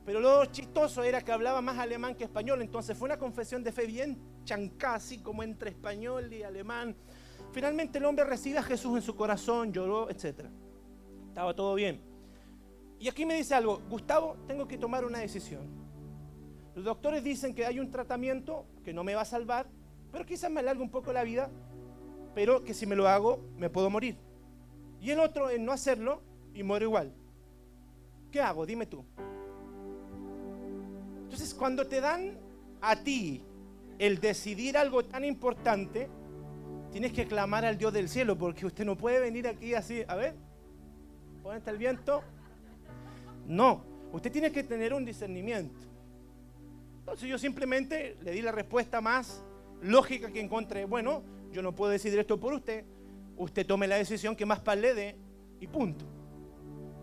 Pero 0.03 0.19
lo 0.19 0.45
chistoso 0.45 1.03
era 1.03 1.21
que 1.21 1.31
hablaba 1.31 1.61
más 1.61 1.77
alemán 1.77 2.15
que 2.15 2.23
español, 2.23 2.61
entonces 2.63 2.97
fue 2.97 3.07
una 3.07 3.19
confesión 3.19 3.63
de 3.63 3.71
fe 3.71 3.85
bien 3.85 4.17
chancá, 4.45 4.95
así 4.95 5.19
como 5.19 5.43
entre 5.43 5.69
español 5.69 6.33
y 6.33 6.41
alemán. 6.41 6.95
Finalmente 7.51 7.99
el 7.99 8.05
hombre 8.05 8.25
recibe 8.25 8.57
a 8.57 8.63
Jesús 8.63 8.95
en 8.95 9.03
su 9.03 9.15
corazón, 9.15 9.71
lloró, 9.71 10.09
etc. 10.09 10.45
Estaba 11.27 11.53
todo 11.53 11.75
bien. 11.75 12.14
Y 12.99 13.07
aquí 13.09 13.25
me 13.25 13.35
dice 13.35 13.55
algo, 13.55 13.81
Gustavo, 13.89 14.37
tengo 14.47 14.67
que 14.67 14.77
tomar 14.77 15.05
una 15.05 15.19
decisión. 15.19 15.67
Los 16.75 16.83
doctores 16.83 17.23
dicen 17.23 17.53
que 17.53 17.65
hay 17.65 17.79
un 17.79 17.91
tratamiento 17.91 18.65
que 18.83 18.93
no 18.93 19.03
me 19.03 19.15
va 19.15 19.21
a 19.21 19.25
salvar, 19.25 19.67
pero 20.11 20.25
quizás 20.25 20.51
me 20.51 20.59
alargue 20.59 20.81
un 20.81 20.89
poco 20.89 21.13
la 21.13 21.23
vida, 21.23 21.49
pero 22.33 22.63
que 22.63 22.73
si 22.73 22.85
me 22.85 22.95
lo 22.95 23.07
hago 23.07 23.39
me 23.57 23.69
puedo 23.69 23.89
morir. 23.89 24.17
Y 25.01 25.11
el 25.11 25.19
otro 25.19 25.49
es 25.49 25.59
no 25.59 25.71
hacerlo 25.71 26.21
y 26.53 26.63
muero 26.63 26.85
igual. 26.85 27.13
¿Qué 28.31 28.41
hago? 28.41 28.65
Dime 28.65 28.85
tú. 28.85 29.05
Entonces, 31.23 31.53
cuando 31.53 31.87
te 31.87 32.01
dan 32.01 32.37
a 32.81 32.95
ti 32.97 33.43
el 33.99 34.19
decidir 34.19 34.77
algo 34.77 35.05
tan 35.05 35.23
importante, 35.23 36.09
tienes 36.91 37.13
que 37.13 37.27
clamar 37.27 37.65
al 37.65 37.77
Dios 37.77 37.93
del 37.93 38.09
cielo, 38.09 38.37
porque 38.37 38.65
usted 38.65 38.85
no 38.85 38.97
puede 38.97 39.19
venir 39.19 39.47
aquí 39.47 39.73
así, 39.73 40.03
a 40.07 40.15
ver, 40.15 40.35
¿dónde 41.43 41.59
está 41.59 41.71
el 41.71 41.77
viento? 41.77 42.23
No, 43.47 43.83
usted 44.11 44.31
tiene 44.31 44.51
que 44.51 44.63
tener 44.63 44.93
un 44.93 45.05
discernimiento. 45.05 45.79
Entonces 46.99 47.29
yo 47.29 47.37
simplemente 47.37 48.17
le 48.23 48.31
di 48.31 48.41
la 48.41 48.51
respuesta 48.51 48.99
más 49.01 49.43
lógica 49.81 50.31
que 50.31 50.39
encontré. 50.39 50.85
Bueno, 50.85 51.23
yo 51.51 51.61
no 51.61 51.75
puedo 51.75 51.91
decidir 51.91 52.19
esto 52.19 52.39
por 52.39 52.53
usted. 52.53 52.83
Usted 53.37 53.65
tome 53.65 53.87
la 53.87 53.95
decisión 53.95 54.35
que 54.35 54.45
más 54.45 54.59
paz 54.59 54.77
le 54.77 54.93
dé 54.93 55.15
y 55.59 55.67
punto. 55.67 56.05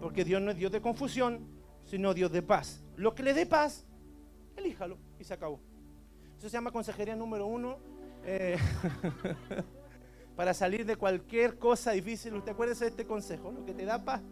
Porque 0.00 0.24
Dios 0.24 0.42
no 0.42 0.50
es 0.50 0.56
Dios 0.56 0.72
de 0.72 0.80
confusión, 0.80 1.46
sino 1.84 2.14
Dios 2.14 2.32
de 2.32 2.42
paz. 2.42 2.82
Lo 2.96 3.14
que 3.14 3.22
le 3.22 3.34
dé 3.34 3.46
paz, 3.46 3.86
elíjalo 4.56 4.98
y 5.18 5.24
se 5.24 5.34
acabó. 5.34 5.60
Eso 6.36 6.48
se 6.48 6.54
llama 6.54 6.72
consejería 6.72 7.14
número 7.14 7.46
uno. 7.46 7.78
Eh, 8.24 8.56
para 10.36 10.54
salir 10.54 10.84
de 10.84 10.96
cualquier 10.96 11.58
cosa 11.58 11.92
difícil, 11.92 12.34
usted 12.34 12.52
acuérdese 12.52 12.84
de 12.84 12.90
este 12.90 13.06
consejo. 13.06 13.52
Lo 13.52 13.64
que 13.64 13.74
te 13.74 13.84
da 13.84 14.04
paz, 14.04 14.22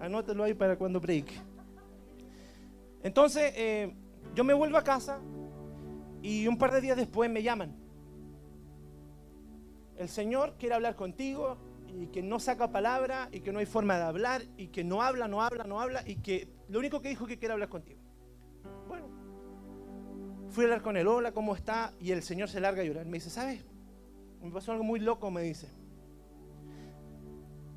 anótelo 0.00 0.44
ahí 0.44 0.54
para 0.54 0.76
cuando 0.76 1.00
predique. 1.00 1.34
Entonces, 3.02 3.52
eh, 3.56 3.94
yo 4.34 4.44
me 4.44 4.54
vuelvo 4.54 4.76
a 4.76 4.84
casa, 4.84 5.20
y 6.22 6.46
un 6.46 6.58
par 6.58 6.72
de 6.72 6.80
días 6.80 6.96
después 6.96 7.30
me 7.30 7.42
llaman. 7.42 7.74
El 9.96 10.08
Señor 10.08 10.56
quiere 10.58 10.74
hablar 10.74 10.96
contigo 10.96 11.58
y 11.88 12.06
que 12.06 12.22
no 12.22 12.38
saca 12.38 12.70
palabra 12.70 13.28
y 13.32 13.40
que 13.40 13.52
no 13.52 13.58
hay 13.58 13.66
forma 13.66 13.96
de 13.96 14.02
hablar 14.04 14.42
y 14.56 14.68
que 14.68 14.84
no 14.84 15.02
habla, 15.02 15.28
no 15.28 15.42
habla, 15.42 15.64
no 15.64 15.80
habla 15.80 16.02
y 16.06 16.16
que 16.16 16.48
lo 16.68 16.78
único 16.78 17.00
que 17.00 17.08
dijo 17.08 17.24
es 17.24 17.28
que 17.28 17.38
quiere 17.38 17.52
hablar 17.52 17.68
contigo. 17.68 18.00
Bueno, 18.86 19.08
fui 20.48 20.64
a 20.64 20.66
hablar 20.68 20.82
con 20.82 20.96
él, 20.96 21.06
hola, 21.06 21.32
¿cómo 21.32 21.54
está? 21.54 21.94
Y 22.00 22.12
el 22.12 22.22
Señor 22.22 22.48
se 22.48 22.60
larga 22.60 22.82
a 22.82 22.84
llorar. 22.84 23.06
Me 23.06 23.18
dice, 23.18 23.30
¿sabes? 23.30 23.64
Me 24.42 24.50
pasó 24.50 24.72
algo 24.72 24.84
muy 24.84 25.00
loco, 25.00 25.30
me 25.30 25.42
dice. 25.42 25.68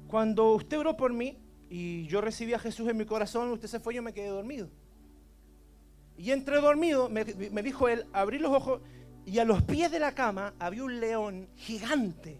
Cuando 0.07 0.53
usted 0.53 0.79
oró 0.79 0.95
por 0.95 1.11
mí 1.11 1.42
y 1.75 2.05
yo 2.05 2.21
recibí 2.21 2.53
a 2.53 2.59
Jesús 2.59 2.87
en 2.87 2.97
mi 2.97 3.03
corazón, 3.03 3.49
usted 3.49 3.67
se 3.67 3.79
fue 3.79 3.95
yo 3.95 4.03
me 4.03 4.13
quedé 4.13 4.27
dormido. 4.27 4.69
Y 6.15 6.29
entre 6.29 6.61
dormido, 6.61 7.09
me, 7.09 7.23
dijo 7.25 7.89
él, 7.89 8.05
abrí 8.13 8.37
los 8.37 8.51
ojos 8.51 8.81
y 9.25 9.39
a 9.39 9.43
los 9.43 9.63
pies 9.63 9.89
de 9.89 9.97
la 9.97 10.13
cama 10.13 10.53
había 10.59 10.83
un 10.83 10.99
león 10.99 11.49
gigante. 11.55 12.37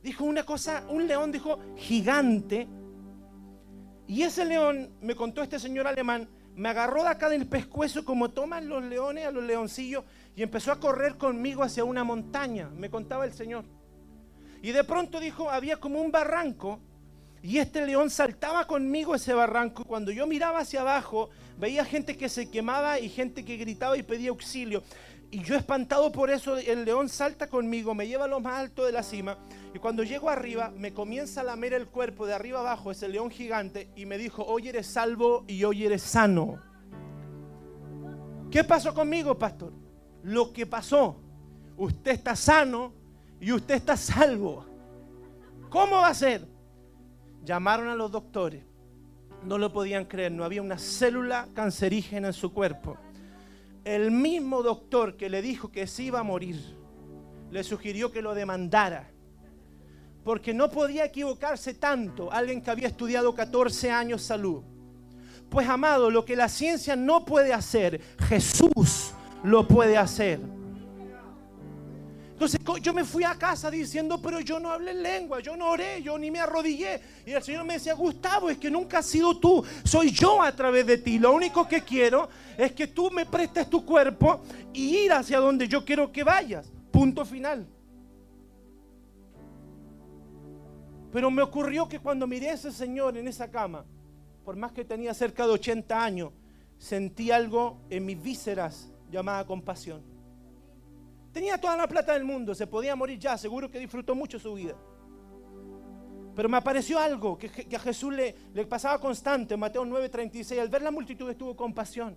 Dijo 0.00 0.22
una 0.22 0.44
cosa, 0.44 0.84
un 0.90 1.08
león 1.08 1.32
dijo 1.32 1.58
gigante. 1.74 2.68
Y 4.06 4.22
ese 4.22 4.44
león, 4.44 4.90
me 5.00 5.16
contó 5.16 5.42
este 5.42 5.58
señor 5.58 5.88
alemán, 5.88 6.28
me 6.54 6.68
agarró 6.68 7.02
de 7.02 7.08
acá 7.08 7.28
del 7.28 7.48
pescuezo 7.48 8.04
como 8.04 8.30
toman 8.30 8.68
los 8.68 8.84
leones 8.84 9.26
a 9.26 9.32
los 9.32 9.42
leoncillos 9.42 10.04
y 10.36 10.44
empezó 10.44 10.70
a 10.70 10.78
correr 10.78 11.16
conmigo 11.16 11.64
hacia 11.64 11.82
una 11.82 12.04
montaña, 12.04 12.70
me 12.76 12.90
contaba 12.90 13.24
el 13.24 13.32
señor. 13.32 13.64
Y 14.62 14.70
de 14.70 14.84
pronto 14.84 15.18
dijo, 15.18 15.50
había 15.50 15.78
como 15.78 16.00
un 16.00 16.12
barranco 16.12 16.78
y 17.42 17.58
este 17.58 17.86
león 17.86 18.10
saltaba 18.10 18.66
conmigo 18.66 19.14
ese 19.14 19.32
barranco. 19.32 19.84
Cuando 19.84 20.10
yo 20.10 20.26
miraba 20.26 20.60
hacia 20.60 20.82
abajo, 20.82 21.30
veía 21.58 21.84
gente 21.84 22.16
que 22.16 22.28
se 22.28 22.50
quemaba 22.50 22.98
y 22.98 23.08
gente 23.08 23.44
que 23.44 23.56
gritaba 23.56 23.96
y 23.96 24.02
pedía 24.02 24.30
auxilio. 24.30 24.82
Y 25.30 25.42
yo 25.42 25.54
espantado 25.54 26.10
por 26.10 26.28
eso, 26.28 26.56
el 26.58 26.84
león 26.84 27.08
salta 27.08 27.48
conmigo, 27.48 27.94
me 27.94 28.08
lleva 28.08 28.24
a 28.24 28.28
lo 28.28 28.40
más 28.40 28.58
alto 28.58 28.84
de 28.84 28.92
la 28.92 29.02
cima. 29.02 29.38
Y 29.72 29.78
cuando 29.78 30.02
llego 30.02 30.28
arriba, 30.28 30.72
me 30.76 30.92
comienza 30.92 31.40
a 31.40 31.44
lamer 31.44 31.72
el 31.72 31.86
cuerpo 31.86 32.26
de 32.26 32.34
arriba 32.34 32.60
abajo, 32.60 32.90
ese 32.90 33.08
león 33.08 33.30
gigante, 33.30 33.88
y 33.94 34.06
me 34.06 34.18
dijo, 34.18 34.44
hoy 34.44 34.68
eres 34.68 34.88
salvo 34.88 35.44
y 35.46 35.62
hoy 35.62 35.86
eres 35.86 36.02
sano. 36.02 36.58
¿Qué 38.50 38.64
pasó 38.64 38.92
conmigo, 38.92 39.38
pastor? 39.38 39.72
Lo 40.24 40.52
que 40.52 40.66
pasó. 40.66 41.20
Usted 41.76 42.10
está 42.10 42.34
sano 42.34 42.92
y 43.40 43.52
usted 43.52 43.76
está 43.76 43.96
salvo. 43.96 44.66
¿Cómo 45.70 45.96
va 45.96 46.08
a 46.08 46.14
ser? 46.14 46.44
Llamaron 47.44 47.88
a 47.88 47.94
los 47.94 48.10
doctores. 48.10 48.64
No 49.44 49.56
lo 49.56 49.72
podían 49.72 50.04
creer, 50.04 50.32
no 50.32 50.44
había 50.44 50.60
una 50.60 50.78
célula 50.78 51.48
cancerígena 51.54 52.28
en 52.28 52.34
su 52.34 52.52
cuerpo. 52.52 52.96
El 53.84 54.10
mismo 54.10 54.62
doctor 54.62 55.16
que 55.16 55.30
le 55.30 55.40
dijo 55.40 55.72
que 55.72 55.86
se 55.86 56.02
iba 56.04 56.20
a 56.20 56.22
morir, 56.22 56.76
le 57.50 57.64
sugirió 57.64 58.12
que 58.12 58.20
lo 58.20 58.34
demandara. 58.34 59.10
Porque 60.22 60.52
no 60.52 60.70
podía 60.70 61.06
equivocarse 61.06 61.72
tanto 61.74 62.30
alguien 62.30 62.60
que 62.60 62.70
había 62.70 62.88
estudiado 62.88 63.34
14 63.34 63.90
años 63.90 64.22
salud. 64.22 64.62
Pues 65.48 65.66
amado, 65.66 66.10
lo 66.10 66.24
que 66.24 66.36
la 66.36 66.48
ciencia 66.48 66.94
no 66.94 67.24
puede 67.24 67.54
hacer, 67.54 68.00
Jesús 68.28 69.12
lo 69.42 69.66
puede 69.66 69.96
hacer. 69.96 70.40
Entonces 72.40 72.58
yo 72.82 72.94
me 72.94 73.04
fui 73.04 73.22
a 73.22 73.34
casa 73.34 73.70
diciendo, 73.70 74.18
pero 74.22 74.40
yo 74.40 74.58
no 74.58 74.70
hablé 74.70 74.94
lengua, 74.94 75.40
yo 75.40 75.58
no 75.58 75.72
oré, 75.72 76.02
yo 76.02 76.18
ni 76.18 76.30
me 76.30 76.40
arrodillé. 76.40 76.98
Y 77.26 77.32
el 77.32 77.42
Señor 77.42 77.66
me 77.66 77.74
decía, 77.74 77.92
Gustavo, 77.92 78.48
es 78.48 78.56
que 78.56 78.70
nunca 78.70 79.00
has 79.00 79.06
sido 79.06 79.38
tú, 79.38 79.62
soy 79.84 80.10
yo 80.10 80.40
a 80.40 80.50
través 80.56 80.86
de 80.86 80.96
ti. 80.96 81.18
Lo 81.18 81.34
único 81.34 81.68
que 81.68 81.82
quiero 81.82 82.30
es 82.56 82.72
que 82.72 82.86
tú 82.86 83.10
me 83.10 83.26
prestes 83.26 83.68
tu 83.68 83.84
cuerpo 83.84 84.40
y 84.72 85.00
ir 85.00 85.12
hacia 85.12 85.38
donde 85.38 85.68
yo 85.68 85.84
quiero 85.84 86.10
que 86.10 86.24
vayas. 86.24 86.72
Punto 86.90 87.26
final. 87.26 87.66
Pero 91.12 91.30
me 91.30 91.42
ocurrió 91.42 91.90
que 91.90 91.98
cuando 91.98 92.26
miré 92.26 92.48
a 92.48 92.54
ese 92.54 92.72
Señor 92.72 93.18
en 93.18 93.28
esa 93.28 93.50
cama, 93.50 93.84
por 94.46 94.56
más 94.56 94.72
que 94.72 94.86
tenía 94.86 95.12
cerca 95.12 95.44
de 95.44 95.52
80 95.52 96.02
años, 96.02 96.32
sentí 96.78 97.32
algo 97.32 97.82
en 97.90 98.06
mis 98.06 98.22
vísceras 98.22 98.90
llamada 99.10 99.44
compasión. 99.44 100.09
Tenía 101.32 101.58
toda 101.58 101.76
la 101.76 101.86
plata 101.86 102.12
del 102.12 102.24
mundo, 102.24 102.54
se 102.54 102.66
podía 102.66 102.96
morir 102.96 103.18
ya, 103.18 103.38
seguro 103.38 103.70
que 103.70 103.78
disfrutó 103.78 104.14
mucho 104.14 104.38
su 104.38 104.54
vida. 104.54 104.74
Pero 106.34 106.48
me 106.48 106.56
apareció 106.56 106.98
algo 106.98 107.36
que, 107.38 107.50
a 107.74 107.78
Jesús 107.78 108.12
le, 108.12 108.34
pasaba 108.66 109.00
constante, 109.00 109.56
Mateo 109.56 109.84
9:36. 109.84 110.58
Al 110.58 110.68
ver 110.68 110.82
la 110.82 110.90
multitud 110.90 111.28
estuvo 111.30 111.54
compasión. 111.56 112.16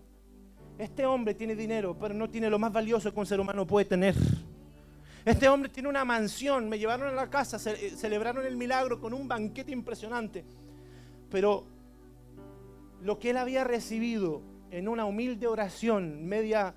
Este 0.78 1.05
hombre 1.05 1.36
tiene 1.36 1.55
dinero, 1.55 1.97
pero 1.99 2.14
no 2.14 2.30
tiene 2.30 2.49
lo 2.49 2.57
más 2.57 2.72
valioso 2.72 3.14
que 3.14 3.20
un 3.20 3.26
ser 3.26 3.39
humano 3.39 3.68
puede 3.68 3.86
tener. 3.86 4.16
Este 5.26 5.47
hombre 5.47 5.70
tiene 5.70 5.88
una 5.88 6.03
mansión, 6.03 6.68
me 6.68 6.80
llevaron 6.80 7.07
a 7.07 7.11
la 7.11 7.30
casa, 7.30 7.57
eh, 7.72 7.91
celebraron 7.95 8.45
el 8.45 8.57
milagro 8.57 8.99
con 8.99 9.14
un 9.14 9.28
banquete 9.28 9.72
impresionante. 9.72 10.43
Pero 11.30 11.66
lo 13.01 13.20
que 13.20 13.30
él 13.30 13.38
había 13.38 13.64
recibido 13.64 14.41
en 14.72 14.88
una 14.88 15.05
humilde 15.05 15.47
oración, 15.47 16.26
media 16.26 16.74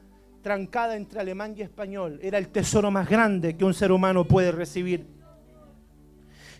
trancada 0.47 0.95
entre 0.95 1.19
alemán 1.19 1.57
y 1.57 1.63
español 1.63 2.21
era 2.23 2.39
el 2.39 2.47
tesoro 2.47 2.89
más 2.89 3.09
grande 3.09 3.57
que 3.57 3.65
un 3.65 3.75
ser 3.75 3.91
humano 3.91 4.29
puede 4.29 4.53
recibir. 4.53 5.05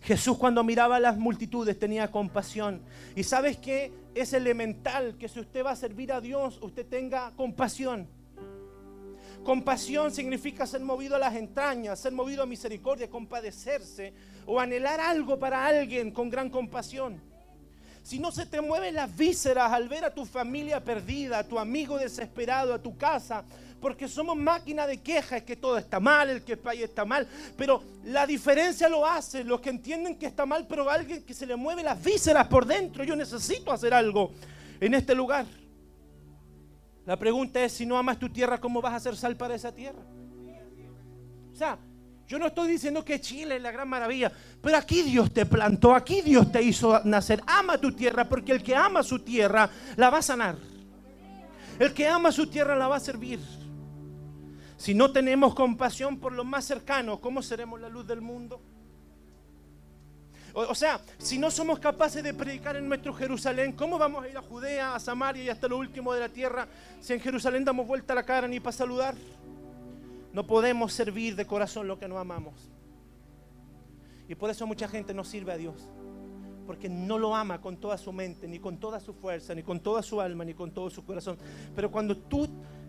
Jesús 0.03 0.37
cuando 0.39 0.65
miraba 0.65 0.97
a 0.97 1.01
las 1.01 1.17
multitudes 1.17 1.79
tenía 1.79 2.11
compasión. 2.11 2.83
Y 3.15 3.23
sabes 3.23 3.59
que 3.59 3.93
es 4.13 4.33
elemental 4.33 5.17
que 5.17 5.29
si 5.29 5.39
usted 5.39 5.65
va 5.65 5.71
a 5.71 5.77
servir 5.77 6.13
a 6.13 6.21
Dios, 6.21 6.59
usted 6.63 6.85
tenga 6.85 7.31
compasión. 7.37 8.09
Compasión 9.45 10.11
significa 10.11 10.67
ser 10.67 10.81
movido 10.81 11.15
a 11.15 11.21
las 11.21 11.37
entrañas, 11.37 12.01
ser 12.01 12.11
movido 12.11 12.43
a 12.43 12.47
misericordia, 12.47 13.09
compadecerse 13.09 14.13
o 14.47 14.59
anhelar 14.59 14.99
algo 14.99 15.39
para 15.39 15.65
alguien 15.65 16.11
con 16.11 16.29
gran 16.29 16.51
compasión 16.51 17.21
si 18.07 18.21
no 18.21 18.31
se 18.31 18.47
te 18.47 18.61
mueven 18.61 18.95
las 18.95 19.17
vísceras 19.17 19.73
al 19.73 19.89
ver 19.89 20.05
a 20.05 20.15
tu 20.15 20.25
familia 20.25 20.79
perdida, 20.85 21.41
a 21.41 21.45
tu 21.49 21.59
amigo 21.59 21.99
desesperado, 21.99 22.73
a 22.73 22.81
tu 22.81 22.97
casa 22.97 23.45
porque 23.81 24.09
somos 24.09 24.37
máquina 24.37 24.87
de 24.87 25.03
queja, 25.03 25.39
es 25.39 25.43
que 25.43 25.57
todo 25.57 25.79
está 25.79 26.01
mal, 26.01 26.31
el 26.31 26.43
que 26.43 26.55
está 26.55 26.71
ahí 26.71 26.83
está 26.83 27.05
mal, 27.05 27.29
pero 27.57 27.83
la 28.05 28.27
diferencia 28.27 28.89
lo 28.89 29.07
hace 29.07 29.45
los 29.45 29.61
que 29.61 29.71
entienden 29.71 30.19
que 30.19 30.27
está 30.27 30.47
mal, 30.47 30.67
pero 30.67 30.89
alguien 30.91 31.23
que 31.23 31.35
se 31.35 31.47
le 31.47 31.57
mueve 31.57 31.83
las 31.83 32.03
vísceras 32.03 32.47
por 32.49 32.67
dentro, 32.67 33.05
yo 33.05 33.15
necesito 33.15 33.73
hacer 33.73 33.93
algo 33.93 34.33
en 34.81 34.95
este 34.95 35.15
lugar. 35.15 35.47
La 37.05 37.17
pregunta 37.17 37.63
es, 37.63 37.73
si 37.73 37.87
no 37.87 37.97
amas 37.97 38.19
tu 38.19 38.29
tierra, 38.29 38.59
¿cómo 38.59 38.81
vas 38.83 38.93
a 38.93 38.97
hacer 38.97 39.17
sal 39.17 39.37
para 39.37 39.55
esa 39.55 39.73
tierra? 39.73 40.03
O 41.53 41.57
sea, 41.57 41.79
yo 42.27 42.39
no 42.39 42.49
estoy 42.49 42.69
diciendo 42.69 43.05
que 43.05 43.21
Chile 43.21 43.57
es 43.57 43.63
la 43.63 43.71
gran 43.71 43.89
maravilla, 43.89 44.33
pero 44.61 44.77
aquí 44.77 45.03
Dios 45.03 45.33
te 45.33 45.47
plantó, 45.47 45.95
aquí 45.95 46.23
Dios 46.23 46.51
te 46.51 46.61
hizo 46.61 47.01
nacer. 47.05 47.41
Ama 47.47 47.79
tu 47.79 47.93
tierra 47.93 48.29
porque 48.29 48.51
el 48.53 48.63
que 48.63 48.75
ama 48.75 49.05
su 49.05 49.21
tierra 49.21 49.71
la 49.97 50.11
va 50.11 50.19
a 50.19 50.23
sanar. 50.23 50.57
El 51.79 51.95
que 51.95 52.09
ama 52.09 52.33
su 52.33 52.49
tierra 52.49 52.75
la 52.75 52.89
va 52.89 52.97
a 52.97 53.01
servir. 53.01 53.39
Si 54.77 54.95
no 54.95 55.11
tenemos 55.11 55.55
compasión 55.55 56.19
por 56.19 56.33
los 56.33 56.45
más 56.45 56.65
cercanos, 56.65 57.21
¿cómo 57.21 57.43
seremos 57.43 57.81
la 57.81 57.89
luz 57.89 58.07
del 58.07 58.21
mundo? 58.21 58.61
O, 60.53 60.75
sea, 60.75 61.01
si 61.19 61.39
no 61.39 61.51
somos 61.51 61.79
capaces 61.79 62.23
de 62.23 62.33
predicar 62.33 62.77
en 62.77 62.89
nuestro 62.89 63.13
Jerusalén, 63.13 63.73
¿cómo 63.73 63.99
vamos 63.99 64.25
a 64.25 64.29
ir 64.29 64.39
a 64.39 64.41
Judea, 64.41 64.95
a 64.95 64.99
Samaria 64.99 65.45
y 65.45 65.49
hasta 65.51 65.69
lo 65.69 65.77
último 65.77 66.15
de 66.15 66.21
la 66.21 66.31
tierra 66.31 66.67
si 66.99 67.13
en 67.13 67.21
Jerusalén 67.21 67.63
damos 67.63 67.87
vuelta 67.87 68.15
la 68.15 68.23
cara 68.23 68.49
ni 68.49 68.59
para 68.59 68.73
saludar? 68.73 69.15
No 70.33 70.47
podemos 70.47 70.95
servir 70.95 71.37
de 71.37 71.47
corazón 71.47 71.87
lo 71.87 71.99
que 71.99 72.09
no 72.09 72.19
amamos. 72.19 72.55
Y 74.29 74.35
por 74.35 74.49
eso 74.49 74.67
mucha 74.67 74.89
gente 74.89 75.13
no 75.13 75.25
sirve 75.25 75.53
a 75.53 75.57
Dios. 75.59 75.75
Porque 76.67 76.89
no 76.89 77.19
lo 77.19 77.37
ama 77.37 77.61
con 77.61 77.77
toda 77.77 77.99
su 77.99 78.13
mente, 78.13 78.49
ni 78.49 78.59
con 78.59 78.79
toda 78.79 78.99
su 78.99 79.13
fuerza, 79.13 79.55
ni 79.55 79.63
con 79.63 79.81
toda 79.81 80.03
su 80.03 80.21
alma, 80.23 80.45
ni 80.45 80.55
con 80.55 80.73
todo 80.73 80.89
su 80.89 81.05
corazón. 81.05 81.37
Pero 81.75 81.91
cuando 81.91 82.17
tú 82.17 82.49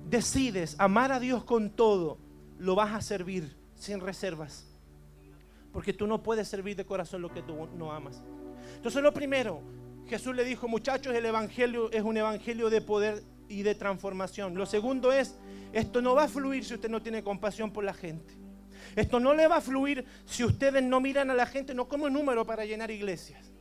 decides 0.09 0.75
amar 0.79 1.11
a 1.11 1.19
Dios 1.19 1.43
con 1.43 1.69
todo, 1.69 2.17
lo 2.57 2.75
vas 2.75 2.93
a 2.93 3.01
servir 3.01 3.55
sin 3.75 3.99
reservas. 3.99 4.65
Porque 5.71 5.93
tú 5.93 6.07
no 6.07 6.23
puedes 6.23 6.47
servir 6.47 6.75
de 6.75 6.85
corazón 6.85 7.21
lo 7.21 7.31
que 7.31 7.41
tú 7.41 7.67
no 7.75 7.91
amas. 7.91 8.21
Entonces 8.75 9.01
lo 9.03 9.13
primero, 9.13 9.61
Jesús 10.07 10.35
le 10.35 10.43
dijo, 10.43 10.67
muchachos, 10.67 11.13
el 11.13 11.25
Evangelio 11.25 11.91
es 11.91 12.01
un 12.01 12.17
Evangelio 12.17 12.69
de 12.69 12.81
poder 12.81 13.23
y 13.49 13.63
de 13.63 13.75
transformación. 13.75 14.55
Lo 14.55 14.65
segundo 14.65 15.11
es, 15.11 15.35
esto 15.73 16.01
no 16.01 16.15
va 16.15 16.23
a 16.23 16.27
fluir 16.27 16.65
si 16.65 16.73
usted 16.73 16.89
no 16.89 17.01
tiene 17.01 17.23
compasión 17.23 17.71
por 17.71 17.83
la 17.83 17.93
gente. 17.93 18.33
Esto 18.95 19.19
no 19.19 19.33
le 19.33 19.47
va 19.47 19.57
a 19.57 19.61
fluir 19.61 20.05
si 20.25 20.43
ustedes 20.43 20.83
no 20.83 20.99
miran 20.99 21.29
a 21.29 21.35
la 21.35 21.45
gente 21.45 21.73
no 21.73 21.87
como 21.87 22.09
número 22.09 22.45
para 22.45 22.65
llenar 22.65 22.89
iglesias. 22.89 23.51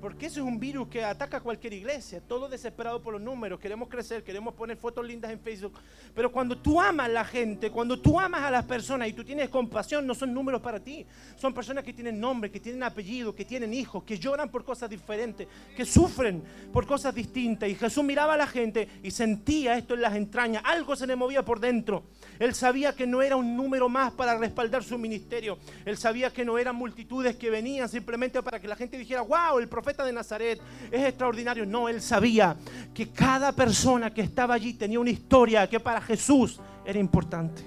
Porque 0.00 0.26
eso 0.26 0.40
es 0.40 0.46
un 0.46 0.58
virus 0.58 0.88
que 0.88 1.04
ataca 1.04 1.40
cualquier 1.40 1.74
iglesia. 1.74 2.20
Todo 2.26 2.48
desesperado 2.48 3.02
por 3.02 3.12
los 3.12 3.22
números. 3.22 3.60
Queremos 3.60 3.88
crecer, 3.88 4.24
queremos 4.24 4.54
poner 4.54 4.76
fotos 4.76 5.06
lindas 5.06 5.30
en 5.30 5.40
Facebook. 5.40 5.74
Pero 6.14 6.32
cuando 6.32 6.56
tú 6.56 6.80
amas 6.80 7.06
a 7.06 7.08
la 7.10 7.24
gente, 7.24 7.70
cuando 7.70 8.00
tú 8.00 8.18
amas 8.18 8.42
a 8.42 8.50
las 8.50 8.64
personas 8.64 9.08
y 9.08 9.12
tú 9.12 9.24
tienes 9.24 9.48
compasión, 9.50 10.06
no 10.06 10.14
son 10.14 10.32
números 10.32 10.62
para 10.62 10.80
ti. 10.80 11.06
Son 11.36 11.52
personas 11.52 11.84
que 11.84 11.92
tienen 11.92 12.18
nombre, 12.18 12.50
que 12.50 12.60
tienen 12.60 12.82
apellido, 12.82 13.34
que 13.34 13.44
tienen 13.44 13.74
hijos, 13.74 14.02
que 14.04 14.18
lloran 14.18 14.50
por 14.50 14.64
cosas 14.64 14.88
diferentes, 14.88 15.46
que 15.76 15.84
sufren 15.84 16.42
por 16.72 16.86
cosas 16.86 17.14
distintas. 17.14 17.68
Y 17.68 17.74
Jesús 17.74 18.02
miraba 18.02 18.34
a 18.34 18.36
la 18.38 18.46
gente 18.46 18.88
y 19.02 19.10
sentía 19.10 19.76
esto 19.76 19.94
en 19.94 20.00
las 20.00 20.14
entrañas. 20.14 20.62
Algo 20.64 20.96
se 20.96 21.06
le 21.06 21.16
movía 21.16 21.44
por 21.44 21.60
dentro. 21.60 22.04
Él 22.38 22.54
sabía 22.54 22.94
que 22.94 23.06
no 23.06 23.20
era 23.20 23.36
un 23.36 23.54
número 23.54 23.88
más 23.88 24.12
para 24.12 24.38
respaldar 24.38 24.82
su 24.82 24.96
ministerio. 24.96 25.58
Él 25.84 25.98
sabía 25.98 26.32
que 26.32 26.44
no 26.44 26.56
eran 26.56 26.74
multitudes 26.74 27.36
que 27.36 27.50
venían 27.50 27.88
simplemente 27.88 28.42
para 28.42 28.58
que 28.58 28.66
la 28.66 28.76
gente 28.76 28.96
dijera, 28.96 29.20
wow, 29.20 29.58
el 29.58 29.68
profeta 29.68 29.89
de 29.96 30.12
Nazaret 30.12 30.60
es 30.90 31.04
extraordinario. 31.06 31.66
No, 31.66 31.88
él 31.88 32.00
sabía 32.00 32.56
que 32.94 33.10
cada 33.10 33.52
persona 33.52 34.12
que 34.12 34.22
estaba 34.22 34.54
allí 34.54 34.74
tenía 34.74 35.00
una 35.00 35.10
historia 35.10 35.68
que 35.68 35.80
para 35.80 36.00
Jesús 36.00 36.60
era 36.84 36.98
importante. 36.98 37.62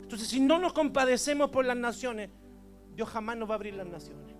Entonces, 0.00 0.28
si 0.28 0.40
no 0.40 0.58
nos 0.58 0.72
compadecemos 0.72 1.50
por 1.50 1.64
las 1.64 1.76
naciones, 1.76 2.30
Dios 2.94 3.08
jamás 3.08 3.36
nos 3.36 3.48
va 3.48 3.54
a 3.54 3.56
abrir 3.56 3.74
las 3.74 3.86
naciones. 3.86 4.34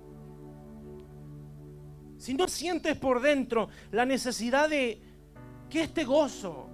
Si 2.19 2.35
no 2.35 2.47
sientes 2.49 2.97
por 2.97 3.21
dentro 3.21 3.69
la 3.91 4.05
necesidad 4.05 4.69
de 4.69 5.01
que 5.69 5.83
este 5.83 6.05
gozo, 6.05 6.69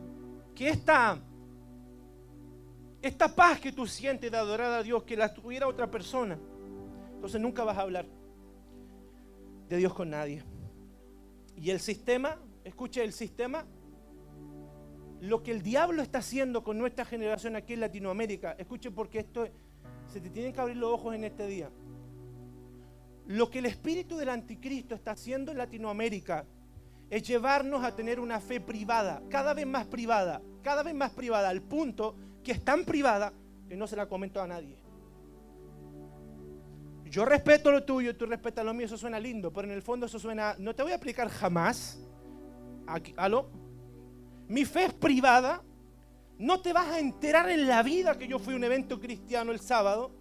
que 0.55 0.68
esta 0.68 1.18
esta 3.01 3.28
paz 3.28 3.61
que 3.61 3.72
tú 3.72 3.86
sientes 3.86 4.30
de 4.30 4.36
adorar 4.36 4.72
a 4.72 4.82
Dios, 4.82 5.05
que 5.05 5.16
la 5.16 5.32
tuviera 5.32 5.68
otra 5.68 5.88
persona, 5.88 6.36
entonces 7.14 7.40
nunca 7.40 7.62
vas 7.64 7.78
a 7.78 7.82
hablar 7.82 8.07
de 9.68 9.76
Dios 9.76 9.94
con 9.94 10.10
nadie. 10.10 10.42
Y 11.56 11.70
el 11.70 11.80
sistema, 11.80 12.38
escuche, 12.64 13.02
el 13.02 13.12
sistema, 13.12 13.66
lo 15.20 15.42
que 15.42 15.50
el 15.50 15.62
diablo 15.62 16.02
está 16.02 16.18
haciendo 16.18 16.62
con 16.62 16.78
nuestra 16.78 17.04
generación 17.04 17.56
aquí 17.56 17.74
en 17.74 17.80
Latinoamérica, 17.80 18.52
escuche 18.52 18.90
porque 18.90 19.20
esto 19.20 19.48
se 20.06 20.20
te 20.20 20.30
tienen 20.30 20.52
que 20.52 20.60
abrir 20.60 20.76
los 20.76 20.92
ojos 20.92 21.14
en 21.14 21.24
este 21.24 21.46
día. 21.46 21.70
Lo 23.26 23.50
que 23.50 23.58
el 23.58 23.66
espíritu 23.66 24.16
del 24.16 24.30
anticristo 24.30 24.94
está 24.94 25.10
haciendo 25.10 25.52
en 25.52 25.58
Latinoamérica 25.58 26.46
es 27.10 27.26
llevarnos 27.26 27.84
a 27.84 27.94
tener 27.94 28.20
una 28.20 28.40
fe 28.40 28.60
privada, 28.60 29.22
cada 29.28 29.54
vez 29.54 29.66
más 29.66 29.86
privada, 29.86 30.40
cada 30.62 30.82
vez 30.82 30.94
más 30.94 31.10
privada, 31.12 31.48
al 31.48 31.62
punto 31.62 32.14
que 32.42 32.52
es 32.52 32.64
tan 32.64 32.84
privada 32.84 33.32
que 33.68 33.76
no 33.76 33.86
se 33.86 33.96
la 33.96 34.08
comento 34.08 34.40
a 34.40 34.46
nadie. 34.46 34.76
Yo 37.11 37.24
respeto 37.24 37.70
lo 37.70 37.84
tuyo, 37.84 38.16
tú 38.16 38.26
respetas 38.26 38.64
lo 38.64 38.74
mío, 38.74 38.86
eso 38.86 38.98
suena 38.98 39.18
lindo, 39.18 39.52
pero 39.52 39.66
en 39.66 39.74
el 39.74 39.82
fondo 39.82 40.06
eso 40.06 40.18
suena, 40.18 40.54
no 40.59 40.74
te 40.74 40.82
voy 40.82 40.92
a 40.92 40.96
aplicar 40.96 41.28
jamás. 41.28 41.98
¿Aló? 43.16 43.50
Mi 44.48 44.64
fe 44.64 44.86
es 44.86 44.94
privada. 44.94 45.62
No 46.38 46.61
te 46.61 46.72
vas 46.72 46.86
a 46.88 47.00
enterar 47.00 47.50
en 47.50 47.66
la 47.66 47.82
vida 47.82 48.16
que 48.16 48.28
yo 48.28 48.38
fui 48.38 48.54
a 48.54 48.56
un 48.56 48.64
evento 48.64 49.00
cristiano 49.00 49.50
el 49.52 49.59
sábado. 49.59 50.12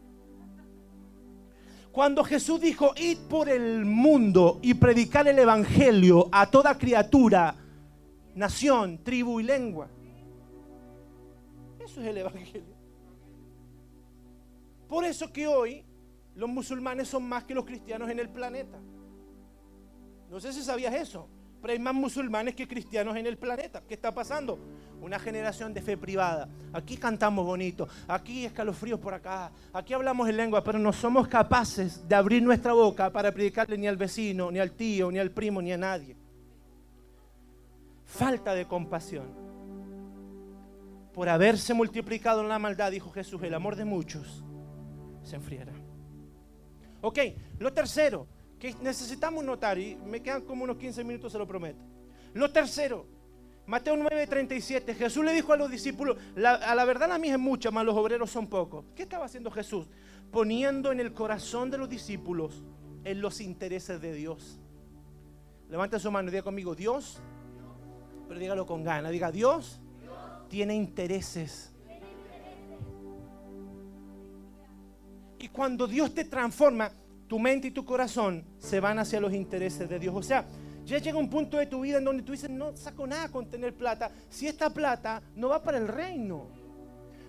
Cuando 1.92 2.24
Jesús 2.24 2.60
dijo, 2.62 2.94
id 2.96 3.18
por 3.30 3.50
el 3.50 3.86
mundo 3.86 4.60
y 4.62 4.74
predicar 4.74 5.28
el 5.28 5.40
Evangelio 5.40 6.30
a 6.32 6.50
toda 6.50 6.78
criatura, 6.78 7.56
nación, 8.36 9.04
tribu 9.04 9.40
y 9.40 9.44
lengua. 9.44 9.90
Eso 11.80 12.02
es 12.02 12.08
el 12.08 12.18
Evangelio. 12.18 12.76
Por 14.88 15.06
eso 15.06 15.32
que 15.32 15.48
hoy 15.48 15.84
los 16.38 16.48
musulmanes 16.48 17.08
son 17.08 17.28
más 17.28 17.44
que 17.44 17.56
los 17.56 17.66
cristianos 17.66 18.10
en 18.10 18.20
el 18.20 18.30
planeta. 18.30 18.78
No 20.30 20.40
sé 20.40 20.54
si 20.54 20.62
sabías 20.62 20.94
eso, 20.94 21.28
pero 21.60 21.74
hay 21.74 21.80
más 21.80 21.96
musulmanes 21.96 22.54
que 22.54 22.68
cristianos 22.68 23.18
en 23.18 23.26
el 23.26 23.38
planeta. 23.38 23.82
¿Qué 23.88 23.96
está 23.96 24.14
pasando? 24.14 24.60
Una 25.02 25.18
generación 25.18 25.74
de 25.74 25.82
fe 25.82 25.98
privada. 25.98 26.48
Aquí 26.74 26.96
cantamos 26.96 27.44
bonito, 27.44 27.88
aquí 28.08 28.46
escalofríos 28.46 29.00
por 29.00 29.16
acá, 29.16 29.52
aquí 29.74 29.94
hablamos 29.94 30.30
en 30.30 30.38
lengua, 30.38 30.64
pero 30.64 30.78
no 30.78 30.94
somos 30.94 31.28
capaces 31.28 32.08
de 32.08 32.14
abrir 32.14 32.44
nuestra 32.44 32.74
boca 32.74 33.12
para 33.12 33.32
predicarle 33.32 33.76
ni 33.76 33.88
al 33.88 33.98
vecino, 33.98 34.52
ni 34.52 34.60
al 34.60 34.74
tío, 34.74 35.12
ni 35.12 35.18
al 35.18 35.32
primo, 35.32 35.60
ni 35.60 35.72
a 35.72 35.78
nadie. 35.78 36.16
Falta 38.06 38.54
de 38.54 38.66
compasión 38.66 39.26
por 41.14 41.30
haberse 41.30 41.74
multiplicado 41.74 42.42
en 42.42 42.50
la 42.50 42.60
maldad, 42.60 42.92
dijo 42.92 43.10
Jesús, 43.10 43.42
el 43.42 43.56
amor 43.56 43.76
de 43.76 43.86
muchos 43.86 44.44
se 45.24 45.36
enfriará. 45.36 45.77
Ok, 47.02 47.20
lo 47.60 47.74
tercero 47.74 48.28
que 48.60 48.74
necesitamos 48.82 49.44
notar, 49.44 49.78
y 49.78 49.96
me 49.96 50.22
quedan 50.22 50.42
como 50.42 50.64
unos 50.64 50.78
15 50.78 51.04
minutos, 51.04 51.32
se 51.32 51.38
lo 51.38 51.48
prometo. 51.48 51.80
Lo 52.34 52.52
tercero, 52.52 53.06
Mateo 53.66 53.96
9:37, 53.96 54.96
Jesús 54.96 55.24
le 55.24 55.34
dijo 55.34 55.54
a 55.54 55.58
los 55.58 55.70
discípulos, 55.70 56.18
a 56.44 56.76
la 56.76 56.86
verdad 56.86 57.08
la 57.08 57.20
mía 57.20 57.34
es 57.34 57.40
mucha, 57.40 57.70
más 57.72 57.86
los 57.86 57.96
obreros 57.96 58.32
son 58.32 58.48
pocos. 58.48 58.86
¿Qué 58.96 59.04
estaba 59.04 59.26
haciendo 59.26 59.52
Jesús? 59.52 59.88
Poniendo 60.32 60.92
en 60.92 61.00
el 61.00 61.14
corazón 61.14 61.70
de 61.70 61.78
los 61.78 61.90
discípulos 61.90 62.64
en 63.04 63.22
los 63.22 63.40
intereses 63.42 64.02
de 64.02 64.14
Dios. 64.14 64.60
Levanta 65.70 66.00
su 66.00 66.12
mano 66.12 66.30
y 66.30 66.32
diga 66.32 66.44
conmigo, 66.44 66.76
Dios, 66.76 67.20
pero 68.28 68.40
dígalo 68.40 68.66
con 68.66 68.84
ganas, 68.84 69.12
diga 69.12 69.32
Dios 69.32 69.80
tiene 70.50 70.76
intereses. 70.76 71.74
Cuando 75.58 75.88
Dios 75.88 76.14
te 76.14 76.24
transforma, 76.24 76.92
tu 77.28 77.40
mente 77.40 77.70
y 77.70 77.72
tu 77.72 77.84
corazón 77.84 78.46
se 78.60 78.80
van 78.80 79.00
hacia 79.00 79.20
los 79.20 79.34
intereses 79.34 79.90
de 79.90 79.98
Dios. 79.98 80.14
O 80.16 80.22
sea, 80.22 80.46
ya 80.86 81.00
llega 81.00 81.18
un 81.18 81.32
punto 81.32 81.58
de 81.58 81.66
tu 81.66 81.82
vida 81.82 81.98
en 81.98 82.04
donde 82.04 82.22
tú 82.22 82.34
dices, 82.34 82.48
no 82.48 82.78
saco 82.78 83.08
nada 83.08 83.30
con 83.30 83.50
tener 83.50 83.74
plata, 83.74 84.12
si 84.30 84.48
esta 84.48 84.70
plata 84.70 85.20
no 85.36 85.50
va 85.50 85.64
para 85.64 85.80
el 85.80 85.88
reino. 85.88 86.46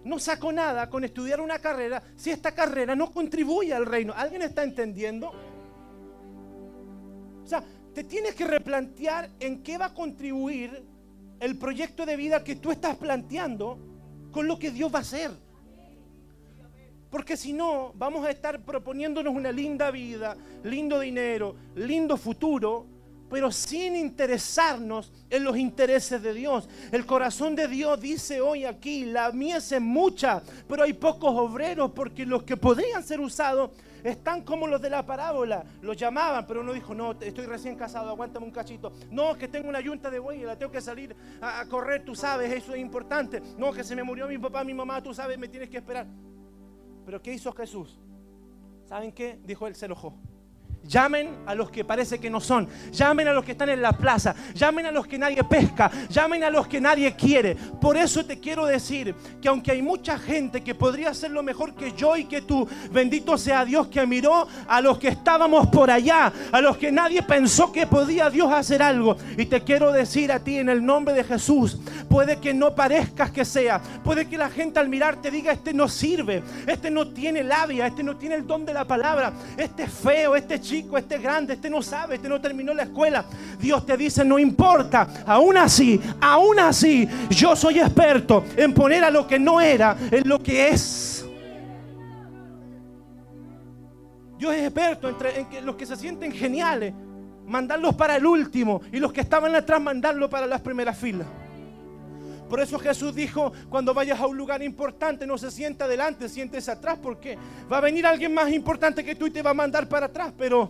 No 0.05 0.19
saco 0.19 0.53
nada 0.53 0.91
con 0.91 1.05
estudiar 1.05 1.41
una 1.41 1.59
carrera 1.59 2.03
si 2.17 2.31
esta 2.31 2.53
carrera 2.53 2.95
no 2.95 3.11
contribuye 3.11 3.73
al 3.73 3.87
reino. 3.87 4.13
¿Alguien 4.15 4.43
está 4.43 4.63
entendiendo? 4.63 5.33
O 7.43 7.47
sea, 7.47 7.65
te 7.95 8.05
tienes 8.05 8.35
que 8.35 8.45
replantear 8.45 9.31
en 9.41 9.63
qué 9.63 9.79
va 9.79 9.87
a 9.87 9.95
contribuir 9.95 10.85
el 11.41 11.57
proyecto 11.57 12.05
de 12.05 12.17
vida 12.17 12.45
que 12.45 12.57
tú 12.57 12.73
estás 12.73 12.95
planteando 12.99 13.79
con 14.31 14.47
lo 14.47 14.59
que 14.59 14.71
Dios 14.71 14.93
va 14.93 14.99
a 14.99 15.03
hacer. 15.03 15.48
Porque 17.11 17.37
si 17.37 17.53
no, 17.53 17.93
vamos 17.95 18.27
a 18.27 18.31
estar 18.31 18.61
proponiéndonos 18.61 19.35
una 19.35 19.51
linda 19.51 19.91
vida, 19.91 20.37
lindo 20.65 21.01
dinero, 21.01 21.55
lindo 21.75 22.17
futuro, 22.17 22.87
pero 23.31 23.51
sin 23.51 23.97
interesarnos 23.97 25.13
en 25.31 25.45
los 25.45 25.57
intereses 25.57 26.23
de 26.23 26.33
Dios. 26.33 26.69
El 26.93 27.07
corazón 27.07 27.55
de 27.55 27.69
Dios 27.69 28.01
dice 28.01 28.41
hoy 28.41 28.65
aquí, 28.65 29.05
la 29.05 29.31
mies 29.33 29.73
es 29.73 29.81
mucha, 29.81 30.43
pero 30.69 30.83
hay 30.83 30.93
pocos 30.93 31.33
obreros 31.35 31.93
porque 31.93 32.25
los 32.27 32.43
que 32.43 32.57
podrían 32.57 33.03
ser 33.03 33.21
usados 33.21 33.71
están 34.05 34.43
como 34.43 34.67
los 34.67 34.81
de 34.81 34.91
la 34.91 35.05
parábola. 35.05 35.65
Los 35.83 35.97
llamaban, 35.97 36.47
pero 36.47 36.61
uno 36.61 36.73
dijo, 36.73 36.95
no, 36.95 37.13
estoy 37.13 37.47
recién 37.47 37.77
casado, 37.77 38.11
aguántame 38.11 38.47
un 38.47 38.53
cachito. 38.53 38.93
No, 39.11 39.37
que 39.37 39.49
tengo 39.49 39.69
una 39.69 39.81
yunta 39.81 40.11
de 40.11 40.19
buey 40.19 40.43
la 40.43 40.57
tengo 40.57 40.73
que 40.73 40.81
salir 40.81 41.15
a, 41.41 41.65
correr, 41.67 42.05
tú 42.05 42.15
sabes, 42.15 42.53
eso 42.53 42.75
es 42.75 42.81
importante. 42.81 43.43
No, 43.57 43.73
que 43.73 43.85
se 43.85 43.97
me 43.97 44.03
murió 44.03 44.27
mi 44.29 44.39
papá, 44.39 44.65
mi 44.65 44.75
mamá, 44.75 45.03
tú 45.03 45.13
sabes, 45.13 45.39
me 45.39 45.49
tienes 45.49 45.69
que 45.69 45.79
esperar. 45.79 46.07
Pero 47.09 47.23
¿qué 47.23 47.33
hizo 47.33 47.51
Jesús? 47.55 47.99
¿Saben 48.85 49.13
qué? 49.13 49.41
Dijo 49.43 49.67
él, 49.67 49.75
se 49.75 49.87
enojó. 49.87 50.13
Llamen 50.89 51.29
a 51.47 51.55
los 51.55 51.71
que 51.71 51.85
parece 51.85 52.19
que 52.19 52.31
no 52.31 52.41
son. 52.41 52.67
Llamen 52.93 53.29
a 53.29 53.33
los 53.33 53.45
que 53.45 53.53
están 53.53 53.69
en 53.69 53.83
la 53.83 53.93
plaza. 53.93 54.35
Llamen 54.55 54.87
a 54.87 54.91
los 54.91 55.07
que 55.07 55.19
nadie 55.19 55.45
pesca. 55.45 55.91
Llamen 56.09 56.45
a 56.45 56.51
los 56.51 56.67
que 56.67 56.81
nadie 56.81 57.15
quiere. 57.15 57.55
Por 57.55 57.97
eso 57.97 58.25
te 58.25 58.41
quiero 58.41 58.65
decir 58.65 59.15
que 59.41 59.49
aunque 59.49 59.73
hay 59.73 59.83
mucha 59.83 60.19
gente 60.19 60.63
que 60.63 60.75
podría 60.75 61.13
ser 61.13 61.31
lo 61.31 61.43
mejor 61.43 61.75
que 61.75 61.93
yo 61.93 62.17
y 62.17 62.25
que 62.25 62.41
tú, 62.41 62.67
bendito 62.91 63.37
sea 63.37 63.65
Dios 63.65 63.89
que 63.89 64.07
miró 64.07 64.49
a 64.67 64.81
los 64.81 64.99
que 64.99 65.09
estábamos 65.09 65.69
por 65.69 65.91
allá, 65.91 66.33
a 66.51 66.61
los 66.61 66.79
que 66.79 66.91
nadie 66.91 67.23
pensó 67.23 67.71
que 67.71 67.87
podía 67.87 68.31
Dios 68.31 68.51
hacer 68.51 68.83
algo. 68.83 69.17
Y 69.37 69.47
te 69.47 69.63
quiero 69.63 69.93
decir 69.93 70.33
a 70.33 70.41
ti 70.41 70.59
en 70.59 70.71
el 70.71 70.85
nombre 70.85 71.15
de 71.15 71.25
Jesús, 71.25 71.79
puede 72.09 72.39
que 72.39 72.55
no 72.55 72.75
parezcas 72.75 73.31
que 73.31 73.45
sea, 73.45 73.81
puede 74.03 74.27
que 74.27 74.39
la 74.39 74.49
gente 74.49 74.79
al 74.79 74.89
mirarte 74.89 75.31
diga, 75.31 75.53
este 75.53 75.75
no 75.75 75.89
sirve, 75.89 76.43
este 76.67 76.91
no 76.91 77.09
tiene 77.09 77.45
labia, 77.45 77.87
este 77.87 78.03
no 78.03 78.17
tiene 78.17 78.37
el 78.37 78.47
don 78.47 78.65
de 78.65 78.73
la 78.73 78.87
palabra, 78.87 79.33
este 79.57 79.83
es 79.85 79.93
feo, 79.93 80.35
este 80.35 80.55
es 80.55 80.61
chico, 80.63 80.78
este 80.97 81.17
es 81.17 81.23
grande, 81.23 81.55
este 81.55 81.71
no 81.71 81.83
sabe, 81.83 82.17
este 82.17 82.29
no 82.29 82.41
terminó 82.41 82.75
la 82.75 82.85
escuela. 82.85 83.25
Dios 83.59 83.85
te 83.87 83.97
dice, 83.97 84.25
no 84.25 84.39
importa, 84.39 85.25
aún 85.27 85.57
así, 85.57 86.01
aún 86.21 86.59
así, 86.59 87.09
yo 87.31 87.57
soy 87.57 87.81
experto 87.81 88.45
en 88.57 88.73
poner 88.73 89.05
a 89.05 89.11
lo 89.11 89.27
que 89.27 89.39
no 89.39 89.61
era 89.61 89.97
en 90.11 90.29
lo 90.29 90.43
que 90.43 90.69
es. 90.69 91.25
Dios 94.39 94.55
es 94.55 94.63
experto 94.63 95.09
entre, 95.09 95.63
los 95.63 95.75
que 95.75 95.85
se 95.85 95.97
sienten 95.97 96.31
geniales, 96.31 96.95
mandarlos 97.47 97.95
para 97.97 98.17
el 98.17 98.25
último 98.25 98.81
y 98.93 98.99
los 98.99 99.13
que 99.13 99.21
estaban 99.21 99.55
atrás 99.55 99.81
mandarlos 99.81 100.31
para 100.31 100.47
las 100.47 100.61
primeras 100.61 100.97
filas. 100.97 101.27
Por 102.49 102.61
eso 102.61 102.79
Jesús 102.79 103.15
dijo, 103.15 103.53
cuando 103.69 103.93
vayas 103.93 104.19
a 104.21 104.27
un 104.27 104.37
lugar 104.37 104.63
importante, 104.63 105.27
no 105.27 105.37
se 105.37 105.51
sienta 105.51 105.85
adelante, 105.85 106.29
siéntese 106.29 106.71
atrás, 106.71 106.99
porque 107.03 107.37
va 107.71 107.79
a 107.79 107.81
venir 107.81 108.07
alguien 108.07 108.33
más 108.33 108.51
importante 108.51 109.05
que 109.05 109.15
tú 109.15 109.27
y 109.27 109.31
te 109.31 109.43
va 109.43 109.51
a 109.51 109.55
mandar 109.55 109.89
para 109.89 110.07
atrás. 110.07 110.33
Pero 110.37 110.69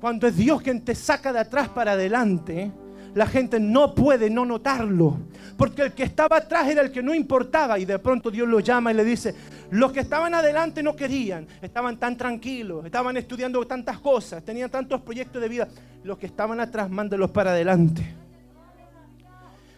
cuando 0.00 0.26
es 0.26 0.36
Dios 0.36 0.60
quien 0.60 0.84
te 0.84 0.94
saca 0.94 1.32
de 1.32 1.38
atrás 1.38 1.68
para 1.68 1.92
adelante, 1.92 2.72
la 3.14 3.26
gente 3.26 3.60
no 3.60 3.94
puede 3.94 4.28
no 4.28 4.44
notarlo. 4.44 5.18
Porque 5.56 5.82
el 5.82 5.92
que 5.92 6.02
estaba 6.02 6.38
atrás 6.38 6.68
era 6.68 6.82
el 6.82 6.90
que 6.90 7.02
no 7.02 7.14
importaba 7.14 7.78
y 7.78 7.84
de 7.84 7.98
pronto 7.98 8.30
Dios 8.30 8.48
lo 8.48 8.60
llama 8.60 8.90
y 8.90 8.94
le 8.94 9.04
dice, 9.04 9.34
los 9.70 9.92
que 9.92 10.00
estaban 10.00 10.34
adelante 10.34 10.82
no 10.82 10.96
querían, 10.96 11.46
estaban 11.62 11.96
tan 11.98 12.16
tranquilos, 12.16 12.84
estaban 12.84 13.16
estudiando 13.16 13.64
tantas 13.66 13.98
cosas, 14.00 14.44
tenían 14.44 14.68
tantos 14.68 15.00
proyectos 15.00 15.40
de 15.40 15.48
vida. 15.48 15.68
Los 16.02 16.18
que 16.18 16.26
estaban 16.26 16.60
atrás, 16.60 16.90
mándelos 16.90 17.30
para 17.30 17.52
adelante. 17.52 18.23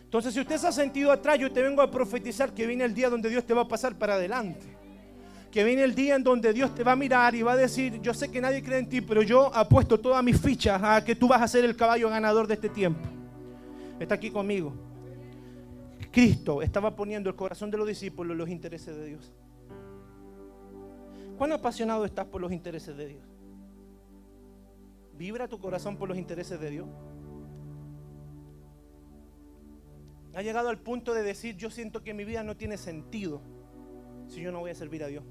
Entonces, 0.07 0.33
si 0.33 0.41
usted 0.41 0.57
se 0.57 0.69
ha 0.69 0.73
sentido 0.73 1.11
atrás, 1.11 1.37
yo 1.39 1.51
te 1.53 1.61
vengo 1.61 1.83
a 1.83 1.91
profetizar 1.91 2.55
que 2.55 2.65
viene 2.65 2.85
el 2.85 2.95
día 2.95 3.11
donde 3.11 3.29
Dios 3.29 3.45
te 3.45 3.53
va 3.53 3.63
a 3.63 3.69
pasar 3.69 3.97
para 3.97 4.15
adelante. 4.15 4.65
Que 5.51 5.65
viene 5.65 5.83
el 5.83 5.97
día 5.97 6.15
en 6.15 6.23
donde 6.23 6.53
Dios 6.53 6.73
te 6.75 6.85
va 6.85 6.93
a 6.93 6.97
mirar 6.97 7.35
y 7.35 7.43
va 7.43 7.53
a 7.53 7.57
decir, 7.57 8.01
yo 8.01 8.15
sé 8.15 8.31
que 8.31 8.41
nadie 8.41 8.63
cree 8.63 8.79
en 8.79 8.89
ti, 8.89 9.01
pero 9.01 9.23
yo 9.23 9.53
apuesto 9.53 9.99
todas 9.99 10.23
mis 10.23 10.41
fichas 10.41 10.81
a 10.81 11.05
que 11.05 11.17
tú 11.17 11.27
vas 11.27 11.43
a 11.43 11.49
ser 11.49 11.65
el 11.65 11.75
caballo 11.75 12.09
ganador 12.09 12.47
de 12.47 12.55
este 12.55 12.69
tiempo. 12.69 13.01
Está 13.99 14.15
aquí 14.15 14.31
conmigo. 14.31 14.73
Cristo 16.13 16.63
estaba 16.63 16.95
poniendo 16.95 17.29
el 17.29 17.37
corazón 17.37 17.71
de 17.71 17.79
los 17.79 17.89
discípulos 17.89 18.33
en 18.33 18.39
los 18.39 18.49
intereses 18.49 18.97
de 18.97 19.07
Dios. 19.07 19.33
¿Cuán 21.37 21.53
apasionado 21.53 22.05
estás 22.05 22.27
por 22.27 22.41
los 22.41 22.53
intereses 22.53 22.97
de 22.97 23.09
Dios? 23.09 23.25
¿Vibra 25.19 25.49
tu 25.49 25.59
corazón 25.59 25.97
por 25.97 26.09
los 26.09 26.17
intereses 26.17 26.61
de 26.61 26.71
Dios? 26.71 26.87
Ha 30.37 30.43
llegado 30.43 30.69
al 30.69 30.77
punto 30.77 31.15
de 31.15 31.23
decir, 31.23 31.57
yo 31.57 31.71
siento 31.71 32.05
que 32.05 32.13
mi 32.13 32.23
vida 32.27 32.43
no 32.43 32.59
tiene 32.59 32.77
sentido 32.77 33.41
si 34.29 34.43
yo 34.43 34.53
no 34.53 34.61
voy 34.61 34.71
a 34.71 34.75
servir 34.75 35.03
a 35.03 35.07
Dios. 35.07 35.25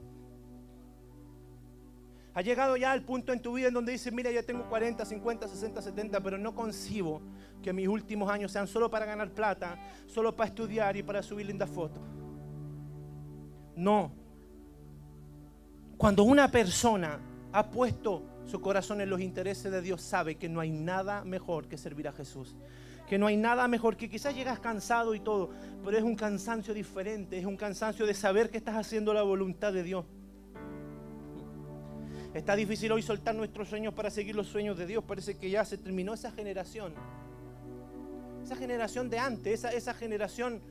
Ha 2.33 2.41
llegado 2.41 2.75
ya 2.75 2.91
al 2.91 3.03
punto 3.03 3.31
en 3.31 3.39
tu 3.39 3.53
vida 3.53 3.67
en 3.67 3.75
donde 3.75 3.91
dices, 3.91 4.11
mira, 4.11 4.31
ya 4.31 4.41
tengo 4.41 4.67
40, 4.67 5.05
50, 5.05 5.47
60, 5.47 5.81
70, 5.83 6.21
pero 6.21 6.39
no 6.39 6.55
concibo 6.55 7.21
que 7.61 7.71
mis 7.71 7.87
últimos 7.87 8.31
años 8.31 8.51
sean 8.51 8.65
solo 8.67 8.89
para 8.89 9.05
ganar 9.05 9.29
plata, 9.29 9.77
solo 10.07 10.35
para 10.35 10.47
estudiar 10.47 10.97
y 10.97 11.03
para 11.03 11.21
subir 11.21 11.45
lindas 11.45 11.69
fotos. 11.69 12.01
No. 13.75 14.11
Cuando 15.97 16.23
una 16.23 16.49
persona 16.49 17.19
ha 17.53 17.69
puesto 17.69 18.23
su 18.47 18.59
corazón 18.59 19.01
en 19.01 19.11
los 19.11 19.21
intereses 19.21 19.71
de 19.71 19.83
Dios, 19.83 20.01
sabe 20.01 20.33
que 20.33 20.49
no 20.49 20.61
hay 20.61 20.71
nada 20.71 21.23
mejor 21.23 21.67
que 21.67 21.77
servir 21.77 22.07
a 22.07 22.11
Jesús 22.11 22.55
que 23.07 23.17
no 23.17 23.27
hay 23.27 23.37
nada 23.37 23.67
mejor, 23.67 23.97
que 23.97 24.09
quizás 24.09 24.35
llegas 24.35 24.59
cansado 24.59 25.13
y 25.15 25.19
todo, 25.19 25.49
pero 25.83 25.97
es 25.97 26.03
un 26.03 26.15
cansancio 26.15 26.73
diferente, 26.73 27.37
es 27.37 27.45
un 27.45 27.57
cansancio 27.57 28.05
de 28.05 28.13
saber 28.13 28.49
que 28.49 28.57
estás 28.57 28.75
haciendo 28.75 29.13
la 29.13 29.21
voluntad 29.21 29.71
de 29.73 29.83
Dios. 29.83 30.05
Está 32.33 32.55
difícil 32.55 32.91
hoy 32.91 33.01
soltar 33.01 33.33
nuestros 33.33 33.69
sueños 33.69 33.93
para 33.93 34.09
seguir 34.09 34.35
los 34.35 34.47
sueños 34.47 34.77
de 34.77 34.85
Dios. 34.85 35.03
Parece 35.05 35.37
que 35.37 35.49
ya 35.49 35.63
se 35.63 35.77
terminó 35.77 36.13
esa 36.13 36.31
generación. 36.31 36.93
Esa 38.43 38.57
generación 38.57 39.09
de 39.09 39.19
antes, 39.19 39.53
esa, 39.53 39.69
esa 39.69 39.93
generación 39.93 40.61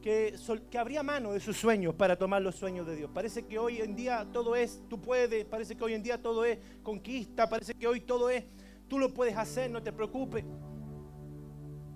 que, 0.00 0.34
que 0.70 0.78
abría 0.78 1.02
mano 1.02 1.32
de 1.32 1.40
sus 1.40 1.58
sueños 1.58 1.94
para 1.94 2.16
tomar 2.16 2.40
los 2.40 2.54
sueños 2.54 2.86
de 2.86 2.96
Dios. 2.96 3.10
Parece 3.12 3.44
que 3.44 3.58
hoy 3.58 3.82
en 3.82 3.94
día 3.94 4.26
todo 4.32 4.56
es, 4.56 4.80
tú 4.88 5.00
puedes, 5.00 5.44
parece 5.44 5.76
que 5.76 5.84
hoy 5.84 5.92
en 5.92 6.02
día 6.02 6.22
todo 6.22 6.44
es 6.44 6.58
conquista, 6.82 7.48
parece 7.48 7.74
que 7.74 7.86
hoy 7.86 8.00
todo 8.00 8.30
es, 8.30 8.44
tú 8.88 8.98
lo 8.98 9.12
puedes 9.12 9.36
hacer, 9.36 9.70
no 9.70 9.82
te 9.82 9.92
preocupes. 9.92 10.44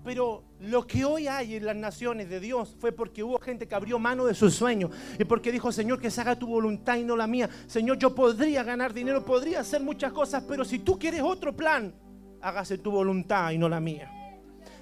Pero 0.09 0.41
lo 0.61 0.87
que 0.87 1.05
hoy 1.05 1.27
hay 1.27 1.57
en 1.57 1.65
las 1.65 1.75
naciones 1.75 2.27
de 2.31 2.39
Dios 2.39 2.75
fue 2.79 2.91
porque 2.91 3.23
hubo 3.23 3.37
gente 3.37 3.67
que 3.67 3.75
abrió 3.75 3.99
mano 3.99 4.25
de 4.25 4.33
sus 4.33 4.55
sueños 4.55 4.89
y 5.19 5.23
porque 5.23 5.51
dijo, 5.51 5.71
Señor, 5.71 6.01
que 6.01 6.09
se 6.09 6.19
haga 6.19 6.35
tu 6.35 6.47
voluntad 6.47 6.95
y 6.95 7.03
no 7.03 7.15
la 7.15 7.27
mía. 7.27 7.47
Señor, 7.67 7.99
yo 7.99 8.15
podría 8.15 8.63
ganar 8.63 8.91
dinero, 8.91 9.23
podría 9.23 9.59
hacer 9.59 9.83
muchas 9.83 10.11
cosas, 10.11 10.43
pero 10.47 10.65
si 10.65 10.79
tú 10.79 10.97
quieres 10.97 11.21
otro 11.21 11.55
plan, 11.55 11.93
hágase 12.41 12.79
tu 12.79 12.89
voluntad 12.89 13.51
y 13.51 13.59
no 13.59 13.69
la 13.69 13.79
mía. 13.79 14.11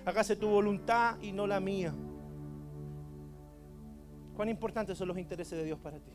Hágase 0.05 0.37
tu 0.37 0.47
voluntad 0.47 1.17
y 1.21 1.33
no 1.33 1.45
la 1.45 1.59
mía. 1.59 1.93
¿Cuán 4.33 4.47
importantes 4.47 4.97
son 4.97 5.09
los 5.09 5.17
intereses 5.17 5.59
de 5.59 5.65
Dios 5.65 5.77
para 5.77 5.99
ti? 5.99 6.13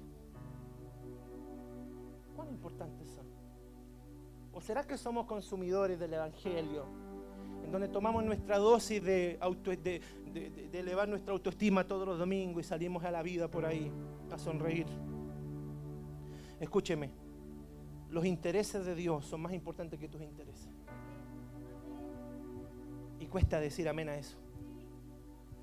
¿Cuán 2.35 2.49
importantes 2.49 3.11
son? 3.11 3.27
¿O 4.55 4.61
será 4.63 4.87
que 4.87 4.97
somos 4.97 5.27
consumidores 5.27 6.01
del 6.01 6.15
Evangelio? 6.15 7.12
En 7.65 7.71
donde 7.71 7.89
tomamos 7.89 8.25
nuestra 8.25 8.59
dosis 8.59 9.03
de, 9.03 9.39
elevar 10.73 11.09
nuestra 11.09 11.33
autoestima 11.33 11.87
todos 11.87 12.07
los 12.07 12.19
domingos 12.19 12.65
y 12.65 12.69
salimos 12.69 13.05
a 13.05 13.11
la 13.11 13.23
vida 13.23 13.49
por 13.49 13.65
ahí 13.65 13.91
a 14.31 14.39
sonreír. 14.39 14.87
Escúcheme, 16.61 17.11
los 18.11 18.25
intereses 18.25 18.85
de 18.85 18.95
Dios 18.95 19.25
son 19.25 19.41
más 19.43 19.53
importantes 19.53 19.99
que 19.99 20.09
tus 20.09 20.23
intereses. 20.23 20.69
Y 23.19 23.27
cuesta 23.27 23.61
decir 23.61 23.89
amén 23.89 24.09
a 24.09 24.17
eso. 24.17 24.37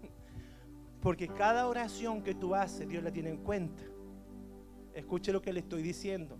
Porque 1.01 1.27
cada 1.27 1.67
oración 1.67 2.23
que 2.23 2.35
tú 2.35 2.55
haces, 2.55 2.87
Dios 2.87 3.03
la 3.03 3.11
tiene 3.11 3.29
en 3.29 3.37
cuenta. 3.37 3.83
Escuche 4.93 5.31
lo 5.31 5.41
que 5.41 5.53
le 5.53 5.59
estoy 5.61 5.81
diciendo. 5.81 6.37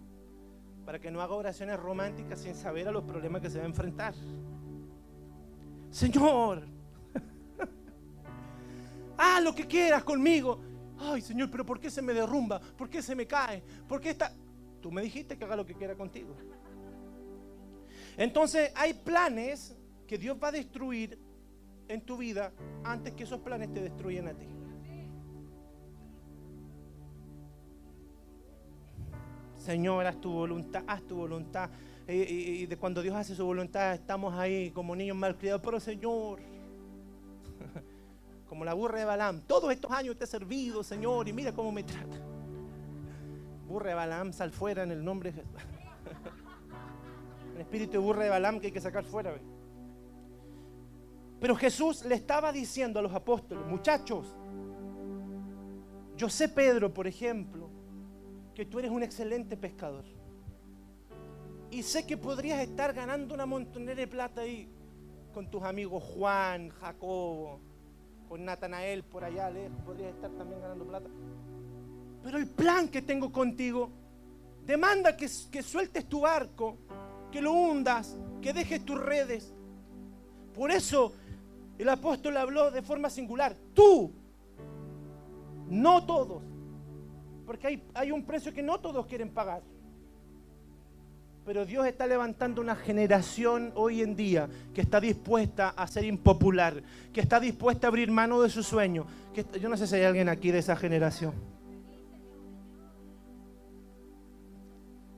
Para 0.85 0.99
que 0.99 1.11
no 1.11 1.21
haga 1.21 1.35
oraciones 1.35 1.79
románticas 1.79 2.39
sin 2.39 2.55
saber 2.55 2.87
a 2.87 2.91
los 2.91 3.03
problemas 3.03 3.41
que 3.41 3.49
se 3.49 3.59
va 3.59 3.65
a 3.65 3.67
enfrentar. 3.67 4.13
Señor, 5.91 6.63
haz 9.17 9.43
lo 9.43 9.53
que 9.53 9.67
quieras 9.67 10.03
conmigo. 10.03 10.59
Ay, 10.97 11.21
Señor, 11.21 11.49
pero 11.49 11.65
¿por 11.65 11.79
qué 11.79 11.89
se 11.89 12.01
me 12.01 12.13
derrumba? 12.13 12.59
¿Por 12.59 12.89
qué 12.89 13.01
se 13.01 13.15
me 13.15 13.25
cae? 13.25 13.63
¿Por 13.87 14.01
qué 14.01 14.11
está? 14.11 14.33
Tú 14.81 14.91
me 14.91 15.01
dijiste 15.01 15.37
que 15.37 15.45
haga 15.45 15.55
lo 15.55 15.65
que 15.65 15.73
quiera 15.73 15.95
contigo. 15.95 16.35
Entonces 18.17 18.71
hay 18.75 18.93
planes 18.93 19.75
que 20.05 20.17
Dios 20.17 20.37
va 20.41 20.49
a 20.49 20.51
destruir 20.51 21.17
en 21.87 22.01
tu 22.01 22.17
vida 22.17 22.51
antes 22.83 23.13
que 23.13 23.23
esos 23.23 23.39
planes 23.39 23.71
te 23.73 23.81
destruyan 23.81 24.27
a 24.27 24.33
ti. 24.33 24.47
Señor, 29.55 30.05
haz 30.05 30.19
tu 30.19 30.31
voluntad, 30.31 30.83
haz 30.87 31.01
tu 31.03 31.15
voluntad 31.15 31.69
y, 32.11 32.65
de 32.65 32.77
cuando 32.77 33.01
Dios 33.01 33.15
hace 33.15 33.35
su 33.35 33.45
voluntad 33.45 33.93
estamos 33.93 34.33
ahí 34.33 34.71
como 34.71 34.95
niños 34.95 35.15
malcriados, 35.15 35.61
pero 35.63 35.79
Señor, 35.79 36.39
como 38.49 38.65
la 38.65 38.73
burra 38.73 38.99
de 38.99 39.05
Balaam, 39.05 39.41
todos 39.41 39.71
estos 39.71 39.91
años 39.91 40.17
te 40.17 40.23
he 40.23 40.27
servido, 40.27 40.83
Señor, 40.83 41.27
y 41.27 41.33
mira 41.33 41.53
cómo 41.53 41.71
me 41.71 41.83
trata. 41.83 42.17
Burra 43.67 43.89
de 43.89 43.95
Balaam, 43.95 44.33
sal 44.33 44.51
fuera 44.51 44.83
en 44.83 44.91
el 44.91 45.03
nombre 45.03 45.31
de 45.31 45.41
Jesús. 45.41 45.53
El 47.55 47.61
espíritu 47.61 47.91
de 47.91 47.97
burra 47.99 48.23
de 48.23 48.29
Balaam 48.29 48.59
que 48.59 48.67
hay 48.67 48.73
que 48.73 48.81
sacar 48.81 49.03
fuera. 49.03 49.35
Pero 51.39 51.55
Jesús 51.55 52.03
le 52.05 52.15
estaba 52.15 52.51
diciendo 52.51 52.99
a 52.99 53.03
los 53.03 53.13
apóstoles, 53.13 53.65
muchachos, 53.67 54.33
yo 56.17 56.29
sé 56.29 56.49
Pedro, 56.49 56.93
por 56.93 57.05
ejemplo, 57.05 57.69
que 58.55 58.65
tú 58.65 58.79
eres 58.79 58.91
un 58.91 59.03
excelente 59.03 59.55
pescador. 59.55 60.18
Y 61.71 61.83
sé 61.83 62.05
que 62.05 62.17
podrías 62.17 62.59
estar 62.61 62.93
ganando 62.93 63.33
una 63.33 63.45
montonera 63.45 63.99
de 63.99 64.07
plata 64.07 64.41
ahí 64.41 64.67
con 65.33 65.49
tus 65.51 65.61
amigos 65.63 66.03
Juan, 66.03 66.69
Jacobo, 66.69 67.59
con 68.27 68.43
Natanael 68.43 69.03
por 69.03 69.23
allá 69.23 69.49
lejos, 69.49 69.77
podrías 69.85 70.13
estar 70.15 70.31
también 70.31 70.61
ganando 70.61 70.85
plata. 70.85 71.09
Pero 72.23 72.37
el 72.37 72.47
plan 72.47 72.87
que 72.89 73.03
tengo 73.03 73.31
contigo 73.31 73.89
demanda 74.65 75.15
que, 75.15 75.27
sueltes 75.27 76.05
tu 76.09 76.21
barco, 76.21 76.77
que 77.31 77.41
lo 77.41 77.53
hundas, 77.53 78.17
que 78.41 78.51
dejes 78.51 78.83
tus 78.83 78.99
redes. 78.99 79.53
Por 80.55 80.71
eso 80.71 81.13
el 81.77 81.87
apóstol 81.87 82.35
habló 82.37 82.71
de 82.71 82.81
forma 82.81 83.11
singular. 83.11 83.55
Tú, 83.75 84.11
no 85.69 86.03
todos. 86.05 86.41
Porque 87.45 87.81
hay 87.93 88.11
un 88.11 88.23
precio 88.23 88.53
que 88.53 88.63
no 88.63 88.79
todos 88.79 89.05
quieren 89.05 89.29
pagar. 89.29 89.61
Pero 91.49 91.65
Dios 91.65 91.87
está 91.87 92.05
levantando 92.05 92.61
una 92.61 92.75
generación 92.75 93.71
hoy 93.73 94.03
en 94.03 94.15
día 94.15 94.47
que 94.71 94.81
está 94.81 95.01
dispuesta 95.01 95.69
a 95.69 95.87
ser 95.87 96.03
impopular, 96.03 96.83
que 97.11 97.21
está 97.21 97.39
dispuesta 97.39 97.87
a 97.87 97.89
abrir 97.89 98.11
mano 98.11 98.43
de 98.43 98.49
su 98.49 98.61
sueño. 98.61 99.07
Que, 99.33 99.43
yo 99.59 99.67
no 99.67 99.75
sé 99.75 99.87
si 99.87 99.95
hay 99.95 100.03
alguien 100.03 100.29
aquí 100.29 100.51
de 100.51 100.59
esa 100.59 100.75
generación. 100.75 101.33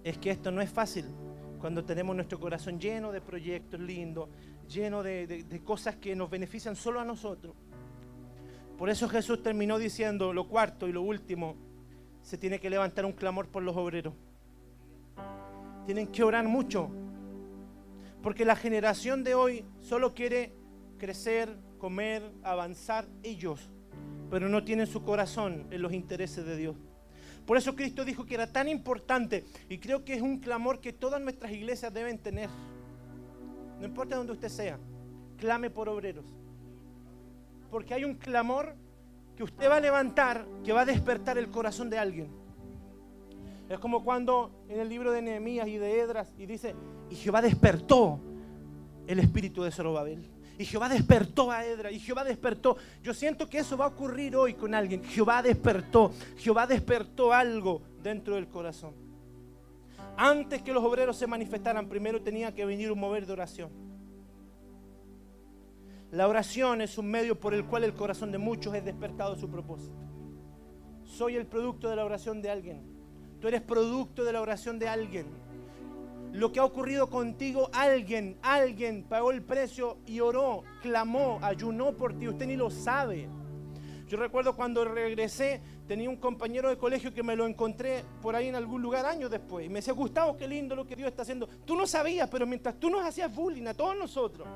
Es 0.06 0.18
que 0.20 0.32
esto 0.32 0.52
no 0.52 0.62
es 0.62 0.70
fácil 0.70 1.04
cuando 1.60 1.84
tenemos 1.84 2.16
nuestro 2.16 2.40
corazón 2.40 2.80
lleno 2.80 3.12
de 3.12 3.20
proyectos 3.20 3.82
lindos, 3.82 4.30
lleno 4.70 5.04
de, 5.04 5.62
cosas 5.66 5.98
que 5.98 6.16
nos 6.16 6.30
benefician 6.30 6.78
solo 6.78 7.02
a 7.02 7.04
nosotros. 7.04 7.54
Por 8.78 8.90
eso 8.90 9.10
Jesús 9.10 9.44
terminó 9.44 9.78
diciendo 9.78 10.32
lo 10.32 10.48
cuarto 10.48 10.88
y 10.88 10.94
lo 10.94 11.02
último, 11.02 11.58
se 12.22 12.38
tiene 12.38 12.58
que 12.58 12.70
levantar 12.70 13.04
un 13.04 13.12
clamor 13.12 13.50
por 13.50 13.64
los 13.64 13.76
obreros. 13.76 14.14
Tienen 15.86 16.08
que 16.08 16.24
orar 16.24 16.48
mucho, 16.48 16.90
porque 18.22 18.46
la 18.46 18.56
generación 18.56 19.24
de 19.24 19.36
hoy 19.36 19.66
solo 19.80 20.14
quiere 20.14 20.54
crecer, 20.98 21.58
comer, 21.80 22.32
avanzar 22.44 23.08
ellos, 23.24 23.72
pero 24.30 24.48
no 24.48 24.64
tienen 24.64 24.88
su 24.88 25.04
corazón 25.04 25.68
en 25.72 25.82
los 25.82 25.94
intereses 25.94 26.46
de 26.46 26.56
Dios. 26.56 26.76
Por 27.46 27.58
eso 27.58 27.76
Cristo 27.76 28.06
dijo 28.06 28.26
que 28.26 28.36
era 28.36 28.52
tan 28.52 28.68
importante 28.68 29.46
y 29.68 29.80
creo 29.80 30.06
que 30.06 30.14
es 30.14 30.22
un 30.22 30.40
clamor 30.40 30.80
que 30.80 30.94
todas 30.94 31.20
nuestras 31.22 31.52
iglesias 31.52 31.94
deben 31.94 32.20
tener. 32.20 32.50
No 33.80 33.86
importa 33.86 34.16
donde 34.16 34.34
usted 34.34 34.50
sea, 34.50 34.80
clame 35.38 35.72
por 35.72 35.90
obreros. 35.90 36.26
Porque 37.72 37.96
hay 37.96 38.04
un 38.04 38.14
clamor 38.14 38.76
que 39.36 39.44
usted 39.44 39.70
va 39.70 39.78
a 39.78 39.80
levantar 39.82 40.46
que 40.64 40.72
va 40.72 40.82
a 40.82 40.86
despertar 40.86 41.38
el 41.38 41.50
corazón 41.50 41.90
de 41.90 41.98
alguien. 41.98 42.41
Es 43.72 43.80
como 43.80 44.04
cuando 44.04 44.52
en 44.68 44.82
el 44.82 44.90
libro 44.90 45.14
de 45.14 45.22
Nehemías 45.22 45.66
y 45.66 45.78
de 45.78 46.02
Edras 46.02 46.34
y 46.38 46.46
dice, 46.46 46.76
y 47.10 47.16
Jehová 47.16 47.42
despertó 47.42 48.20
el 49.08 49.18
espíritu 49.20 49.64
de 49.64 49.72
Zorobabel. 49.72 50.30
Y 50.58 50.66
Jehová 50.66 50.90
despertó 50.90 51.50
a 51.50 51.66
Edra. 51.66 51.90
Y 51.90 51.98
Jehová 51.98 52.26
despertó. 52.26 52.76
Yo 53.02 53.14
siento 53.14 53.48
que 53.48 53.60
eso 53.60 53.78
va 53.78 53.86
a 53.86 53.88
ocurrir 53.88 54.36
hoy 54.36 54.56
con 54.56 54.76
alguien. 54.76 55.02
Jehová 55.06 55.42
despertó. 55.42 56.12
Jehová 56.36 56.68
despertó 56.68 57.32
algo 57.32 57.82
dentro 58.04 58.36
del 58.36 58.50
corazón. 58.50 58.94
Antes 60.18 60.62
que 60.62 60.74
los 60.74 60.84
obreros 60.84 61.16
se 61.16 61.26
manifestaran, 61.26 61.88
primero 61.88 62.22
tenía 62.22 62.54
que 62.54 62.66
venir 62.66 62.92
un 62.92 63.00
mover 63.00 63.26
de 63.26 63.32
oración. 63.32 63.70
La 66.12 66.28
oración 66.28 66.82
es 66.82 66.98
un 66.98 67.08
medio 67.08 67.40
por 67.40 67.54
el 67.54 67.64
cual 67.64 67.86
el 67.86 67.94
corazón 67.94 68.34
de 68.34 68.38
muchos 68.38 68.76
es 68.76 68.84
despertado 68.84 69.32
a 69.32 69.38
su 69.38 69.50
propósito. 69.50 69.96
Soy 71.06 71.38
el 71.38 71.46
producto 71.46 71.88
de 71.90 71.96
la 71.96 72.04
oración 72.04 72.42
de 72.42 72.50
alguien. 72.50 73.01
Tú 73.42 73.48
eres 73.48 73.62
producto 73.62 74.24
de 74.24 74.32
la 74.32 74.40
oración 74.40 74.78
de 74.78 74.88
alguien. 74.88 75.26
Lo 76.32 76.52
que 76.52 76.60
ha 76.60 76.64
ocurrido 76.64 77.10
contigo, 77.10 77.70
alguien, 77.74 78.38
alguien 78.44 79.04
pagó 79.04 79.32
el 79.32 79.42
precio 79.42 79.98
y 80.06 80.20
oró, 80.20 80.64
clamó, 80.82 81.40
ayunó 81.42 81.92
por 81.98 82.18
ti. 82.18 82.28
Usted 82.28 82.46
ni 82.46 82.56
lo 82.56 82.70
sabe. 82.70 83.28
Yo 84.08 84.18
recuerdo 84.18 84.56
cuando 84.56 84.86
regresé, 84.86 85.62
tenía 85.88 86.10
un 86.10 86.18
compañero 86.18 86.70
de 86.70 86.78
colegio 86.78 87.14
que 87.14 87.24
me 87.24 87.36
lo 87.36 87.48
encontré 87.48 88.04
por 88.22 88.36
ahí 88.36 88.48
en 88.48 88.56
algún 88.56 88.82
lugar 88.82 89.06
años 89.06 89.32
después. 89.32 89.66
Y 89.66 89.70
me 89.70 89.76
decía, 89.76 89.94
Gustavo, 89.94 90.38
qué 90.38 90.48
lindo 90.48 90.76
lo 90.76 90.86
que 90.86 90.96
Dios 90.96 91.10
está 91.10 91.24
haciendo. 91.24 91.48
Tú 91.66 91.76
no 91.76 91.88
sabías, 91.88 92.30
pero 92.30 92.46
mientras 92.46 92.80
tú 92.80 92.90
nos 92.90 93.04
hacías 93.04 93.34
bullying 93.34 93.66
a 93.66 93.74
todos 93.74 93.98
nosotros, 93.98 94.48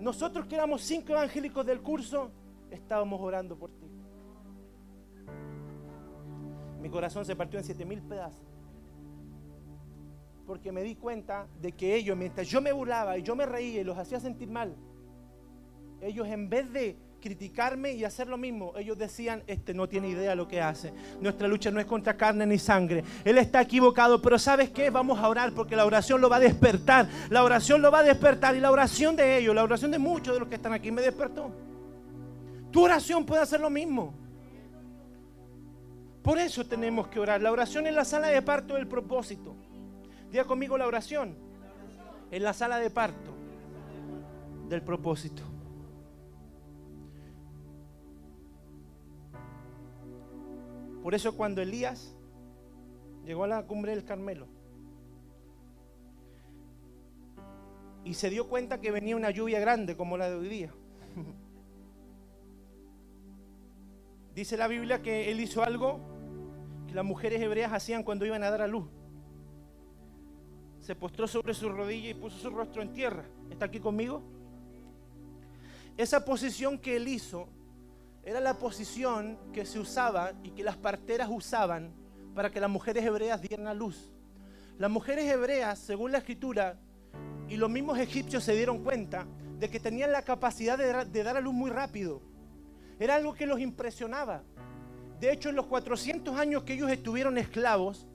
nosotros 0.00 0.46
que 0.46 0.54
éramos 0.56 0.82
cinco 0.82 1.12
evangélicos 1.12 1.64
del 1.64 1.80
curso, 1.80 2.30
estábamos 2.70 3.20
orando 3.20 3.56
por 3.56 3.70
ti. 3.70 3.79
Mi 6.80 6.88
corazón 6.88 7.24
se 7.24 7.36
partió 7.36 7.58
en 7.58 7.64
siete 7.64 7.84
mil 7.84 8.00
pedazos. 8.02 8.42
Porque 10.46 10.72
me 10.72 10.82
di 10.82 10.96
cuenta 10.96 11.46
de 11.60 11.72
que 11.72 11.94
ellos, 11.94 12.16
mientras 12.16 12.48
yo 12.48 12.60
me 12.60 12.72
burlaba 12.72 13.16
y 13.16 13.22
yo 13.22 13.36
me 13.36 13.46
reía 13.46 13.80
y 13.80 13.84
los 13.84 13.98
hacía 13.98 14.18
sentir 14.18 14.50
mal, 14.50 14.74
ellos 16.00 16.26
en 16.26 16.48
vez 16.48 16.72
de 16.72 16.96
criticarme 17.20 17.92
y 17.92 18.04
hacer 18.04 18.26
lo 18.26 18.36
mismo. 18.36 18.72
Ellos 18.76 18.98
decían, 18.98 19.42
este 19.46 19.74
no 19.74 19.88
tiene 19.88 20.08
idea 20.08 20.34
lo 20.34 20.48
que 20.48 20.60
hace. 20.60 20.92
Nuestra 21.20 21.46
lucha 21.46 21.70
no 21.70 21.78
es 21.78 21.86
contra 21.86 22.16
carne 22.16 22.46
ni 22.46 22.58
sangre. 22.58 23.04
Él 23.24 23.38
está 23.38 23.60
equivocado, 23.60 24.20
pero 24.20 24.38
¿sabes 24.38 24.70
qué? 24.70 24.90
Vamos 24.90 25.18
a 25.18 25.28
orar 25.28 25.52
porque 25.52 25.76
la 25.76 25.84
oración 25.84 26.20
lo 26.20 26.28
va 26.28 26.36
a 26.36 26.40
despertar. 26.40 27.08
La 27.28 27.44
oración 27.44 27.82
lo 27.82 27.90
va 27.90 28.00
a 28.00 28.02
despertar 28.02 28.56
y 28.56 28.60
la 28.60 28.70
oración 28.70 29.14
de 29.14 29.38
ellos, 29.38 29.54
la 29.54 29.62
oración 29.62 29.90
de 29.90 29.98
muchos 29.98 30.34
de 30.34 30.40
los 30.40 30.48
que 30.48 30.56
están 30.56 30.72
aquí 30.72 30.90
me 30.90 31.02
despertó. 31.02 31.50
Tu 32.70 32.82
oración 32.82 33.24
puede 33.24 33.42
hacer 33.42 33.60
lo 33.60 33.70
mismo. 33.70 34.14
Por 36.22 36.38
eso 36.38 36.66
tenemos 36.66 37.08
que 37.08 37.18
orar. 37.18 37.40
La 37.40 37.50
oración 37.50 37.86
es 37.86 37.94
la 37.94 38.04
sala 38.04 38.28
de 38.28 38.42
parto 38.42 38.74
del 38.74 38.86
propósito. 38.86 39.54
Diga 40.30 40.44
conmigo 40.44 40.76
la 40.76 40.86
oración. 40.86 41.34
En 42.30 42.42
la 42.44 42.52
sala 42.52 42.78
de 42.78 42.90
parto 42.90 43.34
del 44.68 44.82
propósito. 44.82 45.42
Por 51.02 51.14
eso 51.14 51.36
cuando 51.36 51.62
Elías 51.62 52.14
llegó 53.24 53.44
a 53.44 53.48
la 53.48 53.66
cumbre 53.66 53.94
del 53.94 54.04
Carmelo 54.04 54.46
y 58.04 58.14
se 58.14 58.30
dio 58.30 58.48
cuenta 58.48 58.80
que 58.80 58.90
venía 58.90 59.16
una 59.16 59.30
lluvia 59.30 59.60
grande 59.60 59.96
como 59.96 60.16
la 60.16 60.28
de 60.28 60.36
hoy 60.36 60.48
día, 60.48 60.74
dice 64.40 64.56
la 64.56 64.68
Biblia 64.68 65.02
que 65.02 65.30
él 65.30 65.38
hizo 65.38 65.62
algo 65.62 66.00
que 66.88 66.94
las 66.94 67.04
mujeres 67.04 67.42
hebreas 67.42 67.74
hacían 67.74 68.02
cuando 68.02 68.24
iban 68.24 68.42
a 68.42 68.50
dar 68.50 68.62
a 68.62 68.66
luz. 68.66 68.88
Se 70.80 70.94
postró 70.94 71.28
sobre 71.28 71.52
su 71.52 71.68
rodilla 71.68 72.08
y 72.08 72.14
puso 72.14 72.38
su 72.38 72.48
rostro 72.48 72.80
en 72.80 72.94
tierra. 72.94 73.26
¿Está 73.50 73.66
aquí 73.66 73.80
conmigo? 73.80 74.22
Esa 75.98 76.24
posición 76.24 76.78
que 76.78 76.96
él 76.96 77.06
hizo 77.08 77.48
era 78.22 78.40
la 78.40 78.54
posición 78.54 79.38
que 79.52 79.66
se 79.66 79.78
usaba 79.78 80.32
y 80.42 80.52
que 80.52 80.64
las 80.64 80.78
parteras 80.78 81.28
usaban 81.30 81.92
para 82.34 82.50
que 82.50 82.60
las 82.60 82.70
mujeres 82.70 83.04
hebreas 83.04 83.42
dieran 83.42 83.66
a 83.66 83.74
luz. 83.74 84.10
Las 84.78 84.90
mujeres 84.90 85.30
hebreas, 85.30 85.78
según 85.78 86.12
la 86.12 86.18
escritura, 86.18 86.78
y 87.46 87.58
los 87.58 87.68
mismos 87.68 87.98
egipcios 87.98 88.42
se 88.42 88.54
dieron 88.54 88.82
cuenta 88.82 89.26
de 89.58 89.68
que 89.68 89.80
tenían 89.80 90.12
la 90.12 90.22
capacidad 90.22 90.78
de, 90.78 91.22
dar 91.22 91.36
a 91.36 91.40
luz 91.42 91.52
muy 91.52 91.70
rápido. 91.70 92.22
Era 93.00 93.16
algo 93.16 93.32
que 93.34 93.46
los 93.46 93.58
impresionaba. 93.58 94.42
De 95.18 95.32
hecho, 95.32 95.48
en 95.48 95.56
los 95.56 95.66
400 95.66 96.38
años 96.38 96.64
que 96.64 96.74
ellos 96.74 96.90
estuvieron 96.90 97.38
esclavos, 97.38 98.06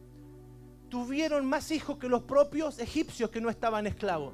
tuvieron 0.90 1.44
más 1.46 1.72
hijos 1.72 1.98
que 1.98 2.08
los 2.08 2.22
propios 2.22 2.78
egipcios 2.78 3.32
que 3.32 3.42
no 3.42 3.50
estaban 3.50 3.88
esclavos. 3.88 4.34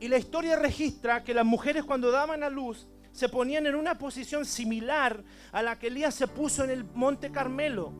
Y 0.00 0.08
la 0.08 0.16
historia 0.16 0.56
registra 0.56 1.22
que 1.22 1.34
las 1.34 1.44
mujeres 1.44 1.84
cuando 1.84 2.10
daban 2.10 2.42
a 2.42 2.48
luz 2.48 2.88
se 3.12 3.28
ponían 3.28 3.66
en 3.66 3.74
una 3.74 3.98
posición 3.98 4.46
similar 4.46 5.22
a 5.52 5.62
la 5.62 5.78
que 5.78 5.88
Elías 5.88 6.14
se 6.14 6.26
puso 6.26 6.64
en 6.64 6.70
el 6.70 6.84
monte 6.84 7.30
Carmelo. 7.30 7.92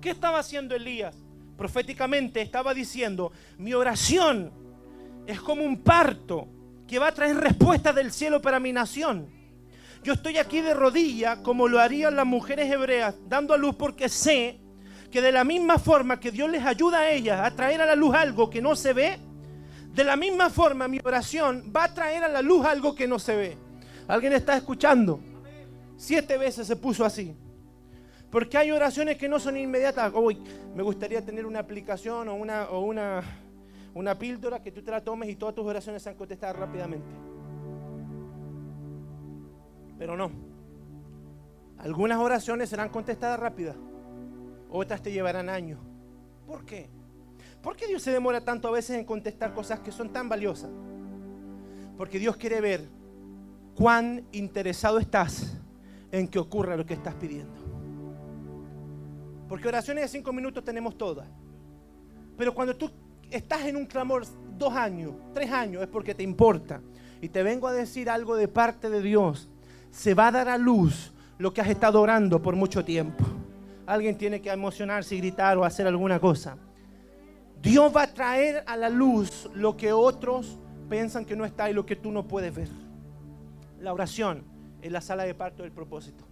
¿Qué 0.00 0.10
estaba 0.10 0.40
haciendo 0.40 0.74
Elías? 0.74 1.16
Proféticamente 1.56 2.40
estaba 2.40 2.74
diciendo, 2.74 3.30
mi 3.56 3.72
oración 3.72 4.50
es 5.26 5.40
como 5.40 5.62
un 5.62 5.82
parto 5.82 6.48
que 6.88 6.98
va 6.98 7.08
a 7.08 7.14
traer 7.14 7.36
respuesta 7.36 7.92
del 7.92 8.10
cielo 8.10 8.42
para 8.42 8.58
mi 8.58 8.72
nación. 8.72 9.41
Yo 10.02 10.14
estoy 10.14 10.38
aquí 10.38 10.60
de 10.60 10.74
rodilla 10.74 11.42
como 11.42 11.68
lo 11.68 11.78
harían 11.78 12.16
las 12.16 12.26
mujeres 12.26 12.70
hebreas, 12.70 13.14
dando 13.28 13.54
a 13.54 13.56
luz 13.56 13.76
porque 13.76 14.08
sé 14.08 14.58
que 15.12 15.22
de 15.22 15.30
la 15.30 15.44
misma 15.44 15.78
forma 15.78 16.18
que 16.18 16.32
Dios 16.32 16.50
les 16.50 16.64
ayuda 16.64 17.00
a 17.00 17.10
ellas 17.10 17.40
a 17.40 17.54
traer 17.54 17.80
a 17.80 17.86
la 17.86 17.94
luz 17.94 18.14
algo 18.14 18.50
que 18.50 18.60
no 18.60 18.74
se 18.74 18.92
ve, 18.92 19.18
de 19.94 20.04
la 20.04 20.16
misma 20.16 20.50
forma 20.50 20.88
mi 20.88 20.98
oración 21.04 21.70
va 21.74 21.84
a 21.84 21.94
traer 21.94 22.24
a 22.24 22.28
la 22.28 22.42
luz 22.42 22.66
algo 22.66 22.96
que 22.96 23.06
no 23.06 23.20
se 23.20 23.36
ve. 23.36 23.56
¿Alguien 24.08 24.32
está 24.32 24.56
escuchando? 24.56 25.20
Siete 25.96 26.36
veces 26.36 26.66
se 26.66 26.74
puso 26.74 27.04
así. 27.04 27.36
Porque 28.28 28.58
hay 28.58 28.72
oraciones 28.72 29.18
que 29.18 29.28
no 29.28 29.38
son 29.38 29.56
inmediatas. 29.56 30.10
Hoy 30.16 30.42
me 30.74 30.82
gustaría 30.82 31.24
tener 31.24 31.46
una 31.46 31.60
aplicación 31.60 32.28
o 32.28 32.34
una, 32.34 32.64
o 32.70 32.80
una, 32.80 33.22
una 33.94 34.18
píldora 34.18 34.60
que 34.60 34.72
tú 34.72 34.82
te 34.82 34.90
la 34.90 35.04
tomes 35.04 35.28
y 35.28 35.36
todas 35.36 35.54
tus 35.54 35.64
oraciones 35.64 36.02
sean 36.02 36.16
contestadas 36.16 36.56
rápidamente. 36.56 37.31
Pero 40.02 40.16
no. 40.16 40.32
Algunas 41.78 42.18
oraciones 42.18 42.68
serán 42.68 42.88
contestadas 42.88 43.38
rápidas, 43.38 43.76
otras 44.68 45.00
te 45.00 45.12
llevarán 45.12 45.48
años. 45.48 45.78
¿Por 46.44 46.64
qué? 46.64 46.90
¿Por 47.62 47.76
qué 47.76 47.86
Dios 47.86 48.02
se 48.02 48.10
demora 48.10 48.44
tanto 48.44 48.66
a 48.66 48.72
veces 48.72 48.98
en 48.98 49.04
contestar 49.04 49.54
cosas 49.54 49.78
que 49.78 49.92
son 49.92 50.12
tan 50.12 50.28
valiosas? 50.28 50.72
Porque 51.96 52.18
Dios 52.18 52.36
quiere 52.36 52.60
ver 52.60 52.88
cuán 53.76 54.26
interesado 54.32 54.98
estás 54.98 55.56
en 56.10 56.26
que 56.26 56.40
ocurra 56.40 56.76
lo 56.76 56.84
que 56.84 56.94
estás 56.94 57.14
pidiendo. 57.14 57.60
Porque 59.48 59.68
oraciones 59.68 60.02
de 60.02 60.08
cinco 60.08 60.32
minutos 60.32 60.64
tenemos 60.64 60.98
todas. 60.98 61.28
Pero 62.36 62.52
cuando 62.52 62.76
tú 62.76 62.90
estás 63.30 63.66
en 63.66 63.76
un 63.76 63.86
clamor 63.86 64.24
dos 64.58 64.74
años, 64.74 65.12
tres 65.32 65.52
años, 65.52 65.80
es 65.80 65.88
porque 65.88 66.12
te 66.12 66.24
importa. 66.24 66.80
Y 67.20 67.28
te 67.28 67.44
vengo 67.44 67.68
a 67.68 67.72
decir 67.72 68.10
algo 68.10 68.34
de 68.34 68.48
parte 68.48 68.90
de 68.90 69.00
Dios. 69.00 69.48
Se 69.92 70.14
va 70.14 70.28
a 70.28 70.32
dar 70.32 70.48
a 70.48 70.58
luz 70.58 71.12
lo 71.38 71.52
que 71.52 71.60
has 71.60 71.68
estado 71.68 72.00
orando 72.00 72.40
por 72.40 72.56
mucho 72.56 72.84
tiempo. 72.84 73.24
Alguien 73.86 74.16
tiene 74.16 74.40
que 74.40 74.50
emocionarse 74.50 75.14
y 75.14 75.18
gritar 75.18 75.58
o 75.58 75.64
hacer 75.64 75.86
alguna 75.86 76.18
cosa. 76.18 76.56
Dios 77.60 77.94
va 77.94 78.04
a 78.04 78.14
traer 78.14 78.64
a 78.66 78.76
la 78.76 78.88
luz 78.88 79.50
lo 79.54 79.76
que 79.76 79.92
otros 79.92 80.58
piensan 80.88 81.26
que 81.26 81.36
no 81.36 81.44
está 81.44 81.70
y 81.70 81.74
lo 81.74 81.84
que 81.84 81.94
tú 81.94 82.10
no 82.10 82.26
puedes 82.26 82.54
ver. 82.54 82.68
La 83.80 83.92
oración 83.92 84.44
es 84.80 84.90
la 84.90 85.02
sala 85.02 85.24
de 85.24 85.34
parto 85.34 85.62
del 85.62 85.72
propósito. 85.72 86.24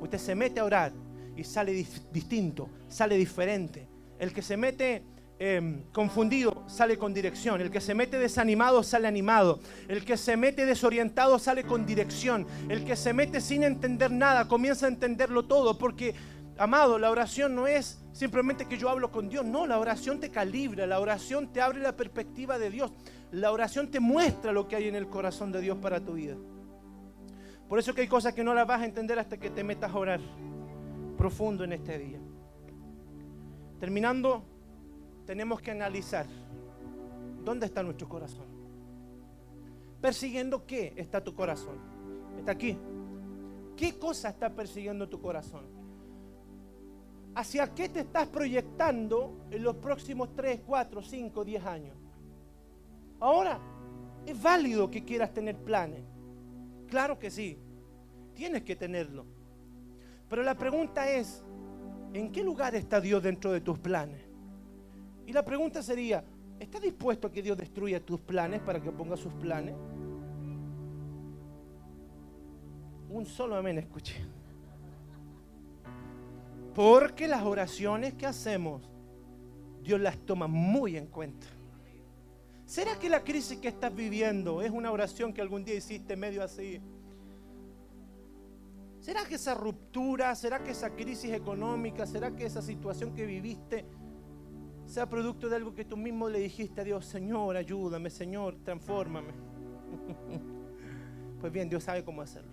Usted 0.00 0.18
se 0.18 0.34
mete 0.34 0.60
a 0.60 0.64
orar 0.64 0.92
y 1.36 1.44
sale 1.44 1.72
distinto, 2.12 2.70
sale 2.88 3.16
diferente. 3.16 3.86
El 4.18 4.32
que 4.32 4.42
se 4.42 4.56
mete 4.56 5.04
em, 5.42 5.82
confundido 5.92 6.62
sale 6.68 6.96
con 6.96 7.12
dirección. 7.12 7.60
El 7.60 7.72
que 7.72 7.80
se 7.80 7.94
mete 7.94 8.16
desanimado 8.16 8.84
sale 8.84 9.08
animado. 9.08 9.58
El 9.88 10.04
que 10.04 10.16
se 10.16 10.36
mete 10.36 10.64
desorientado 10.66 11.36
sale 11.40 11.64
con 11.64 11.84
dirección. 11.84 12.46
El 12.68 12.84
que 12.84 12.94
se 12.94 13.12
mete 13.12 13.40
sin 13.40 13.64
entender 13.64 14.12
nada 14.12 14.46
comienza 14.46 14.86
a 14.86 14.88
entenderlo 14.88 15.44
todo. 15.44 15.76
Porque, 15.76 16.14
amado, 16.58 16.96
la 16.96 17.10
oración 17.10 17.56
no 17.56 17.66
es 17.66 18.00
simplemente 18.12 18.66
que 18.66 18.78
yo 18.78 18.88
hablo 18.88 19.10
con 19.10 19.28
Dios. 19.28 19.44
No, 19.44 19.66
la 19.66 19.80
oración 19.80 20.20
te 20.20 20.30
calibra. 20.30 20.86
La 20.86 21.00
oración 21.00 21.52
te 21.52 21.60
abre 21.60 21.80
la 21.80 21.96
perspectiva 21.96 22.56
de 22.56 22.70
Dios. 22.70 22.92
La 23.32 23.50
oración 23.50 23.90
te 23.90 23.98
muestra 23.98 24.52
lo 24.52 24.68
que 24.68 24.76
hay 24.76 24.86
en 24.86 24.94
el 24.94 25.08
corazón 25.08 25.50
de 25.50 25.60
Dios 25.60 25.78
para 25.78 25.98
tu 25.98 26.12
vida. 26.12 26.36
Por 27.68 27.80
eso 27.80 27.94
que 27.94 28.02
hay 28.02 28.08
cosas 28.08 28.32
que 28.32 28.44
no 28.44 28.54
las 28.54 28.66
vas 28.66 28.82
a 28.82 28.84
entender 28.84 29.18
hasta 29.18 29.38
que 29.38 29.50
te 29.50 29.64
metas 29.64 29.90
a 29.90 29.98
orar 29.98 30.20
profundo 31.18 31.64
en 31.64 31.72
este 31.72 31.98
día. 31.98 32.20
Terminando, 33.80 34.51
tenemos 35.24 35.60
que 35.60 35.70
analizar 35.70 36.26
dónde 37.44 37.66
está 37.66 37.82
nuestro 37.82 38.08
corazón. 38.08 38.46
¿Persiguiendo 40.00 40.66
qué 40.66 40.92
está 40.96 41.22
tu 41.22 41.34
corazón? 41.34 41.76
Está 42.38 42.52
aquí. 42.52 42.76
¿Qué 43.76 43.98
cosa 43.98 44.30
está 44.30 44.50
persiguiendo 44.50 45.08
tu 45.08 45.20
corazón? 45.20 45.64
¿Hacia 47.34 47.72
qué 47.72 47.88
te 47.88 48.00
estás 48.00 48.28
proyectando 48.28 49.46
en 49.50 49.62
los 49.62 49.76
próximos 49.76 50.34
3, 50.34 50.60
4, 50.66 51.02
5, 51.02 51.44
10 51.44 51.64
años? 51.64 51.96
Ahora, 53.20 53.58
es 54.26 54.40
válido 54.40 54.90
que 54.90 55.04
quieras 55.04 55.32
tener 55.32 55.56
planes. 55.56 56.02
Claro 56.88 57.18
que 57.18 57.30
sí. 57.30 57.58
Tienes 58.34 58.62
que 58.62 58.76
tenerlo. 58.76 59.24
Pero 60.28 60.42
la 60.42 60.56
pregunta 60.56 61.10
es, 61.10 61.44
¿en 62.12 62.32
qué 62.32 62.42
lugar 62.42 62.74
está 62.74 63.00
Dios 63.00 63.22
dentro 63.22 63.52
de 63.52 63.60
tus 63.60 63.78
planes? 63.78 64.21
Y 65.26 65.32
la 65.32 65.44
pregunta 65.44 65.82
sería, 65.82 66.24
¿estás 66.58 66.80
dispuesto 66.80 67.28
a 67.28 67.32
que 67.32 67.42
Dios 67.42 67.56
destruya 67.56 68.04
tus 68.04 68.20
planes 68.20 68.60
para 68.60 68.80
que 68.80 68.90
ponga 68.90 69.16
sus 69.16 69.32
planes? 69.34 69.74
Un 73.08 73.26
solo 73.26 73.56
amén 73.56 73.78
escuché. 73.78 74.16
Porque 76.74 77.28
las 77.28 77.42
oraciones 77.42 78.14
que 78.14 78.26
hacemos, 78.26 78.82
Dios 79.82 80.00
las 80.00 80.16
toma 80.18 80.46
muy 80.46 80.96
en 80.96 81.06
cuenta. 81.06 81.46
¿Será 82.64 82.98
que 82.98 83.10
la 83.10 83.22
crisis 83.22 83.58
que 83.58 83.68
estás 83.68 83.94
viviendo 83.94 84.62
es 84.62 84.70
una 84.70 84.90
oración 84.90 85.34
que 85.34 85.42
algún 85.42 85.64
día 85.64 85.74
hiciste 85.74 86.16
medio 86.16 86.42
así? 86.42 86.80
¿Será 89.00 89.24
que 89.26 89.34
esa 89.34 89.54
ruptura, 89.54 90.34
será 90.34 90.62
que 90.62 90.70
esa 90.70 90.90
crisis 90.90 91.32
económica, 91.32 92.06
será 92.06 92.34
que 92.34 92.46
esa 92.46 92.62
situación 92.62 93.14
que 93.14 93.26
viviste 93.26 93.84
sea 94.92 95.08
producto 95.08 95.48
de 95.48 95.56
algo 95.56 95.74
que 95.74 95.86
tú 95.86 95.96
mismo 95.96 96.28
le 96.28 96.38
dijiste 96.38 96.82
a 96.82 96.84
Dios, 96.84 97.06
Señor, 97.06 97.56
ayúdame, 97.56 98.10
Señor, 98.10 98.58
transfórmame? 98.62 99.32
pues 101.40 101.50
bien, 101.50 101.70
Dios 101.70 101.82
sabe 101.82 102.04
cómo 102.04 102.20
hacerlo. 102.20 102.52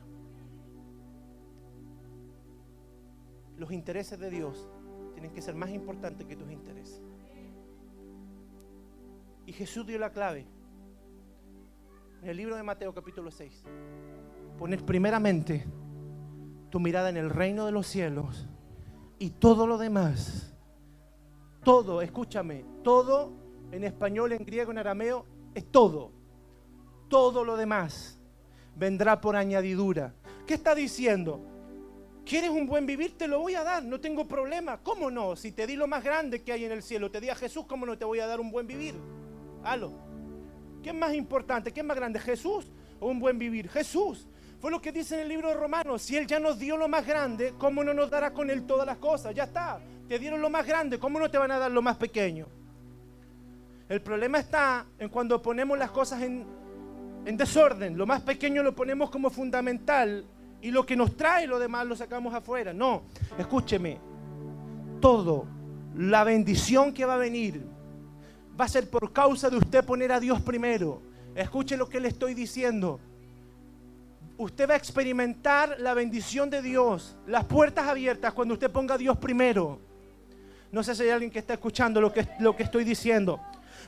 Los 3.58 3.74
intereses 3.74 4.18
de 4.18 4.30
Dios 4.30 4.70
tienen 5.12 5.34
que 5.34 5.42
ser 5.42 5.54
más 5.54 5.70
importantes 5.72 6.26
que 6.26 6.38
tus 6.38 6.50
intereses. 6.50 7.02
Y 9.46 9.52
Jesús 9.52 9.86
dio 9.86 10.00
la 10.00 10.14
clave. 10.14 10.46
En 12.22 12.30
el 12.30 12.38
libro 12.38 12.56
de 12.56 12.64
Mateo 12.64 12.94
capítulo 12.94 13.32
6. 13.32 13.66
Poner 14.58 14.86
primeramente 14.86 15.66
tu 16.70 16.80
mirada 16.80 17.10
en 17.10 17.18
el 17.18 17.32
reino 17.32 17.66
de 17.66 17.74
los 17.74 17.86
cielos 17.86 18.48
y 19.18 19.32
todo 19.32 19.68
lo 19.68 19.78
demás, 19.78 20.56
todo, 21.64 22.02
escúchame, 22.02 22.66
todo 22.84 23.34
en 23.72 23.84
español, 23.84 24.32
en 24.32 24.46
griego, 24.46 24.72
en 24.72 24.78
arameo, 24.78 25.26
es 25.54 25.66
todo. 25.72 26.12
Todo 27.08 27.44
lo 27.44 27.58
demás 27.58 28.20
vendrá 28.76 29.20
por 29.20 29.36
añadidura. 29.36 30.14
¿Qué 30.48 30.54
está 30.54 30.74
diciendo? 30.74 31.42
¿Quieres 32.26 32.50
un 32.52 32.68
buen 32.68 32.86
vivir? 32.86 33.18
Te 33.18 33.28
lo 33.28 33.40
voy 33.40 33.56
a 33.56 33.64
dar, 33.64 33.84
no 33.84 34.00
tengo 34.00 34.28
problema. 34.28 34.78
¿Cómo 34.78 35.10
no? 35.10 35.36
Si 35.36 35.52
te 35.52 35.66
di 35.66 35.76
lo 35.76 35.88
más 35.88 36.04
grande 36.04 36.44
que 36.44 36.52
hay 36.52 36.66
en 36.66 36.72
el 36.72 36.84
cielo, 36.84 37.10
te 37.10 37.20
di 37.20 37.30
a 37.30 37.36
Jesús, 37.36 37.66
¿cómo 37.68 37.86
no 37.86 37.98
te 37.98 38.06
voy 38.06 38.20
a 38.20 38.28
dar 38.28 38.40
un 38.40 38.52
buen 38.52 38.68
vivir? 38.68 38.96
Halo. 39.64 39.92
¿Qué 40.84 40.90
es 40.90 40.96
más 40.96 41.14
importante? 41.14 41.72
¿Qué 41.72 41.82
es 41.82 41.86
más 41.86 41.98
grande? 41.98 42.20
¿Jesús 42.20 42.72
o 43.00 43.08
un 43.08 43.20
buen 43.20 43.38
vivir? 43.38 43.68
Jesús. 43.70 44.28
Fue 44.60 44.72
lo 44.72 44.82
que 44.82 44.92
dice 44.92 45.16
en 45.16 45.22
el 45.22 45.30
libro 45.30 45.50
de 45.50 45.56
Romanos. 45.56 46.02
Si 46.02 46.18
Él 46.18 46.28
ya 46.28 46.40
nos 46.40 46.60
dio 46.60 46.78
lo 46.78 46.88
más 46.88 47.06
grande, 47.06 47.54
¿cómo 47.58 47.84
no 47.84 47.94
nos 47.94 48.10
dará 48.10 48.34
con 48.34 48.50
Él 48.50 48.66
todas 48.66 48.86
las 48.86 48.98
cosas? 48.98 49.34
Ya 49.34 49.46
está. 49.46 49.82
Te 50.10 50.18
dieron 50.18 50.42
lo 50.42 50.50
más 50.50 50.66
grande, 50.66 50.98
¿cómo 50.98 51.20
no 51.20 51.30
te 51.30 51.38
van 51.38 51.52
a 51.52 51.60
dar 51.60 51.70
lo 51.70 51.84
más 51.84 51.96
pequeño? 51.96 52.48
El 53.88 54.02
problema 54.02 54.40
está 54.40 54.88
en 54.98 55.08
cuando 55.08 55.40
ponemos 55.40 55.78
las 55.78 55.92
cosas 55.92 56.24
en, 56.24 56.48
en 57.26 57.38
desorden. 57.38 57.96
Lo 57.96 58.08
más 58.08 58.22
pequeño 58.24 58.64
lo 58.64 58.74
ponemos 58.74 59.12
como 59.12 59.30
fundamental 59.30 60.26
y 60.64 60.72
lo 60.72 60.84
que 60.84 60.96
nos 60.96 61.16
trae 61.16 61.46
lo 61.46 61.60
demás 61.60 61.86
lo 61.86 61.96
sacamos 61.96 62.34
afuera. 62.34 62.74
No, 62.74 63.04
escúcheme. 63.38 64.00
Todo, 65.00 65.46
la 65.96 66.24
bendición 66.24 66.92
que 66.92 67.06
va 67.06 67.14
a 67.14 67.18
venir, 67.18 67.62
va 68.60 68.66
a 68.66 68.68
ser 68.68 68.90
por 68.90 69.14
causa 69.14 69.48
de 69.52 69.58
usted 69.58 69.86
poner 69.86 70.12
a 70.12 70.20
Dios 70.20 70.42
primero. 70.42 71.04
Escuche 71.36 71.78
lo 71.78 71.88
que 71.88 72.00
le 72.00 72.08
estoy 72.08 72.34
diciendo 72.34 73.00
usted 74.38 74.70
va 74.70 74.74
a 74.74 74.78
experimentar 74.78 75.76
la 75.80 75.94
bendición 75.94 76.50
de 76.50 76.62
Dios, 76.62 77.18
las 77.28 77.44
puertas 77.44 77.88
abiertas 77.88 78.34
cuando 78.34 78.54
usted 78.54 78.72
ponga 78.72 78.96
a 78.96 78.98
Dios 78.98 79.18
primero. 79.18 79.89
No 80.72 80.84
sé 80.84 80.96
si 80.96 81.04
hay 81.04 81.10
alguien 81.10 81.32
que 81.32 81.40
está 81.40 81.54
escuchando 81.54 82.00
lo 82.00 82.14
que, 82.14 82.28
lo 82.40 82.56
que 82.56 82.64
estoy 82.64 82.84
diciendo. 82.84 83.40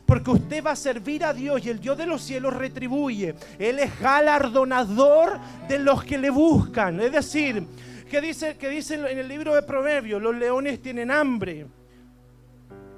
Porque 0.05 0.31
usted 0.31 0.63
va 0.63 0.71
a 0.71 0.75
servir 0.75 1.23
a 1.23 1.33
Dios 1.33 1.65
y 1.65 1.69
el 1.69 1.79
Dios 1.79 1.97
de 1.97 2.05
los 2.05 2.21
cielos 2.21 2.55
retribuye. 2.55 3.35
Él 3.59 3.79
es 3.79 3.99
galardonador 3.99 5.39
de 5.67 5.79
los 5.79 6.03
que 6.03 6.17
le 6.17 6.29
buscan. 6.29 6.99
Es 6.99 7.11
decir, 7.11 7.65
que 8.09 8.19
dice, 8.19 8.57
que 8.57 8.69
dice 8.69 8.95
en 8.95 9.19
el 9.19 9.27
libro 9.27 9.53
de 9.53 9.61
Proverbios, 9.61 10.21
los 10.21 10.35
leones 10.35 10.81
tienen 10.81 11.11
hambre 11.11 11.67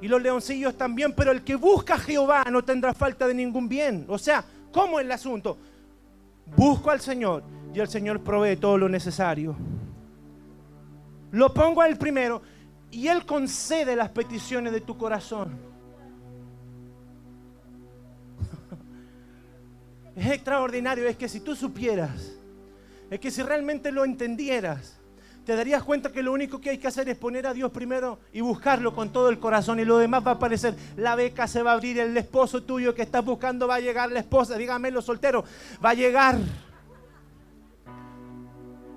y 0.04 0.08
los 0.10 0.22
leoncillos 0.22 0.76
también, 0.76 1.14
pero 1.14 1.32
el 1.32 1.44
que 1.44 1.56
busca 1.56 1.94
a 1.94 1.98
Jehová 1.98 2.44
no 2.52 2.62
tendrá 2.62 2.94
falta 2.94 3.26
de 3.26 3.34
ningún 3.34 3.70
bien. 3.70 4.06
O 4.10 4.18
sea, 4.18 4.44
¿cómo 4.70 5.00
es 5.00 5.06
el 5.06 5.12
asunto? 5.14 5.58
Busco 6.58 6.92
al 6.92 7.00
Señor 7.00 7.44
y 7.74 7.80
el 7.80 7.88
Señor 7.88 8.20
provee 8.22 8.58
todo 8.58 8.78
lo 8.78 8.90
necesario. 8.90 9.56
Lo 11.32 11.54
pongo 11.54 11.82
al 11.82 11.98
primero 11.98 12.42
y 12.94 13.08
Él 13.08 13.26
concede 13.26 13.96
las 13.96 14.10
peticiones 14.10 14.72
de 14.72 14.82
tu 14.82 14.98
corazón. 14.98 15.58
Es 20.16 20.28
extraordinario, 20.28 21.08
es 21.08 21.18
que 21.18 21.28
si 21.28 21.40
tú 21.40 21.56
supieras, 21.56 22.34
es 23.10 23.20
que 23.20 23.32
si 23.32 23.42
realmente 23.42 23.92
lo 23.92 24.06
entendieras, 24.06 25.00
te 25.44 25.56
darías 25.56 25.82
cuenta 25.82 26.12
que 26.12 26.22
lo 26.22 26.32
único 26.32 26.62
que 26.62 26.70
hay 26.70 26.78
que 26.78 26.88
hacer 26.88 27.10
es 27.10 27.18
poner 27.18 27.48
a 27.48 27.54
Dios 27.54 27.72
primero 27.72 28.20
y 28.32 28.42
buscarlo 28.42 28.94
con 28.94 29.12
todo 29.12 29.30
el 29.30 29.40
corazón 29.40 29.80
y 29.80 29.86
lo 29.86 29.98
demás 29.98 30.24
va 30.26 30.32
a 30.32 30.34
aparecer. 30.36 30.76
La 30.96 31.16
beca 31.16 31.48
se 31.48 31.64
va 31.64 31.72
a 31.72 31.74
abrir, 31.74 32.00
el 32.00 32.16
esposo 32.16 32.62
tuyo 32.62 32.94
que 32.94 33.02
estás 33.02 33.26
buscando 33.26 33.68
va 33.68 33.76
a 33.76 33.80
llegar, 33.80 34.12
la 34.12 34.20
esposa, 34.20 34.56
dígame 34.56 34.92
los 34.92 35.06
solteros, 35.06 35.46
va 35.84 35.90
a 35.90 35.96
llegar. 35.96 36.38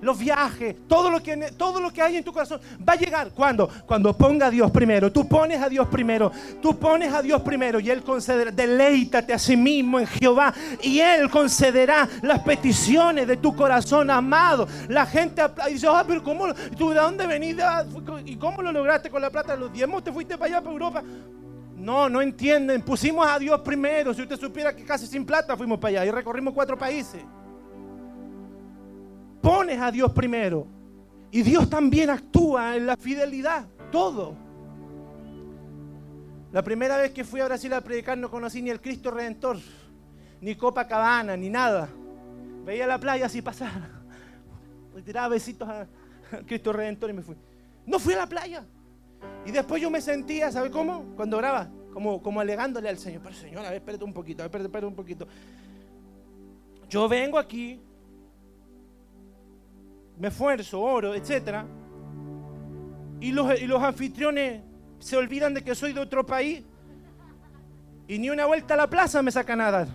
Los 0.07 0.18
viajes, 0.18 0.76
todo 0.88 1.11
lo, 1.11 1.20
que, 1.20 1.36
todo 1.57 1.80
lo 1.80 1.92
que 1.92 2.00
hay 2.00 2.16
en 2.16 2.24
tu 2.24 2.32
corazón 2.32 2.61
va 2.88 2.92
a 2.92 2.96
llegar. 2.96 3.30
¿Cuándo? 3.32 3.68
Cuando 3.84 4.16
ponga 4.16 4.46
a 4.46 4.50
Dios 4.50 4.70
primero. 4.70 5.11
Tú 5.11 5.28
pones 5.28 5.61
a 5.61 5.68
Dios 5.68 5.88
primero. 5.88 6.30
Tú 6.62 6.78
pones 6.78 7.12
a 7.12 7.20
Dios 7.20 7.42
primero 7.42 7.80
y 7.80 7.90
Él 7.90 8.02
concederá. 8.02 8.52
Deleítate 8.52 9.34
a 9.34 9.38
sí 9.38 9.57
mismo 9.57 9.98
en 9.98 10.07
Jehová 10.07 10.54
y 10.80 11.00
Él 11.00 11.28
concederá 11.28 12.09
las 12.22 12.40
peticiones 12.40 13.26
de 13.26 13.36
tu 13.36 13.54
corazón 13.54 14.09
amado. 14.11 14.68
La 14.88 15.04
gente 15.07 15.42
dice, 15.68 15.88
ah, 15.90 16.04
pero 16.07 16.22
¿cómo? 16.22 16.54
¿Tú 16.78 16.90
de 16.90 16.96
dónde 17.00 17.26
venís? 17.26 17.57
¿Y 18.24 18.36
cómo 18.36 18.62
lo 18.62 18.70
lograste 18.70 19.11
con 19.11 19.20
la 19.20 19.30
plata 19.30 19.57
los 19.57 19.72
diezmos? 19.72 20.04
¿Te 20.04 20.12
fuiste 20.12 20.38
para 20.38 20.57
allá, 20.57 20.61
para 20.61 20.72
Europa? 20.72 21.02
No, 21.74 22.09
no 22.09 22.22
entienden. 22.22 22.80
Pusimos 22.82 23.26
a 23.26 23.40
Dios 23.40 23.61
primero. 23.61 24.14
Si 24.14 24.22
usted 24.22 24.38
supiera 24.38 24.74
que 24.74 24.84
casi 24.84 25.07
sin 25.09 25.26
plata 25.26 25.57
fuimos 25.57 25.80
para 25.80 26.02
allá 26.02 26.07
y 26.07 26.11
recorrimos 26.12 26.54
cuatro 26.54 26.78
países 26.78 27.22
pones 29.47 29.80
a 29.80 29.92
Dios 29.92 30.11
primero. 30.11 30.66
Y 31.30 31.42
Dios 31.42 31.70
también 31.70 32.11
actúa 32.11 32.76
en 32.76 32.84
la 32.84 32.97
fidelidad, 32.97 33.68
todo. 33.92 34.34
La 36.51 36.62
primera 36.62 36.97
vez 36.97 37.12
que 37.12 37.22
fui 37.22 37.40
a 37.40 37.44
Brasil 37.44 37.72
a 37.72 37.80
predicar 37.80 38.18
no 38.18 38.28
conocí 38.28 38.61
ni 38.61 38.70
el 38.70 38.80
Cristo 38.80 39.12
Redentor, 39.12 39.59
ni 40.40 40.57
Copacabana, 40.57 41.36
ni 41.36 41.49
nada. 41.49 41.88
Veía 42.64 42.88
la 42.88 42.99
playa 42.99 43.26
así 43.26 43.40
pasar. 43.40 43.88
Le 44.97 45.03
tiraba 45.03 45.28
besitos 45.28 45.68
al 45.68 45.86
Cristo 46.44 46.72
Redentor 46.72 47.11
y 47.11 47.12
me 47.12 47.22
fui. 47.22 47.36
No 47.86 48.01
fui 48.01 48.14
a 48.14 48.18
la 48.18 48.26
playa. 48.26 48.64
Y 49.44 49.53
después 49.53 49.80
yo 49.80 49.90
me 49.90 50.01
sentía, 50.01 50.51
¿sabe 50.51 50.72
cómo? 50.72 51.14
Cuando 51.14 51.36
oraba, 51.36 51.68
como, 51.92 52.20
como 52.20 52.40
alegándole 52.40 52.88
al 52.88 52.99
Señor. 52.99 53.22
Pero 53.22 53.34
Señor, 53.36 53.64
a 53.64 53.70
ver, 53.70 53.78
espérate 53.78 54.03
un 54.03 54.12
poquito, 54.12 54.42
a 54.42 54.49
ver, 54.49 54.62
espérate 54.62 54.86
un 54.86 54.97
poquito. 54.97 55.28
Yo 56.88 57.09
vengo 57.09 57.38
aquí 57.38 57.80
me 60.18 60.28
esfuerzo, 60.28 60.80
oro, 60.80 61.14
etc. 61.14 61.64
Y 63.20 63.32
los, 63.32 63.82
anfitriones 63.82 64.62
se 64.98 65.16
olvidan 65.16 65.54
de 65.54 65.62
que 65.62 65.74
soy 65.74 65.92
de 65.92 66.00
otro 66.00 66.24
país 66.24 66.64
y 68.08 68.18
ni 68.18 68.30
una 68.30 68.46
vuelta 68.46 68.74
a 68.74 68.76
la 68.76 68.88
plaza 68.88 69.22
me 69.22 69.30
sacan 69.30 69.60
a 69.60 69.70
dar. 69.70 69.88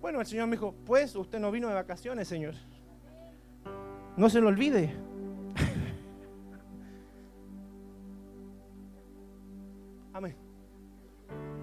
Bueno, 0.00 0.20
el 0.20 0.26
Señor 0.26 0.46
me 0.46 0.56
dijo, 0.56 0.74
pues 0.84 1.14
usted 1.14 1.38
no 1.38 1.50
vino 1.50 1.68
de 1.68 1.74
vacaciones, 1.74 2.28
Señor. 2.28 2.54
No 4.16 4.28
se 4.28 4.40
lo 4.40 4.48
olvide. 4.48 4.94
Amén. 10.12 10.36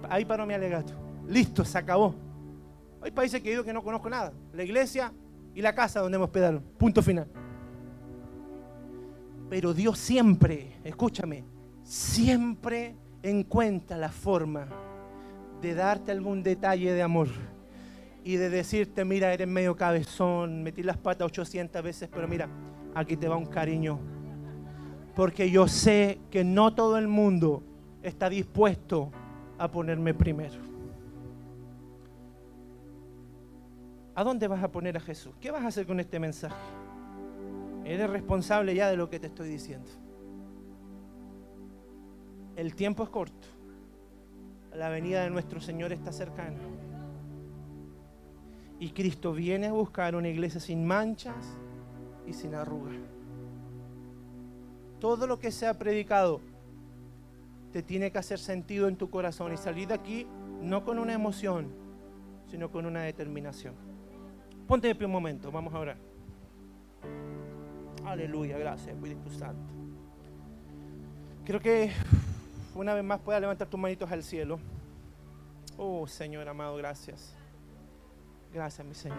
Ahí 0.08 0.24
paró 0.24 0.46
mi 0.46 0.54
alegato. 0.54 0.94
Listo, 1.28 1.64
se 1.64 1.78
acabó. 1.78 2.14
Hay 3.02 3.10
países 3.10 3.40
que 3.40 3.50
he 3.50 3.52
ido 3.52 3.64
que 3.64 3.72
no 3.72 3.82
conozco 3.82 4.10
nada. 4.10 4.32
La 4.52 4.62
iglesia, 4.62 5.12
y 5.54 5.62
la 5.62 5.74
casa 5.74 6.00
donde 6.00 6.16
hemos 6.16 6.26
hospedado. 6.26 6.62
Punto 6.78 7.02
final. 7.02 7.26
Pero 9.48 9.74
Dios 9.74 9.98
siempre, 9.98 10.76
escúchame, 10.84 11.44
siempre 11.82 12.94
encuentra 13.22 13.96
la 13.96 14.10
forma 14.10 14.68
de 15.60 15.74
darte 15.74 16.12
algún 16.12 16.42
detalle 16.42 16.92
de 16.92 17.02
amor 17.02 17.28
y 18.22 18.36
de 18.36 18.48
decirte, 18.50 19.04
mira, 19.04 19.32
eres 19.32 19.48
medio 19.48 19.76
cabezón, 19.76 20.62
metí 20.62 20.82
las 20.82 20.96
patas 20.96 21.26
800 21.26 21.82
veces, 21.82 22.08
pero 22.12 22.28
mira, 22.28 22.48
aquí 22.94 23.16
te 23.16 23.28
va 23.28 23.36
un 23.36 23.46
cariño. 23.46 23.98
Porque 25.16 25.50
yo 25.50 25.66
sé 25.68 26.20
que 26.30 26.44
no 26.44 26.74
todo 26.74 26.96
el 26.96 27.08
mundo 27.08 27.62
está 28.02 28.30
dispuesto 28.30 29.10
a 29.58 29.70
ponerme 29.70 30.14
primero. 30.14 30.69
¿A 34.20 34.22
dónde 34.22 34.48
vas 34.48 34.62
a 34.62 34.70
poner 34.70 34.98
a 34.98 35.00
Jesús? 35.00 35.32
¿Qué 35.40 35.50
vas 35.50 35.64
a 35.64 35.68
hacer 35.68 35.86
con 35.86 35.98
este 35.98 36.18
mensaje? 36.20 36.54
Eres 37.86 38.10
responsable 38.10 38.74
ya 38.74 38.90
de 38.90 38.96
lo 38.98 39.08
que 39.08 39.18
te 39.18 39.28
estoy 39.28 39.48
diciendo. 39.48 39.88
El 42.54 42.74
tiempo 42.74 43.02
es 43.02 43.08
corto. 43.08 43.48
La 44.74 44.90
venida 44.90 45.22
de 45.22 45.30
nuestro 45.30 45.58
Señor 45.58 45.94
está 45.94 46.12
cercana. 46.12 46.58
Y 48.78 48.90
Cristo 48.90 49.32
viene 49.32 49.68
a 49.68 49.72
buscar 49.72 50.14
una 50.14 50.28
iglesia 50.28 50.60
sin 50.60 50.86
manchas 50.86 51.56
y 52.26 52.34
sin 52.34 52.54
arrugas. 52.54 52.98
Todo 54.98 55.26
lo 55.26 55.38
que 55.38 55.50
se 55.50 55.66
ha 55.66 55.78
predicado 55.78 56.42
te 57.72 57.82
tiene 57.82 58.12
que 58.12 58.18
hacer 58.18 58.38
sentido 58.38 58.86
en 58.86 58.96
tu 58.96 59.08
corazón 59.08 59.54
y 59.54 59.56
salir 59.56 59.88
de 59.88 59.94
aquí 59.94 60.26
no 60.60 60.84
con 60.84 60.98
una 60.98 61.14
emoción, 61.14 61.72
sino 62.50 62.70
con 62.70 62.84
una 62.84 63.00
determinación. 63.00 63.89
Ponte 64.70 64.86
de 64.86 64.94
pie 64.94 65.04
un 65.04 65.10
momento, 65.10 65.50
vamos 65.50 65.74
a 65.74 65.80
orar. 65.80 65.96
Aleluya, 68.06 68.56
gracias, 68.56 68.94
Espíritu 68.94 69.28
Santo. 69.28 69.74
Creo 71.44 71.58
que 71.58 71.90
una 72.76 72.94
vez 72.94 73.02
más 73.02 73.18
puedas 73.18 73.40
levantar 73.40 73.66
tus 73.66 73.80
manitos 73.80 74.12
al 74.12 74.22
cielo. 74.22 74.60
Oh, 75.76 76.06
Señor 76.06 76.48
amado, 76.48 76.76
gracias. 76.76 77.34
Gracias, 78.54 78.86
mi 78.86 78.94
Señor. 78.94 79.18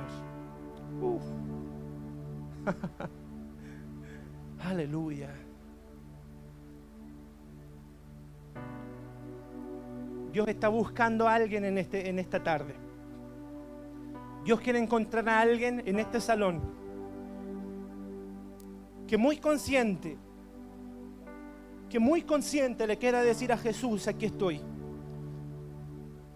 Aleluya. 4.63 5.31
Dios 10.31 10.47
está 10.47 10.69
buscando 10.69 11.27
a 11.27 11.33
alguien 11.33 11.65
en, 11.65 11.77
este, 11.77 12.07
en 12.07 12.19
esta 12.19 12.41
tarde. 12.41 12.90
Dios 14.43 14.59
quiere 14.59 14.79
encontrar 14.79 15.27
a 15.29 15.39
alguien 15.39 15.83
en 15.85 15.99
este 15.99 16.19
salón 16.19 16.61
que 19.07 19.17
muy 19.17 19.37
consciente, 19.37 20.17
que 21.89 21.99
muy 21.99 22.21
consciente 22.21 22.87
le 22.87 22.97
quiera 22.97 23.21
decir 23.21 23.51
a 23.51 23.57
Jesús, 23.57 24.07
aquí 24.07 24.27
estoy. 24.27 24.61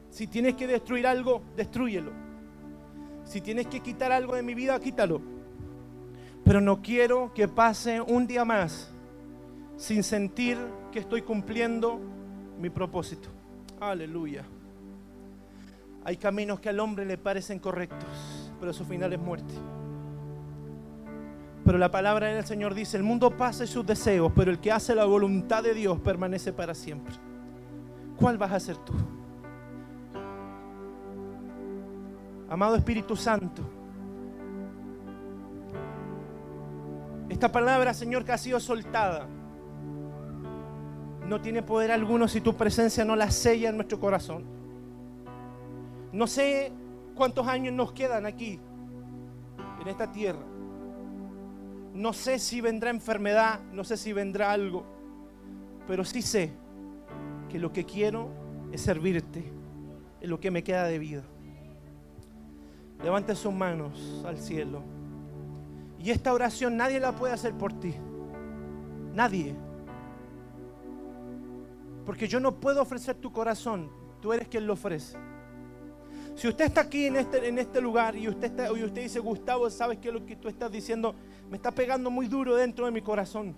Si 0.10 0.28
tienes 0.28 0.56
que 0.56 0.68
destruir 0.68 1.08
algo, 1.08 1.42
destruyelo. 1.56 2.12
Si 3.24 3.42
tienes 3.42 3.68
que 3.68 3.80
quitar 3.80 4.12
algo 4.12 4.36
de 4.36 4.44
mi 4.44 4.54
vida, 4.54 4.80
quítalo. 4.80 5.22
Pero 6.44 6.60
no 6.62 6.82
quiero 6.82 7.34
que 7.34 7.48
pase 7.48 8.02
un 8.02 8.28
día 8.28 8.46
más 8.46 8.92
sin 9.78 10.04
sentir 10.04 10.58
que 10.92 11.00
estoy 11.00 11.22
cumpliendo 11.22 12.00
mi 12.60 12.70
propósito. 12.70 13.30
Aleluya. 13.80 14.46
Hay 16.06 16.18
caminos 16.18 16.60
que 16.60 16.70
al 16.70 16.80
hombre 16.80 17.04
le 17.04 17.18
parecen 17.18 17.58
correctos, 17.58 18.08
pero 18.60 18.72
su 18.72 18.86
final 18.86 19.12
es 19.12 19.20
muerte. 19.20 19.56
Pero 21.66 21.80
la 21.80 21.90
palabra 21.90 22.28
del 22.28 22.46
Señor 22.46 22.76
dice, 22.76 22.96
el 22.96 23.02
mundo 23.02 23.36
pasa 23.36 23.64
y 23.64 23.68
sus 23.68 23.84
deseos, 23.84 24.32
pero 24.36 24.52
el 24.52 24.60
que 24.60 24.72
hace 24.72 24.94
la 24.94 25.06
voluntad 25.06 25.64
de 25.64 25.74
Dios 25.74 26.00
permanece 26.00 26.54
para 26.54 26.76
siempre. 26.76 27.16
¿Cuál 28.18 28.38
vas 28.38 28.52
a 28.52 28.60
ser 28.60 28.78
tú? 28.78 28.94
Amado 32.48 32.76
Espíritu 32.76 33.16
Santo, 33.16 33.64
esta 37.30 37.52
palabra, 37.52 37.96
Señor, 37.96 38.24
que 38.24 38.32
ha 38.32 38.38
sido 38.38 38.60
soltada, 38.60 39.26
no 41.28 41.42
tiene 41.42 41.64
poder 41.64 41.92
alguno 41.92 42.28
si 42.28 42.42
tu 42.42 42.56
presencia 42.56 43.04
no 43.04 43.16
la 43.16 43.32
sella 43.32 43.70
en 43.70 43.78
nuestro 43.78 44.00
corazón. 44.00 44.65
No 46.16 46.28
sé 46.28 46.72
cuántos 47.14 47.46
años 47.46 47.74
nos 47.74 47.92
quedan 47.92 48.26
aquí, 48.26 48.58
en 49.82 49.88
esta 49.90 50.14
tierra. 50.14 50.46
No 51.94 52.14
sé 52.14 52.40
si 52.40 52.62
vendrá 52.62 52.90
enfermedad, 52.90 53.60
no 53.74 53.84
sé 53.84 53.98
si 53.98 54.14
vendrá 54.14 54.54
algo, 54.54 54.86
pero 55.86 56.06
sí 56.06 56.22
sé 56.22 56.54
que 57.50 57.60
lo 57.60 57.74
que 57.74 57.84
quiero 57.84 58.30
es 58.72 58.80
servirte 58.80 59.44
en 60.22 60.30
lo 60.30 60.40
que 60.40 60.52
me 60.52 60.64
queda 60.64 60.86
de 60.86 61.00
vida. 61.00 61.24
Levante 63.04 63.36
sus 63.36 63.54
manos 63.54 64.24
al 64.26 64.38
cielo. 64.38 64.84
Y 66.00 66.12
esta 66.12 66.32
oración 66.32 66.78
nadie 66.78 67.02
la 67.02 67.14
puede 67.14 67.34
hacer 67.34 67.54
por 67.56 67.74
ti. 67.74 67.94
Nadie. 69.14 69.54
Porque 72.06 72.30
yo 72.30 72.40
no 72.40 72.56
puedo 72.56 72.82
ofrecer 72.82 73.18
tu 73.18 73.34
corazón. 73.34 73.90
Tú 74.22 74.32
eres 74.32 74.48
quien 74.48 74.66
lo 74.66 74.74
ofrece. 74.74 75.18
Si 76.36 76.50
usted 76.50 76.66
está 76.66 76.82
aquí 76.82 77.06
en 77.06 77.16
este, 77.16 77.48
en 77.48 77.58
este 77.58 77.80
lugar 77.80 78.16
y 78.16 78.28
usted, 78.28 78.48
está, 78.48 78.68
y 78.78 78.84
usted 78.84 79.04
dice, 79.04 79.20
Gustavo, 79.20 79.70
¿sabes 79.70 80.00
qué 80.00 80.10
es 80.10 80.14
lo 80.14 80.26
que 80.26 80.36
tú 80.36 80.50
estás 80.50 80.70
diciendo? 80.70 81.16
Me 81.50 81.56
está 81.56 81.72
pegando 81.72 82.12
muy 82.12 82.28
duro 82.28 82.56
dentro 82.56 82.86
de 82.86 82.92
mi 82.92 83.02
corazón. 83.02 83.56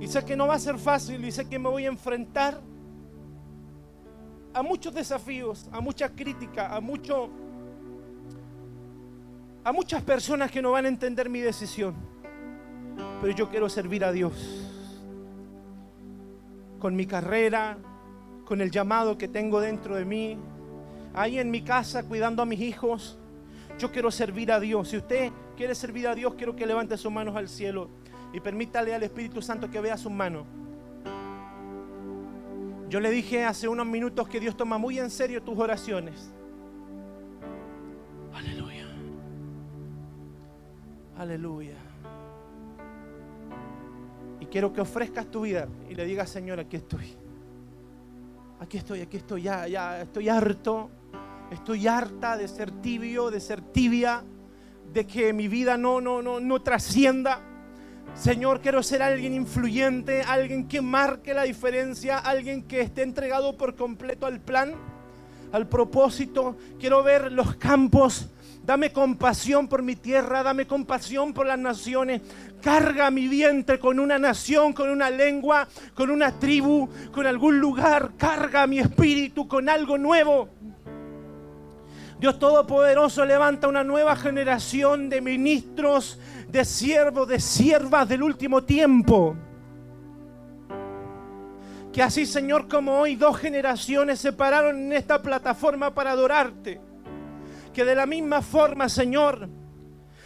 Y 0.00 0.08
sé 0.08 0.24
que 0.24 0.34
no 0.34 0.48
va 0.48 0.54
a 0.54 0.58
ser 0.58 0.78
fácil 0.78 1.24
y 1.24 1.30
sé 1.30 1.48
que 1.48 1.58
me 1.58 1.68
voy 1.68 1.84
a 1.84 1.88
enfrentar 1.88 2.60
a 4.52 4.62
muchos 4.62 4.92
desafíos, 4.92 5.68
a 5.70 5.80
muchas 5.80 6.10
críticas, 6.10 6.72
a 6.72 6.80
mucho, 6.80 7.30
a 9.62 9.72
muchas 9.72 10.02
personas 10.02 10.50
que 10.50 10.60
no 10.60 10.72
van 10.72 10.86
a 10.86 10.88
entender 10.88 11.30
mi 11.30 11.40
decisión. 11.40 11.94
Pero 13.20 13.32
yo 13.32 13.48
quiero 13.48 13.68
servir 13.68 14.04
a 14.04 14.10
Dios 14.10 14.66
con 16.80 16.96
mi 16.96 17.06
carrera, 17.06 17.78
con 18.44 18.60
el 18.60 18.72
llamado 18.72 19.16
que 19.16 19.28
tengo 19.28 19.60
dentro 19.60 19.94
de 19.94 20.04
mí, 20.04 20.38
ahí 21.14 21.38
en 21.38 21.50
mi 21.50 21.62
casa 21.62 22.02
cuidando 22.02 22.42
a 22.42 22.46
mis 22.46 22.60
hijos. 22.60 23.18
Yo 23.78 23.90
quiero 23.90 24.10
servir 24.10 24.52
a 24.52 24.60
Dios. 24.60 24.88
Si 24.88 24.96
usted 24.96 25.32
quiere 25.56 25.74
servir 25.74 26.08
a 26.08 26.14
Dios, 26.14 26.34
quiero 26.34 26.54
que 26.54 26.66
levante 26.66 26.96
sus 26.96 27.10
manos 27.10 27.36
al 27.36 27.48
cielo 27.48 27.88
y 28.32 28.40
permítale 28.40 28.94
al 28.94 29.02
Espíritu 29.02 29.42
Santo 29.42 29.70
que 29.70 29.80
vea 29.80 29.96
sus 29.96 30.12
manos. 30.12 30.46
Yo 32.88 32.98
le 32.98 33.10
dije 33.10 33.44
hace 33.44 33.68
unos 33.68 33.86
minutos 33.86 34.28
que 34.28 34.40
Dios 34.40 34.56
toma 34.56 34.76
muy 34.76 34.98
en 34.98 35.10
serio 35.10 35.42
tus 35.42 35.58
oraciones. 35.58 36.32
Aleluya. 38.34 38.86
Aleluya. 41.16 41.76
Y 44.40 44.46
quiero 44.46 44.72
que 44.72 44.80
ofrezcas 44.80 45.30
tu 45.30 45.42
vida 45.42 45.68
y 45.88 45.94
le 45.94 46.04
digas, 46.04 46.30
Señor, 46.30 46.58
aquí 46.58 46.76
estoy. 46.76 47.14
Aquí 48.58 48.78
estoy, 48.78 49.00
aquí 49.02 49.18
estoy, 49.18 49.42
ya, 49.42 49.68
ya, 49.68 50.02
estoy 50.02 50.28
harto. 50.28 50.90
Estoy 51.50 51.88
harta 51.88 52.36
de 52.36 52.46
ser 52.46 52.70
tibio, 52.70 53.30
de 53.30 53.40
ser 53.40 53.60
tibia, 53.60 54.22
de 54.92 55.04
que 55.06 55.32
mi 55.32 55.48
vida 55.48 55.76
no, 55.76 56.00
no, 56.00 56.22
no, 56.22 56.38
no 56.38 56.62
trascienda. 56.62 57.40
Señor, 58.14 58.60
quiero 58.60 58.82
ser 58.82 59.02
alguien 59.02 59.34
influyente, 59.34 60.22
alguien 60.22 60.68
que 60.68 60.80
marque 60.80 61.34
la 61.34 61.42
diferencia, 61.42 62.18
alguien 62.18 62.62
que 62.62 62.80
esté 62.80 63.02
entregado 63.02 63.56
por 63.56 63.74
completo 63.74 64.26
al 64.26 64.40
plan, 64.40 64.74
al 65.52 65.68
propósito. 65.68 66.56
Quiero 66.78 67.02
ver 67.02 67.32
los 67.32 67.56
campos. 67.56 68.28
Dame 68.62 68.92
compasión 68.92 69.68
por 69.68 69.82
mi 69.82 69.96
tierra, 69.96 70.42
dame 70.42 70.66
compasión 70.66 71.32
por 71.32 71.46
las 71.46 71.58
naciones. 71.58 72.20
Carga 72.62 73.10
mi 73.10 73.26
vientre 73.26 73.78
con 73.80 73.98
una 73.98 74.18
nación, 74.18 74.72
con 74.72 74.90
una 74.90 75.10
lengua, 75.10 75.66
con 75.94 76.10
una 76.10 76.38
tribu, 76.38 76.88
con 77.10 77.26
algún 77.26 77.58
lugar. 77.58 78.12
Carga 78.16 78.66
mi 78.66 78.78
espíritu 78.78 79.48
con 79.48 79.68
algo 79.68 79.98
nuevo. 79.98 80.50
Dios 82.20 82.38
Todopoderoso 82.38 83.24
levanta 83.24 83.66
una 83.66 83.82
nueva 83.82 84.14
generación 84.14 85.08
de 85.08 85.22
ministros, 85.22 86.18
de 86.48 86.66
siervos, 86.66 87.26
de 87.26 87.40
siervas 87.40 88.06
del 88.06 88.22
último 88.22 88.62
tiempo. 88.62 89.34
Que 91.90 92.02
así, 92.02 92.26
Señor, 92.26 92.68
como 92.68 93.00
hoy 93.00 93.16
dos 93.16 93.38
generaciones 93.38 94.20
se 94.20 94.34
pararon 94.34 94.76
en 94.76 94.92
esta 94.92 95.22
plataforma 95.22 95.94
para 95.94 96.10
adorarte. 96.10 96.78
Que 97.72 97.86
de 97.86 97.94
la 97.94 98.04
misma 98.04 98.42
forma, 98.42 98.90
Señor, 98.90 99.48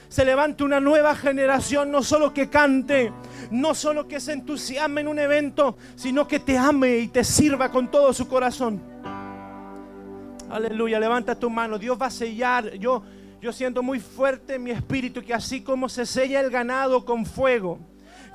se 0.09 0.25
levante 0.25 0.65
una 0.65 0.81
nueva 0.81 1.15
generación, 1.15 1.93
no 1.93 2.03
solo 2.03 2.35
que 2.35 2.51
cante, 2.51 3.13
no 3.53 3.73
solo 3.73 4.09
que 4.09 4.19
se 4.19 4.33
entusiasme 4.33 5.03
en 5.03 5.07
un 5.07 5.21
evento, 5.21 5.77
sino 5.95 6.27
que 6.27 6.41
te 6.41 6.59
ame 6.59 6.97
y 6.99 7.07
te 7.07 7.23
sirva 7.23 7.71
con 7.71 7.89
todo 7.89 8.13
su 8.13 8.27
corazón. 8.27 8.94
Aleluya, 10.55 11.01
levanta 11.01 11.35
tu 11.35 11.51
mano. 11.51 11.81
Dios 11.81 11.99
va 12.01 12.07
a 12.07 12.11
sellar. 12.13 12.75
Yo, 12.75 13.03
yo 13.43 13.53
siento 13.53 13.83
muy 13.83 13.99
fuerte 13.99 14.55
en 14.55 14.63
mi 14.63 14.71
espíritu 14.71 15.21
que 15.21 15.35
así 15.35 15.63
como 15.63 15.89
se 15.89 16.07
sella 16.07 16.39
el 16.39 16.49
ganado 16.49 17.05
con 17.05 17.27
fuego, 17.27 17.81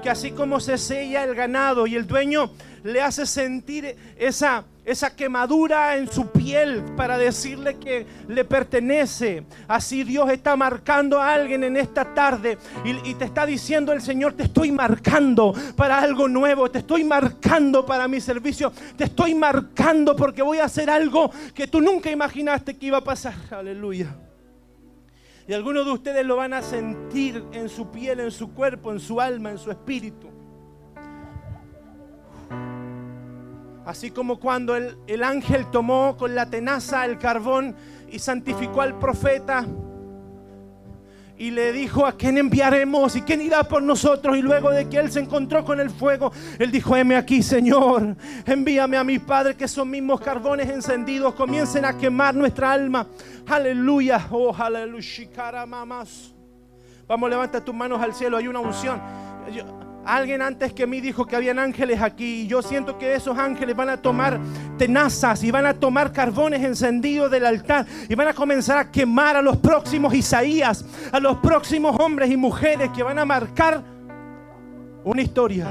que 0.03 0.09
así 0.09 0.31
como 0.31 0.59
se 0.59 0.77
sella 0.77 1.23
el 1.23 1.33
ganado 1.33 1.87
y 1.87 1.95
el 1.95 2.05
dueño 2.05 2.51
le 2.83 3.01
hace 3.01 3.25
sentir 3.25 3.95
esa, 4.17 4.65
esa 4.89 5.15
quemadura 5.15 5.97
en 5.97 6.11
su 6.11 6.27
piel 6.31 6.83
para 6.97 7.17
decirle 7.17 7.77
que 7.77 8.07
le 8.27 8.43
pertenece. 8.43 9.43
Así 9.67 10.03
Dios 10.03 10.29
está 10.31 10.55
marcando 10.55 11.21
a 11.21 11.31
alguien 11.33 11.63
en 11.63 11.77
esta 11.77 12.13
tarde 12.13 12.57
y, 12.83 13.13
te 13.13 13.25
está 13.25 13.45
diciendo 13.45 13.93
el 13.93 14.01
Señor, 14.01 14.33
te 14.33 14.43
estoy 14.43 14.71
marcando 14.71 15.53
para 15.75 15.99
algo 15.99 16.27
nuevo, 16.27 16.71
te 16.71 16.79
estoy 16.79 17.03
marcando 17.03 17.85
para 17.85 18.07
mi 18.07 18.19
servicio, 18.19 18.71
te 18.97 19.03
estoy 19.03 19.35
marcando 19.35 20.15
porque 20.15 20.41
voy 20.41 20.57
a 20.57 20.65
hacer 20.65 20.89
algo 20.89 21.29
que 21.53 21.67
tú 21.67 21.81
nunca 21.81 22.09
imaginaste 22.09 22.77
que 22.77 22.87
iba 22.87 22.97
a 22.97 23.03
pasar. 23.03 23.35
Aleluya. 23.51 24.15
Y 25.47 25.53
algunos 25.53 25.85
de 25.85 25.91
ustedes 25.91 26.25
lo 26.25 26.35
van 26.35 26.53
a 26.53 26.61
sentir 26.61 27.43
en 27.51 27.69
su 27.69 27.91
piel, 27.91 28.19
en 28.21 28.31
su 28.31 28.53
cuerpo, 28.53 28.91
en 28.91 28.99
su 28.99 29.21
alma, 29.21 29.51
en 29.51 29.57
su 29.57 29.69
espíritu. 29.69 30.28
Así 33.89 34.11
como 34.11 34.39
cuando 34.39 34.75
el, 34.75 34.95
el, 35.07 35.23
ángel 35.23 35.65
tomó 35.71 36.15
con 36.15 36.35
la 36.35 36.47
tenaza 36.47 37.05
el 37.05 37.17
carbón 37.17 37.75
y 38.11 38.19
santificó 38.19 38.83
al 38.83 38.99
profeta 38.99 39.65
y 41.39 41.49
le 41.49 41.71
dijo 41.71 42.05
a 42.05 42.11
quién 42.11 42.37
enviaremos 42.37 43.15
y 43.15 43.23
quién 43.23 43.41
irá 43.41 43.63
por 43.63 43.81
nosotros. 43.81 44.37
Y 44.37 44.43
luego 44.43 44.69
de 44.69 44.87
que 44.87 44.97
él 44.97 45.11
se 45.11 45.21
encontró 45.21 45.65
con 45.65 45.79
el 45.79 45.89
fuego, 45.89 46.31
él 46.59 46.69
dijo, 46.69 46.95
heme 46.95 47.15
aquí, 47.15 47.41
Señor, 47.41 48.15
envíame 48.45 48.95
a 48.95 49.03
mis 49.03 49.21
padres 49.21 49.55
que 49.55 49.67
son 49.67 49.89
mismos 49.89 50.21
carbones 50.21 50.69
encendidos, 50.69 51.33
comiencen 51.33 51.83
a 51.83 51.97
quemar 51.97 52.35
nuestra 52.35 52.71
alma. 52.71 53.07
Aleluya, 53.47 54.27
oh, 54.29 54.55
aleluya, 54.55 55.65
mamás. 55.65 56.35
Vamos, 57.07 57.27
levanta 57.27 57.65
tus 57.65 57.73
manos 57.73 57.99
al 57.99 58.13
cielo, 58.13 58.37
hay 58.37 58.47
una 58.47 58.59
unción. 58.59 59.01
Alguien 60.05 60.41
antes 60.41 60.73
que 60.73 60.87
mí 60.87 61.01
dijo 61.01 61.25
que 61.25 61.35
habían 61.35 61.59
ángeles 61.59 62.01
aquí. 62.01 62.41
Y 62.41 62.47
yo 62.47 62.61
siento 62.61 62.97
que 62.97 63.13
esos 63.13 63.37
ángeles 63.37 63.75
van 63.75 63.89
a 63.89 63.97
tomar 63.97 64.39
tenazas 64.77 65.43
y 65.43 65.51
van 65.51 65.65
a 65.65 65.73
tomar 65.73 66.11
carbones 66.11 66.63
encendidos 66.63 67.29
del 67.29 67.45
altar 67.45 67.85
y 68.07 68.15
van 68.15 68.27
a 68.27 68.33
comenzar 68.33 68.77
a 68.77 68.91
quemar 68.91 69.35
a 69.35 69.41
los 69.41 69.57
próximos 69.57 70.13
Isaías, 70.13 70.85
a 71.11 71.19
los 71.19 71.37
próximos 71.37 71.99
hombres 71.99 72.31
y 72.31 72.37
mujeres 72.37 72.89
que 72.95 73.03
van 73.03 73.19
a 73.19 73.25
marcar 73.25 73.83
una 75.03 75.21
historia. 75.21 75.67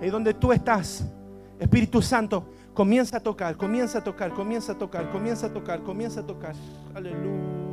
Y 0.00 0.08
donde 0.08 0.34
tú 0.34 0.52
estás, 0.52 1.04
Espíritu 1.58 2.00
Santo, 2.00 2.52
comienza 2.74 3.16
a 3.16 3.20
tocar, 3.20 3.56
comienza 3.56 3.98
a 3.98 4.04
tocar, 4.04 4.32
comienza 4.32 4.72
a 4.72 4.78
tocar, 4.78 5.10
comienza 5.10 5.46
a 5.46 5.52
tocar, 5.52 5.82
comienza 5.82 6.20
a 6.20 6.26
tocar. 6.26 6.54
Aleluya. 6.94 7.67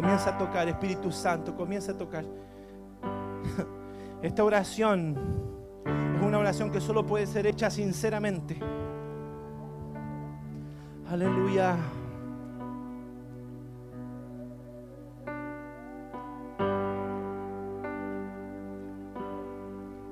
Comienza 0.00 0.30
a 0.30 0.38
tocar, 0.38 0.68
Espíritu 0.68 1.10
Santo, 1.10 1.56
comienza 1.56 1.90
a 1.90 1.98
tocar. 1.98 2.24
Esta 4.22 4.44
oración 4.44 5.16
es 5.84 6.22
una 6.22 6.38
oración 6.38 6.70
que 6.70 6.80
solo 6.80 7.04
puede 7.04 7.26
ser 7.26 7.48
hecha 7.48 7.68
sinceramente. 7.68 8.60
Aleluya. 11.10 11.74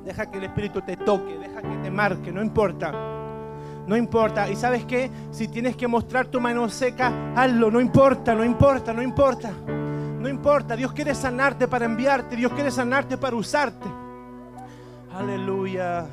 Deja 0.05 0.29
que 0.33 0.39
el 0.39 0.45
Espíritu 0.47 0.83
te 0.83 0.97
toque, 0.97 1.39
deja 1.39 1.63
que 1.63 1.77
te 1.77 1.91
marque, 1.93 2.33
no 2.33 2.43
importa. 2.43 3.16
No 3.87 3.97
importa. 3.97 4.49
¿Y 4.51 4.57
sabes 4.57 4.85
qué? 4.85 5.11
Si 5.31 5.49
tienes 5.49 5.77
que 5.77 5.87
mostrar 5.87 6.27
tu 6.27 6.41
mano 6.41 6.69
seca, 6.69 7.13
hazlo. 7.37 7.71
No 7.71 7.81
importa, 7.81 8.35
no 8.35 8.45
importa, 8.45 8.93
no 8.93 9.03
importa. 9.03 9.53
No 9.69 10.29
importa. 10.29 10.75
Dios 10.75 10.93
quiere 10.93 11.15
sanarte 11.15 11.69
para 11.69 11.85
enviarte. 11.85 12.35
Dios 12.35 12.53
quiere 12.53 12.71
sanarte 12.71 13.17
para 13.17 13.37
usarte. 13.37 13.87
Aleluya. 15.15 16.07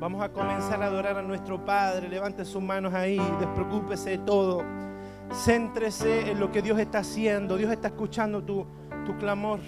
Vamos 0.00 0.22
a 0.22 0.30
comenzar 0.30 0.82
a 0.82 0.86
adorar 0.86 1.18
a 1.18 1.22
nuestro 1.22 1.64
Padre. 1.64 2.08
Levante 2.08 2.44
sus 2.44 2.62
manos 2.62 2.94
ahí. 2.94 3.20
Despreocúpese 3.38 4.10
de 4.10 4.18
todo. 4.18 4.64
Céntrese 5.32 6.30
en 6.30 6.40
lo 6.40 6.50
que 6.50 6.62
Dios 6.62 6.78
está 6.78 6.98
haciendo. 7.00 7.56
Dios 7.56 7.70
está 7.70 7.88
escuchando 7.88 8.42
tu, 8.42 8.66
tu 9.04 9.16
clamor. 9.18 9.60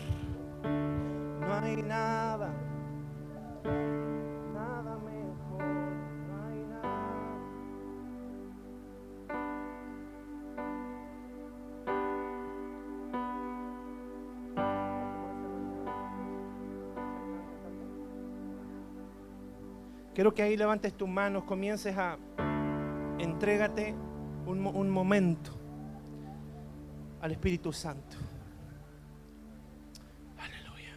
No 0.63 1.55
hay 1.63 1.83
nada. 1.83 2.64
Quiero 20.15 20.33
que 20.33 20.43
ahí 20.43 20.57
levantes 20.57 20.95
tus 20.95 21.09
manos, 21.09 21.45
comiences 21.45 21.97
a 21.99 22.17
entrégate 23.19 23.95
un, 24.47 24.61
mo- 24.61 24.71
un 24.71 24.89
momento 24.91 25.51
al 27.21 27.33
Espíritu 27.33 27.73
Santo. 27.73 28.17
Aleluya. 30.39 30.95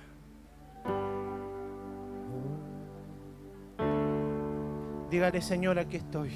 Dígale, 5.09 5.41
Señor, 5.41 5.79
aquí 5.79 5.97
estoy. 5.97 6.29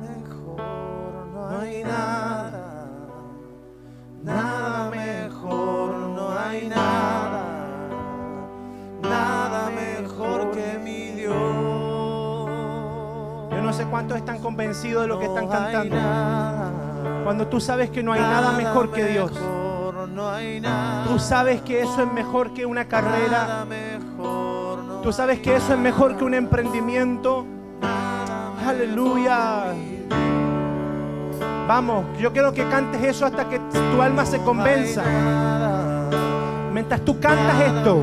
Mejor 0.00 1.26
no 1.32 1.58
hay 1.60 1.84
nada, 1.84 2.78
nada 4.24 4.90
mejor 4.90 5.94
no 5.94 6.30
hay 6.38 6.68
nada, 6.68 7.88
nada 9.02 9.65
no 13.66 13.72
sé 13.72 13.84
cuántos 13.86 14.16
están 14.16 14.38
convencidos 14.38 15.02
de 15.02 15.08
lo 15.08 15.18
que 15.18 15.26
están 15.26 15.48
cantando. 15.48 15.96
Cuando 17.24 17.48
tú 17.48 17.60
sabes 17.60 17.90
que 17.90 18.00
no 18.00 18.12
hay 18.12 18.20
nada 18.20 18.52
mejor 18.52 18.92
que 18.92 19.04
Dios. 19.06 19.32
Tú 21.08 21.18
sabes 21.18 21.62
que 21.62 21.82
eso 21.82 22.02
es 22.02 22.12
mejor 22.12 22.54
que 22.54 22.64
una 22.64 22.86
carrera. 22.86 23.66
Tú 25.02 25.12
sabes 25.12 25.40
que 25.40 25.56
eso 25.56 25.72
es 25.72 25.78
mejor 25.78 26.16
que 26.16 26.22
un 26.22 26.34
emprendimiento. 26.34 27.44
aleluya. 28.64 29.74
Vamos, 31.66 32.04
yo 32.20 32.32
quiero 32.32 32.52
que 32.52 32.68
cantes 32.68 33.02
eso 33.02 33.26
hasta 33.26 33.48
que 33.48 33.58
tu 33.58 34.00
alma 34.00 34.24
se 34.24 34.38
convenza. 34.42 35.02
Mientras 36.72 37.00
tú 37.00 37.18
cantas 37.18 37.60
esto, 37.62 38.02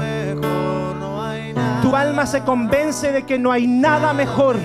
tu 1.81 1.95
alma 1.95 2.25
se 2.25 2.41
convence 2.41 3.13
de 3.13 3.23
que 3.23 3.39
no 3.39 3.49
hay 3.49 3.65
nada 3.65 4.11
mejor. 4.13 4.57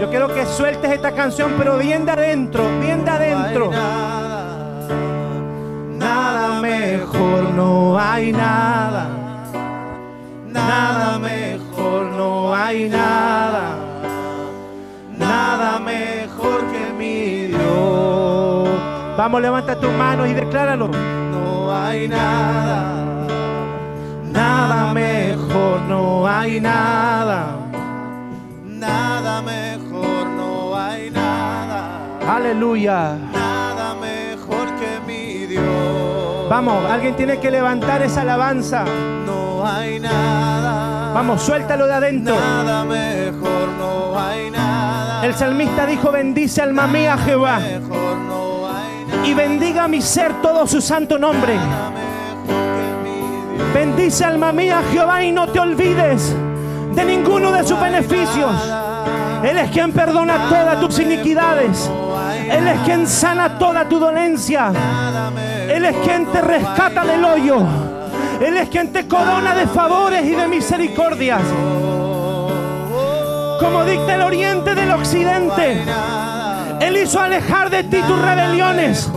Yo 0.00 0.10
quiero 0.10 0.28
que 0.28 0.44
sueltes 0.44 0.90
esta 0.92 1.12
canción, 1.12 1.54
pero 1.56 1.78
bien 1.78 2.04
de 2.04 2.12
adentro, 2.12 2.62
bien 2.80 3.04
de 3.04 3.10
adentro. 3.10 3.70
Nada 5.98 6.60
mejor, 6.60 7.50
no 7.54 7.98
hay 7.98 8.30
nada. 8.32 9.08
Nada 10.46 11.18
mejor, 11.18 12.04
no 12.06 12.54
hay 12.54 12.88
nada. 12.88 13.76
Nada 15.18 15.78
mejor 15.78 16.60
que 16.72 16.92
mi 16.92 17.46
Dios. 17.48 18.68
Vamos, 19.16 19.40
levanta 19.40 19.80
tus 19.80 19.92
manos 19.92 20.28
y 20.28 20.34
decláralo. 20.34 20.88
No 20.88 21.74
hay 21.74 22.06
nada. 22.06 23.04
Nada 24.30 24.92
mejor, 24.92 25.80
no 25.88 26.28
hay 26.28 26.60
nada. 26.60 27.46
Nada 28.64 29.40
mejor, 29.40 29.52
nada. 29.52 29.75
Aleluya. 32.28 33.16
Nada 33.32 33.94
mejor 33.94 34.66
que 34.76 35.00
mi 35.06 35.46
Dios. 35.46 36.48
Vamos, 36.48 36.84
alguien 36.90 37.14
tiene 37.16 37.38
que 37.38 37.50
levantar 37.50 38.02
esa 38.02 38.22
alabanza. 38.22 38.84
No 39.26 39.66
hay 39.66 40.00
nada. 40.00 41.12
Vamos, 41.14 41.42
suéltalo 41.42 41.86
de 41.86 41.94
adentro. 41.94 42.34
Nada 42.34 42.84
mejor, 42.84 43.68
no 43.78 44.18
hay 44.18 44.50
nada. 44.50 45.24
El 45.24 45.34
salmista 45.34 45.86
dijo, 45.86 46.12
bendice 46.12 46.62
alma 46.62 46.86
mía 46.86 47.16
Jehová 47.18 47.58
Mejor 47.58 48.16
no 48.18 48.68
hay 48.68 49.04
nada. 49.06 49.26
y 49.26 49.34
bendiga 49.34 49.88
mi 49.88 50.02
ser 50.02 50.34
todo 50.42 50.66
su 50.66 50.80
santo 50.80 51.18
nombre. 51.18 51.54
Nada 51.56 51.90
mejor 51.90 52.64
que 52.76 53.08
mi 53.08 53.56
Dios. 53.56 53.72
Bendice 53.74 54.24
alma 54.24 54.52
mía 54.52 54.82
Jehová 54.92 55.24
y 55.24 55.32
no 55.32 55.46
te 55.48 55.58
olvides 55.58 56.34
de 56.94 57.04
ninguno 57.04 57.50
de 57.52 57.64
sus 57.64 57.80
beneficios. 57.80 58.52
Él 59.42 59.58
es 59.58 59.70
quien 59.70 59.92
perdona 59.92 60.48
todas 60.48 60.80
tus 60.80 60.98
iniquidades. 60.98 61.90
Él 62.50 62.68
es 62.68 62.80
quien 62.82 63.06
sana 63.06 63.58
toda 63.58 63.88
tu 63.88 63.98
dolencia. 63.98 64.72
Él 65.68 65.84
es 65.84 65.96
quien 65.98 66.26
te 66.26 66.40
rescata 66.40 67.04
del 67.04 67.24
hoyo. 67.24 67.58
Él 68.40 68.56
es 68.56 68.68
quien 68.68 68.92
te 68.92 69.06
corona 69.06 69.54
de 69.54 69.66
favores 69.66 70.24
y 70.24 70.34
de 70.34 70.46
misericordias. 70.46 71.42
Como 73.60 73.84
dicta 73.84 74.14
el 74.14 74.22
oriente 74.22 74.74
del 74.74 74.90
occidente. 74.90 75.82
Él 76.80 76.96
hizo 76.98 77.20
alejar 77.20 77.70
de 77.70 77.84
ti 77.84 78.00
tus 78.02 78.20
rebeliones. 78.20 79.10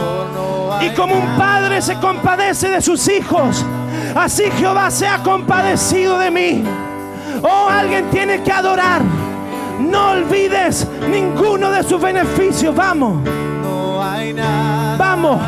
Y 0.82 0.90
como 0.92 1.16
un 1.16 1.38
padre 1.38 1.82
se 1.82 1.96
compadece 1.96 2.70
de 2.70 2.82
sus 2.82 3.08
hijos, 3.10 3.66
así 4.16 4.44
Jehová 4.58 4.90
se 4.92 5.08
ha 5.08 5.18
compadecido 5.20 6.18
de 6.18 6.32
mí. 6.32 6.64
Oh, 7.42 7.68
alguien 7.70 8.10
tiene 8.10 8.42
que 8.42 8.52
adorar. 8.52 9.02
No 9.80 10.12
olvides 10.12 10.88
ninguno 11.10 11.72
de 11.72 11.84
sus 11.84 12.02
beneficios. 12.02 12.76
Vamos, 12.76 13.24
No 13.62 14.04
hay 14.04 14.34
nada. 14.34 14.98
vamos. 14.98 15.40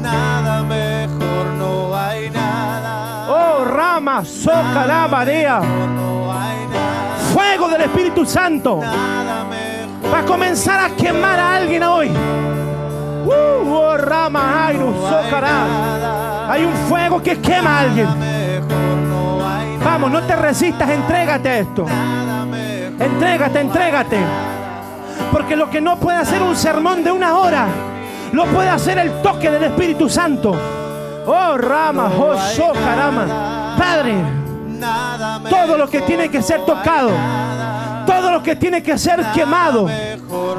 Nada 0.00 0.62
mejor, 0.64 1.46
no 1.58 1.96
hay 1.96 2.30
nada. 2.30 3.26
Oh, 3.28 3.64
rama, 3.64 4.24
soca 4.24 4.86
la 4.86 5.08
marea. 5.08 5.60
No 5.60 6.32
hay 6.32 6.66
nada. 6.66 7.16
Fuego 7.32 7.68
del 7.68 7.82
Espíritu 7.82 8.26
Santo. 8.26 8.80
Nada 8.80 9.44
mejor. 9.44 10.12
Va 10.12 10.18
a 10.20 10.24
comenzar 10.24 10.80
a 10.80 10.90
quemar 10.96 11.38
a 11.38 11.54
alguien 11.56 11.82
hoy. 11.84 12.08
Uh, 13.24 13.30
oh, 13.72 13.96
rama, 13.96 14.66
airu, 14.66 14.92
socará. 15.08 16.50
Hay 16.50 16.64
un 16.64 16.74
fuego 16.88 17.22
que 17.22 17.38
quema 17.40 17.78
a 17.78 17.80
alguien. 17.80 18.08
Vamos, 19.84 20.10
no 20.10 20.22
te 20.22 20.34
resistas, 20.36 20.90
entrégate 20.90 21.48
a 21.48 21.58
esto. 21.58 21.86
Entrégate, 22.98 23.60
entrégate. 23.60 24.18
Porque 25.30 25.56
lo 25.56 25.70
que 25.70 25.80
no 25.80 25.98
puede 25.98 26.18
hacer 26.18 26.42
un 26.42 26.56
sermón 26.56 27.02
de 27.04 27.10
una 27.10 27.38
hora, 27.38 27.66
lo 28.32 28.46
puede 28.46 28.68
hacer 28.68 28.98
el 28.98 29.22
toque 29.22 29.50
del 29.50 29.64
Espíritu 29.64 30.08
Santo. 30.08 30.54
Oh, 31.26 31.56
rama, 31.56 32.10
oh, 32.18 32.36
socarama. 32.36 33.76
Padre, 33.78 34.14
todo 35.48 35.78
lo 35.78 35.88
que 35.88 36.00
tiene 36.02 36.28
que 36.28 36.42
ser 36.42 36.64
tocado, 36.64 37.10
todo 38.06 38.30
lo 38.30 38.42
que 38.42 38.56
tiene 38.56 38.82
que 38.82 38.98
ser 38.98 39.24
quemado, 39.32 39.88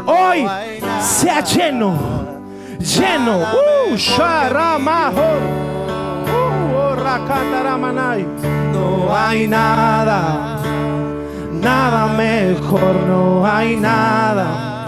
hoy 0.05 0.47
sea 1.01 1.41
lleno, 1.41 1.93
lleno. 2.79 3.39
Uh, 3.39 3.95
sharama, 3.97 5.11
oh. 5.11 5.63
Uh, 6.29 6.77
oh. 6.77 6.95
No 8.71 9.15
hay 9.15 9.47
nada, 9.47 10.62
nada 11.63 12.07
mejor, 12.07 12.95
no 13.07 13.45
hay 13.45 13.75
nada. 13.75 14.85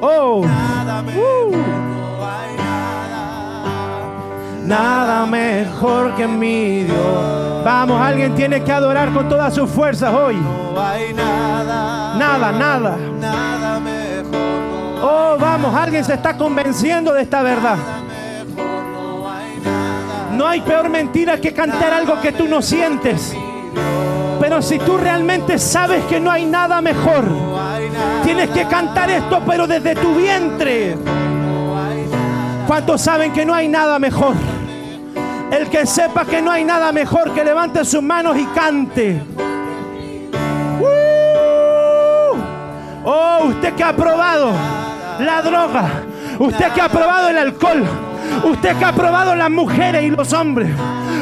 Oh, 0.00 0.42
Nada 0.44 1.02
mejor. 1.02 1.22
uh, 1.24 1.50
No 1.50 2.26
hay 2.26 2.56
nada. 2.56 4.02
nada 4.64 5.26
mejor 5.26 6.14
que 6.14 6.26
mi 6.26 6.82
Dios. 6.84 7.64
Vamos, 7.64 8.00
alguien 8.00 8.34
tiene 8.34 8.62
que 8.62 8.72
adorar 8.72 9.12
con 9.12 9.28
todas 9.28 9.54
sus 9.54 9.68
fuerzas 9.70 10.14
hoy. 10.14 10.36
No 10.36 10.80
hay 10.80 11.12
nada. 11.12 12.14
Nada, 12.16 12.52
nada. 12.52 12.96
Nada 13.20 13.80
mejor. 13.80 14.32
No 14.32 15.06
Oh, 15.08 15.36
vamos, 15.38 15.74
alguien 15.74 16.04
se 16.04 16.14
está 16.14 16.36
convenciendo 16.36 17.12
de 17.12 17.22
esta 17.22 17.42
verdad. 17.42 17.76
mejor. 17.76 18.84
No 18.84 19.28
hay. 19.28 19.60
No 20.36 20.46
hay 20.46 20.60
peor 20.60 20.88
mentira 20.88 21.40
que 21.40 21.52
cantar 21.52 21.92
algo 21.92 22.20
que 22.20 22.32
tú 22.32 22.46
no 22.46 22.62
sientes. 22.62 23.34
Si 24.60 24.78
tú 24.78 24.96
realmente 24.96 25.58
sabes 25.58 26.02
que 26.06 26.18
no 26.18 26.30
hay 26.30 26.46
nada 26.46 26.80
mejor, 26.80 27.24
tienes 28.24 28.48
que 28.50 28.66
cantar 28.66 29.10
esto, 29.10 29.42
pero 29.46 29.66
desde 29.66 29.94
tu 29.94 30.14
vientre. 30.14 30.96
¿Cuántos 32.66 33.02
saben 33.02 33.32
que 33.32 33.44
no 33.44 33.54
hay 33.54 33.68
nada 33.68 33.98
mejor? 33.98 34.34
El 35.50 35.68
que 35.68 35.84
sepa 35.84 36.24
que 36.24 36.40
no 36.40 36.50
hay 36.50 36.64
nada 36.64 36.90
mejor, 36.90 37.32
que 37.32 37.44
levante 37.44 37.84
sus 37.84 38.02
manos 38.02 38.36
y 38.38 38.46
cante. 38.46 39.22
¡Uh! 40.80 40.86
Oh, 43.04 43.38
usted 43.44 43.74
que 43.74 43.84
ha 43.84 43.94
probado 43.94 44.52
la 45.20 45.42
droga, 45.42 45.84
usted 46.38 46.72
que 46.72 46.80
ha 46.80 46.88
probado 46.88 47.28
el 47.28 47.38
alcohol, 47.38 47.86
usted 48.44 48.76
que 48.76 48.84
ha 48.84 48.92
probado 48.92 49.34
las 49.34 49.50
mujeres 49.50 50.04
y 50.04 50.10
los 50.10 50.32
hombres, 50.32 50.70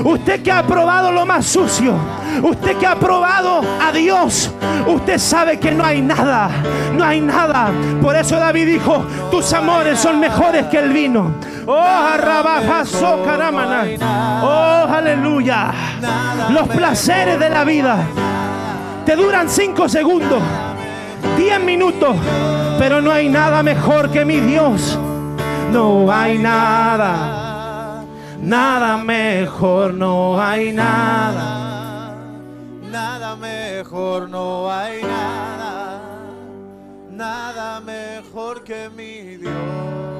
usted 0.05 0.43
que 0.43 0.53
ha 0.53 0.63
probado 0.63 1.13
lo 1.13 1.25
más 1.27 1.47
sucio, 1.47 1.95
usted 2.43 2.77
que 2.77 2.87
ha 2.87 2.97
probado 2.97 3.61
a 3.81 3.93
Dios, 3.93 4.51
usted 4.87 5.19
sabe 5.19 5.59
que 5.59 5.71
no 5.71 5.85
hay 5.85 6.03
nada, 6.03 6.51
no 6.97 7.05
hay 7.05 7.21
nada. 7.21 7.71
Por 8.03 8.17
eso 8.17 8.37
David 8.37 8.67
dijo, 8.67 9.05
tus 9.31 9.53
amores 9.53 9.99
son 9.99 10.21
mejores 10.21 10.67
que 10.67 10.79
el 10.79 10.93
vino. 10.93 11.33
Oh, 11.67 11.79
arrabajazo, 11.79 13.23
caramana. 13.25 13.85
Oh, 14.43 14.87
aleluya. 14.93 15.73
Los 16.51 16.69
placeres 16.69 17.39
de 17.39 17.49
la 17.49 17.65
vida 17.65 17.99
te 19.07 19.17
duran 19.17 19.49
cinco 19.49 19.89
segundos, 19.89 20.43
diez 21.37 21.61
minutos, 21.61 22.17
pero 22.79 23.01
no 23.01 23.13
hay 23.13 23.29
nada 23.29 23.63
mejor 23.63 24.11
que 24.11 24.25
mi 24.25 24.41
Dios. 24.41 24.99
No 25.75 26.09
hay 26.09 26.39
nada, 26.39 28.05
nada 28.41 28.97
mejor, 28.97 29.93
no 29.93 30.41
hay 30.41 30.73
nada. 30.73 32.15
Nada 32.93 33.35
mejor, 33.35 34.29
no 34.31 34.71
hay 34.71 35.03
nada. 35.03 36.01
Nada 37.11 37.81
mejor 37.81 38.63
que 38.63 38.89
mi 38.89 39.37
Dios. 39.37 40.14